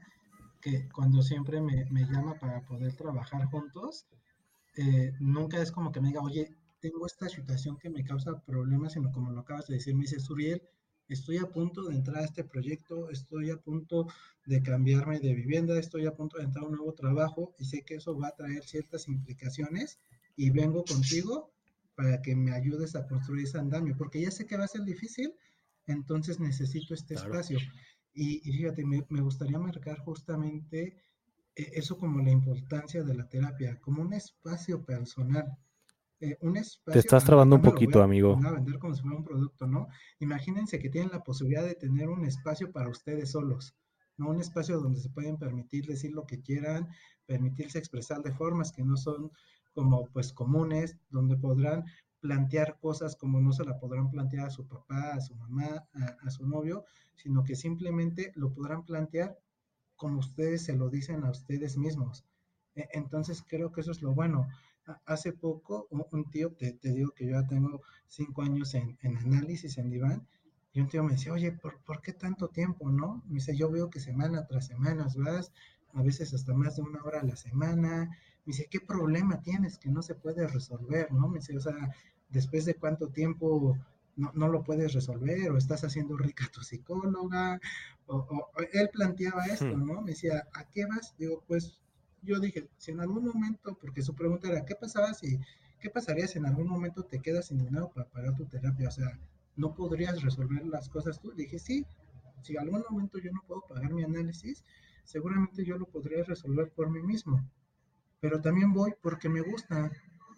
que 0.61 0.89
cuando 0.89 1.23
siempre 1.23 1.61
me, 1.61 1.85
me 1.91 2.05
llama 2.05 2.35
para 2.35 2.63
poder 2.63 2.95
trabajar 2.95 3.47
juntos, 3.47 4.07
nunca 5.21 5.61
es 5.61 5.71
como 5.71 5.93
que 5.93 6.01
me 6.01 6.09
diga, 6.09 6.23
oye, 6.23 6.57
tengo 6.81 7.07
esta 7.07 7.29
situación 7.29 7.79
que 7.79 7.91
me 7.91 8.05
causa 8.05 8.41
problemas, 8.41 8.95
sino 8.95 9.13
como 9.13 9.31
lo 9.33 9.41
acabas 9.41 9.67
de 9.67 9.75
decir, 9.75 9.95
me 9.95 10.03
dice, 10.03 10.19
Suriel, 10.19 10.63
estoy 11.09 11.39
a 11.39 11.47
punto 11.47 11.85
de 11.85 11.95
entrar 11.95 12.19
a 12.19 12.25
este 12.25 12.45
proyecto, 12.45 13.11
estoy 13.11 13.51
a 13.51 13.57
punto 13.57 14.07
de 14.47 14.63
cambiarme 14.63 15.21
de 15.21 15.35
vivienda, 15.35 15.79
estoy 15.79 16.07
a 16.07 16.15
punto 16.15 16.39
de 16.39 16.45
entrar 16.45 16.65
a 16.65 16.69
un 16.69 16.77
nuevo 16.77 16.95
trabajo 16.95 17.55
y 17.59 17.65
sé 17.65 17.83
que 17.83 17.97
eso 17.97 18.17
va 18.19 18.29
a 18.29 18.37
traer 18.37 18.65
ciertas 18.65 19.09
implicaciones 19.09 19.99
y 20.37 20.51
vengo 20.51 20.85
contigo 20.85 21.53
para 21.95 22.23
que 22.23 22.35
me 22.35 22.53
ayudes 22.53 22.97
a 22.97 23.07
construir 23.07 23.45
ese 23.45 23.59
andamio, 23.59 23.97
porque 23.97 24.21
ya 24.21 24.31
sé 24.31 24.47
que 24.47 24.57
va 24.57 24.65
a 24.65 24.69
ser 24.69 24.83
difícil, 24.83 25.35
entonces 25.87 26.41
necesito 26.41 26.95
este 26.95 27.15
espacio. 27.15 27.59
Y, 28.15 28.41
fíjate, 28.41 28.85
me, 28.85 29.05
me, 29.09 29.21
gustaría 29.21 29.59
marcar 29.59 29.99
justamente 30.01 30.97
eh, 31.57 31.71
eso 31.75 31.97
como 31.97 32.21
la 32.21 32.31
importancia 32.31 33.03
de 33.03 33.15
la 33.15 33.29
terapia, 33.29 33.79
como 33.81 34.03
un 34.03 34.13
espacio 34.13 34.85
personal. 34.85 35.57
Eh, 36.23 36.39
un 36.41 36.57
espacio. 36.57 36.93
Te 36.93 37.01
estás 37.01 37.25
trabando 37.25 37.57
un 37.57 37.63
poquito, 37.63 38.01
amigo. 38.01 38.39
A 38.45 38.53
vender 38.53 38.79
como 38.79 38.95
si 38.95 39.03
fuera 39.03 39.17
un 39.17 39.25
producto, 39.25 39.67
¿no? 39.67 39.89
Imagínense 40.21 40.79
que 40.79 40.89
tienen 40.89 41.11
la 41.11 41.25
posibilidad 41.25 41.65
de 41.65 41.75
tener 41.75 42.09
un 42.09 42.25
espacio 42.25 42.71
para 42.71 42.89
ustedes 42.89 43.33
solos, 43.33 43.75
¿no? 44.17 44.29
Un 44.29 44.41
espacio 44.41 44.79
donde 44.79 45.01
se 45.01 45.11
pueden 45.11 45.37
permitir 45.37 45.85
decir 45.85 46.13
lo 46.13 46.25
que 46.25 46.41
quieran, 46.41 46.89
permitirse 47.27 47.81
expresar 47.81 48.23
de 48.23 48.31
formas 48.31 48.71
que 48.71 48.85
no 48.85 48.97
son 48.97 49.33
como 49.75 50.07
pues 50.13 50.33
comunes, 50.33 50.97
donde 51.11 51.37
podrán 51.37 51.87
plantear 52.21 52.79
cosas 52.79 53.17
como 53.17 53.41
no 53.41 53.53
se 53.53 53.65
la 53.65 53.81
podrán 53.81 54.09
plantear 54.09 54.47
a 54.47 54.51
su 54.51 54.65
papá, 54.69 55.15
a 55.15 55.21
su 55.21 55.35
mamá, 55.35 55.89
a, 55.93 56.17
a 56.25 56.31
su 56.31 56.47
novio, 56.47 56.85
sino 57.17 57.43
que 57.43 57.57
simplemente 57.57 58.31
lo 58.37 58.55
podrán 58.55 58.85
plantear 58.85 59.37
como 59.97 60.21
ustedes 60.21 60.63
se 60.63 60.77
lo 60.77 60.89
dicen 60.89 61.25
a 61.25 61.31
ustedes 61.31 61.77
mismos. 61.77 62.25
E, 62.77 62.89
entonces 62.93 63.43
creo 63.43 63.73
que 63.73 63.81
eso 63.81 63.91
es 63.91 64.03
lo 64.03 64.15
bueno 64.15 64.47
hace 65.07 65.33
poco 65.33 65.87
un, 65.91 66.31
tío, 66.31 66.53
te, 66.53 66.77
digo 66.83 67.13
que 67.13 67.27
yo 67.27 67.33
ya 67.33 67.47
tengo 67.47 67.83
cinco 68.09 68.43
años 68.43 68.75
en, 68.75 68.99
análisis 69.03 69.79
en 69.79 69.91
Diván, 69.91 70.27
y 70.73 70.81
un 70.81 70.89
tío 70.89 71.05
me 71.05 71.13
decía, 71.13 71.33
oye, 71.33 71.53
¿por, 71.53 72.01
qué 72.03 72.13
tanto 72.13 72.49
tiempo, 72.49 72.91
no? 72.91 73.23
Me 73.27 73.35
dice, 73.35 73.57
yo 73.57 73.71
veo 73.71 73.91
que 73.91 74.01
semana 74.01 74.47
tras 74.47 74.67
semana 74.67 75.07
vas, 75.17 75.53
a 75.95 76.03
veces 76.03 76.33
hasta 76.33 76.55
más 76.55 76.77
de 76.77 76.83
una 76.83 77.03
hora 77.03 77.21
a 77.21 77.25
la 77.25 77.37
semana. 77.37 78.07
Me 78.07 78.53
dice, 78.53 78.69
¿qué 78.71 78.81
problema 78.81 79.43
tienes 79.43 79.79
que 79.79 79.91
no 79.91 80.01
se 80.01 80.15
puede 80.15 80.47
resolver, 80.47 81.13
no? 81.13 81.29
Me 81.29 81.41
dice, 81.41 81.57
o 81.57 81.61
sea, 81.61 81.95
después 82.31 82.65
de 82.65 82.75
cuánto 82.75 83.09
tiempo 83.09 83.77
no, 84.17 84.33
no 84.35 84.49
lo 84.49 84.63
puedes 84.65 84.95
resolver, 84.95 85.51
o 85.51 85.59
estás 85.59 85.85
haciendo 85.85 86.17
rica 86.17 86.49
tu 86.51 86.63
psicóloga, 86.63 87.61
o, 88.07 88.51
él 88.73 88.91
planteaba 88.91 89.45
esto. 89.47 89.77
¿no? 89.77 90.01
Me 90.01 90.13
decía, 90.13 90.49
¿a 90.55 90.65
qué 90.65 90.87
vas? 90.87 91.15
Digo, 91.19 91.45
pues 91.47 91.82
yo 92.23 92.39
dije, 92.41 92.69
si 92.79 92.93
en 92.93 93.01
algún 93.01 93.25
momento, 93.25 93.77
porque 93.81 94.03
su 94.03 94.15
pregunta 94.15 94.49
era, 94.49 94.65
¿qué 94.65 94.75
pasaba 94.75 95.13
si, 95.15 95.39
qué 95.81 95.91
pasaría 95.91 96.27
si 96.27 96.39
en 96.39 96.47
algún 96.47 96.69
momento 96.69 97.05
te 97.05 97.21
quedas 97.21 97.47
sin 97.47 97.59
dinero 97.59 97.91
para 97.95 98.09
pagar 98.09 98.37
tu 98.37 98.47
terapia? 98.47 98.89
O 98.89 98.93
sea, 98.93 99.19
¿no 99.57 99.75
podrías 99.75 100.23
resolver 100.23 100.65
las 100.67 100.89
cosas 100.89 101.21
tú? 101.21 101.33
Dije, 101.33 101.59
sí, 101.59 101.85
si 102.43 102.55
en 102.55 102.61
algún 102.61 102.85
momento 102.89 103.19
yo 103.19 103.33
no 103.33 103.43
puedo 103.47 103.63
pagar 103.63 103.93
mi 103.93 104.03
análisis, 104.03 104.65
seguramente 105.05 105.65
yo 105.65 105.79
lo 105.79 105.87
podría 105.87 106.25
resolver 106.25 106.71
por 106.71 106.91
mí 106.91 107.03
mismo. 107.03 107.45
Pero 108.21 108.41
también 108.41 108.73
voy 108.73 108.93
porque 109.03 109.29
me 109.29 109.41
gusta, 109.41 109.91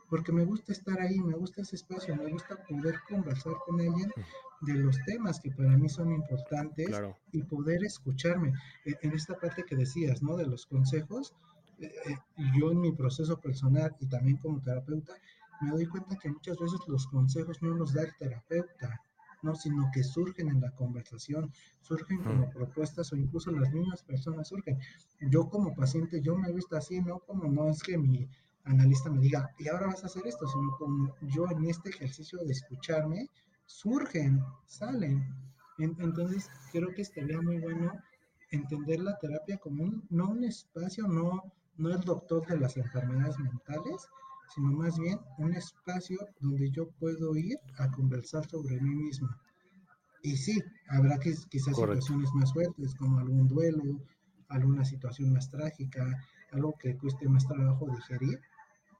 porque 0.09 0.32
me 0.32 0.45
gusta 0.45 0.72
estar 0.72 1.01
ahí, 1.01 1.18
me 1.20 1.35
gusta 1.35 1.62
ese 1.62 1.76
espacio, 1.76 2.16
me 2.16 2.30
gusta 2.30 2.57
poder 2.64 2.97
conversar 3.09 3.55
con 3.66 3.80
alguien 3.80 4.11
de 4.62 4.74
los 4.74 4.99
temas 5.05 5.41
que 5.41 5.51
para 5.51 5.76
mí 5.76 5.89
son 5.89 6.12
importantes 6.12 6.89
y 7.32 7.43
poder 7.43 7.85
escucharme. 7.85 8.53
E, 8.87 8.95
en 9.03 9.12
esta 9.12 9.37
parte 9.39 9.64
que 9.64 9.76
decías, 9.76 10.22
¿no? 10.22 10.37
De 10.37 10.47
los 10.47 10.66
consejos, 10.66 11.35
yo 12.58 12.72
en 12.72 12.80
mi 12.80 12.92
proceso 12.92 13.40
personal 13.40 13.94
y 14.00 14.06
también 14.06 14.36
como 14.38 14.60
terapeuta, 14.60 15.14
me 15.60 15.70
doy 15.70 15.86
cuenta 15.86 16.16
que 16.16 16.30
muchas 16.30 16.58
veces 16.58 16.80
los 16.86 17.06
consejos 17.06 17.62
no 17.62 17.74
los 17.74 17.92
da 17.92 18.02
el 18.02 18.14
terapeuta, 18.18 19.00
no, 19.42 19.54
sino 19.54 19.90
que 19.92 20.02
surgen 20.02 20.48
en 20.48 20.60
la 20.60 20.70
conversación, 20.70 21.52
surgen 21.82 22.22
como 22.22 22.50
propuestas 22.50 23.12
o 23.12 23.16
incluso 23.16 23.50
las 23.50 23.72
mismas 23.72 24.02
personas 24.02 24.48
surgen. 24.48 24.78
Yo 25.20 25.48
como 25.50 25.74
paciente, 25.74 26.22
yo 26.22 26.34
me 26.34 26.48
he 26.48 26.52
visto 26.52 26.76
así, 26.76 27.00
no 27.00 27.18
como 27.20 27.50
no 27.50 27.68
es 27.68 27.82
que 27.82 27.98
mi 27.98 28.26
analista 28.64 29.10
me 29.10 29.20
diga, 29.20 29.50
y 29.58 29.68
ahora 29.68 29.88
vas 29.88 30.02
a 30.02 30.06
hacer 30.06 30.26
esto, 30.26 30.46
sino 30.48 30.76
como 30.78 31.14
yo 31.20 31.46
en 31.50 31.66
este 31.66 31.90
ejercicio 31.90 32.38
de 32.38 32.52
escucharme, 32.52 33.28
surgen, 33.66 34.42
salen. 34.66 35.22
entonces, 35.78 36.48
creo 36.72 36.94
que 36.94 37.02
estaría 37.02 37.40
muy 37.42 37.58
bueno 37.58 37.92
entender 38.50 39.00
la 39.00 39.18
terapia 39.18 39.58
como 39.58 39.84
un, 39.84 40.06
no 40.08 40.30
un 40.30 40.44
espacio, 40.44 41.06
no 41.06 41.52
no 41.76 41.90
el 41.90 42.00
doctor 42.00 42.46
de 42.46 42.58
las 42.58 42.76
enfermedades 42.76 43.38
mentales, 43.38 44.08
sino 44.54 44.70
más 44.72 44.98
bien 44.98 45.18
un 45.38 45.54
espacio 45.54 46.18
donde 46.40 46.70
yo 46.70 46.88
puedo 47.00 47.36
ir 47.36 47.58
a 47.78 47.90
conversar 47.90 48.46
sobre 48.48 48.80
mí 48.80 48.94
mismo. 48.94 49.28
Y 50.22 50.36
sí, 50.36 50.62
habrá 50.88 51.18
que, 51.18 51.34
quizás 51.50 51.76
situaciones 51.76 52.32
más 52.34 52.52
fuertes, 52.52 52.94
como 52.94 53.18
algún 53.18 53.48
duelo, 53.48 54.00
alguna 54.48 54.84
situación 54.84 55.32
más 55.32 55.50
trágica, 55.50 56.06
algo 56.52 56.74
que 56.78 56.96
cueste 56.96 57.28
más 57.28 57.46
trabajo 57.46 57.86
digerir. 57.94 58.40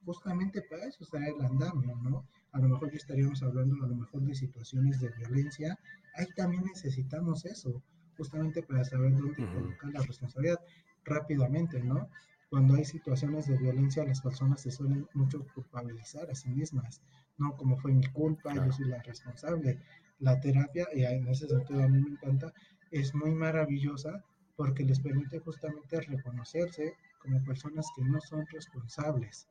Justamente 0.05 0.61
para 0.63 0.85
eso 0.85 1.05
será 1.05 1.27
el 1.29 1.41
andamio, 1.41 1.97
¿no? 2.03 2.27
A 2.53 2.59
lo 2.59 2.69
mejor 2.69 2.91
ya 2.91 2.97
estaríamos 2.97 3.43
hablando 3.43 3.83
a 3.83 3.89
lo 3.89 3.97
mejor 3.97 4.23
de 4.23 4.35
situaciones 4.35 5.01
de 5.01 5.09
violencia. 5.11 5.79
Ahí 6.15 6.27
también 6.37 6.65
necesitamos 6.65 7.47
eso, 7.47 7.83
justamente 8.17 8.63
para 8.63 8.85
saber 8.85 9.17
dónde 9.17 9.47
colocar 9.47 9.91
la 9.93 10.03
responsabilidad 10.03 10.61
rápidamente, 11.05 11.83
¿no? 11.83 12.09
Cuando 12.55 12.77
hay 12.77 12.85
situaciones 12.85 13.49
de 13.49 13.59
violencia, 13.59 14.05
las 14.05 14.21
personas 14.21 14.61
se 14.61 14.71
suelen 14.71 15.09
mucho 15.13 15.45
culpabilizar 15.57 16.31
a 16.31 16.37
sí 16.37 16.49
mismas, 16.51 17.03
¿no? 17.37 17.57
Como 17.57 17.77
fue 17.77 17.91
mi 17.91 18.07
culpa, 18.13 18.55
yo 18.55 18.71
soy 18.71 18.87
la 18.87 19.03
responsable. 19.03 19.81
La 20.21 20.39
terapia, 20.39 20.87
y 20.95 21.03
en 21.03 21.27
ese 21.27 21.49
sentido 21.49 21.83
a 21.83 21.89
mí 21.89 22.01
me 22.01 22.11
encanta, 22.11 22.53
es 22.93 23.13
muy 23.13 23.33
maravillosa 23.33 24.23
porque 24.55 24.85
les 24.85 25.01
permite 25.01 25.41
justamente 25.41 26.01
reconocerse 26.03 26.95
como 27.19 27.43
personas 27.43 27.89
que 27.97 28.05
no 28.05 28.21
son 28.21 28.47
responsables. 28.47 29.49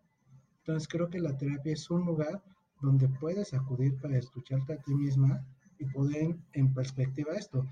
Entonces 0.60 0.88
creo 0.88 1.10
que 1.10 1.20
la 1.20 1.38
terapia 1.38 1.74
es 1.74 1.90
un 1.90 2.06
lugar 2.06 2.42
donde 2.80 3.10
puedes 3.10 3.54
acudir 3.54 4.00
para 4.00 4.18
escucharte 4.18 4.76
a 4.76 4.82
ti 4.82 4.96
misma 4.96 5.46
y 5.78 5.84
poder 5.88 6.38
en 6.54 6.74
perspectiva 6.74 7.34
esto. 7.34 7.68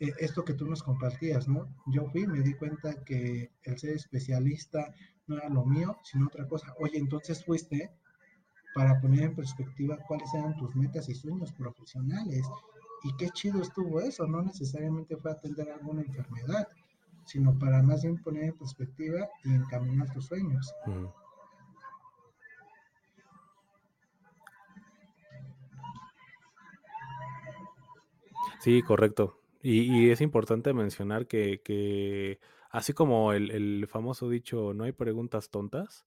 E, 0.00 0.14
esto 0.18 0.44
que 0.44 0.54
tú 0.54 0.66
nos 0.66 0.82
compartías, 0.82 1.46
¿no? 1.46 1.68
Yo 1.86 2.06
fui, 2.10 2.26
me 2.26 2.40
di 2.40 2.54
cuenta 2.54 3.04
que 3.04 3.52
el 3.62 3.78
ser 3.78 3.94
especialista 3.96 4.92
no 5.26 5.36
era 5.36 5.48
lo 5.50 5.64
mío, 5.64 5.98
sino 6.02 6.26
otra 6.26 6.48
cosa. 6.48 6.74
Oye, 6.78 6.98
entonces 6.98 7.44
fuiste 7.44 7.92
para 8.74 8.98
poner 9.00 9.24
en 9.24 9.36
perspectiva 9.36 9.98
cuáles 10.08 10.32
eran 10.34 10.56
tus 10.56 10.74
metas 10.74 11.08
y 11.08 11.14
sueños 11.14 11.52
profesionales. 11.52 12.46
Y 13.04 13.16
qué 13.16 13.28
chido 13.30 13.60
estuvo 13.60 14.00
eso, 14.00 14.26
no 14.26 14.42
necesariamente 14.42 15.16
fue 15.16 15.32
atender 15.32 15.70
alguna 15.70 16.02
enfermedad, 16.02 16.68
sino 17.26 17.58
para 17.58 17.82
más 17.82 18.02
bien 18.02 18.22
poner 18.22 18.44
en 18.44 18.58
perspectiva 18.58 19.28
y 19.44 19.52
encaminar 19.54 20.12
tus 20.12 20.26
sueños. 20.26 20.72
Sí, 28.60 28.82
correcto. 28.82 29.39
Y, 29.62 30.10
es 30.10 30.20
importante 30.20 30.72
mencionar 30.72 31.26
que, 31.26 32.40
así 32.70 32.92
como 32.92 33.32
el, 33.32 33.86
famoso 33.88 34.28
dicho, 34.28 34.72
no 34.74 34.84
hay 34.84 34.92
preguntas 34.92 35.50
tontas, 35.50 36.06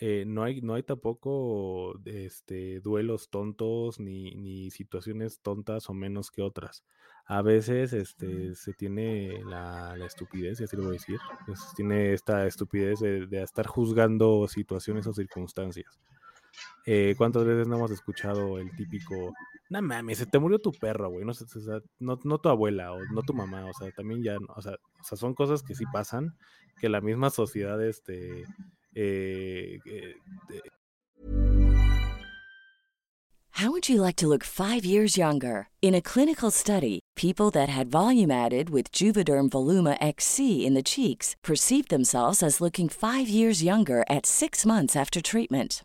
eh, 0.00 0.24
no, 0.26 0.42
hay, 0.42 0.62
no 0.62 0.74
hay 0.74 0.82
tampoco 0.82 1.94
este, 2.06 2.80
duelos 2.80 3.30
tontos 3.30 4.00
ni, 4.00 4.34
ni 4.34 4.70
situaciones 4.70 5.40
tontas 5.40 5.88
o 5.90 5.94
menos 5.94 6.30
que 6.30 6.42
otras. 6.42 6.84
A 7.26 7.42
veces 7.42 7.92
este, 7.92 8.54
se 8.56 8.72
tiene 8.72 9.44
la, 9.44 9.94
estupidez, 10.04 10.60
y 10.60 10.64
así 10.64 10.76
lo 10.76 10.82
voy 10.84 10.90
a 10.90 10.92
decir, 10.94 11.18
se 11.54 11.76
tiene 11.76 12.12
esta 12.14 12.46
estupidez 12.46 12.98
de 13.00 13.42
estar 13.42 13.66
juzgando 13.66 14.48
situaciones 14.48 15.06
o 15.06 15.12
circunstancias. 15.12 16.00
Eh, 16.86 17.14
¿Cuántas 17.16 17.44
veces 17.44 17.68
no 17.68 17.76
hemos 17.76 17.90
escuchado 17.90 18.58
el 18.58 18.74
típico, 18.76 19.32
no 19.70 19.82
mames, 19.82 20.18
se 20.18 20.26
te 20.26 20.38
murió 20.38 20.58
tu 20.58 20.72
perro, 20.72 21.10
güey, 21.10 21.24
no, 21.24 21.32
no, 22.00 22.18
no, 22.24 22.38
tu 22.38 22.48
abuela 22.48 22.92
o 22.92 22.98
no 23.12 23.22
tu 23.22 23.32
mamá, 23.32 23.64
o 23.66 23.72
sea, 23.72 23.90
también 23.92 24.22
ya, 24.22 24.36
o 24.54 24.60
sea, 24.60 24.72
o 24.72 25.04
sea, 25.04 25.16
son 25.16 25.34
cosas 25.34 25.62
que 25.62 25.74
sí 25.74 25.84
pasan, 25.92 26.36
que 26.80 26.88
la 26.88 27.00
misma 27.00 27.30
sociedad, 27.30 27.82
este, 27.82 28.44
eh, 28.94 29.78
eh, 29.86 30.14
How 33.56 33.70
would 33.70 33.88
you 33.88 34.00
like 34.00 34.16
to 34.16 34.26
look 34.26 34.42
five 34.44 34.84
years 34.84 35.16
younger? 35.16 35.68
In 35.82 35.94
a 35.94 36.00
clinical 36.00 36.50
study, 36.50 37.00
people 37.16 37.50
that 37.50 37.68
had 37.68 37.90
volume 37.90 38.30
added 38.30 38.70
with 38.70 38.90
Juvederm 38.90 39.50
Voluma 39.50 39.96
XC 40.00 40.66
in 40.66 40.74
the 40.74 40.82
cheeks 40.82 41.36
perceived 41.44 41.90
themselves 41.90 42.42
as 42.42 42.60
looking 42.60 42.88
five 42.88 43.28
years 43.28 43.62
younger 43.62 44.04
at 44.08 44.26
six 44.26 44.66
months 44.66 44.96
after 44.96 45.20
treatment. 45.20 45.84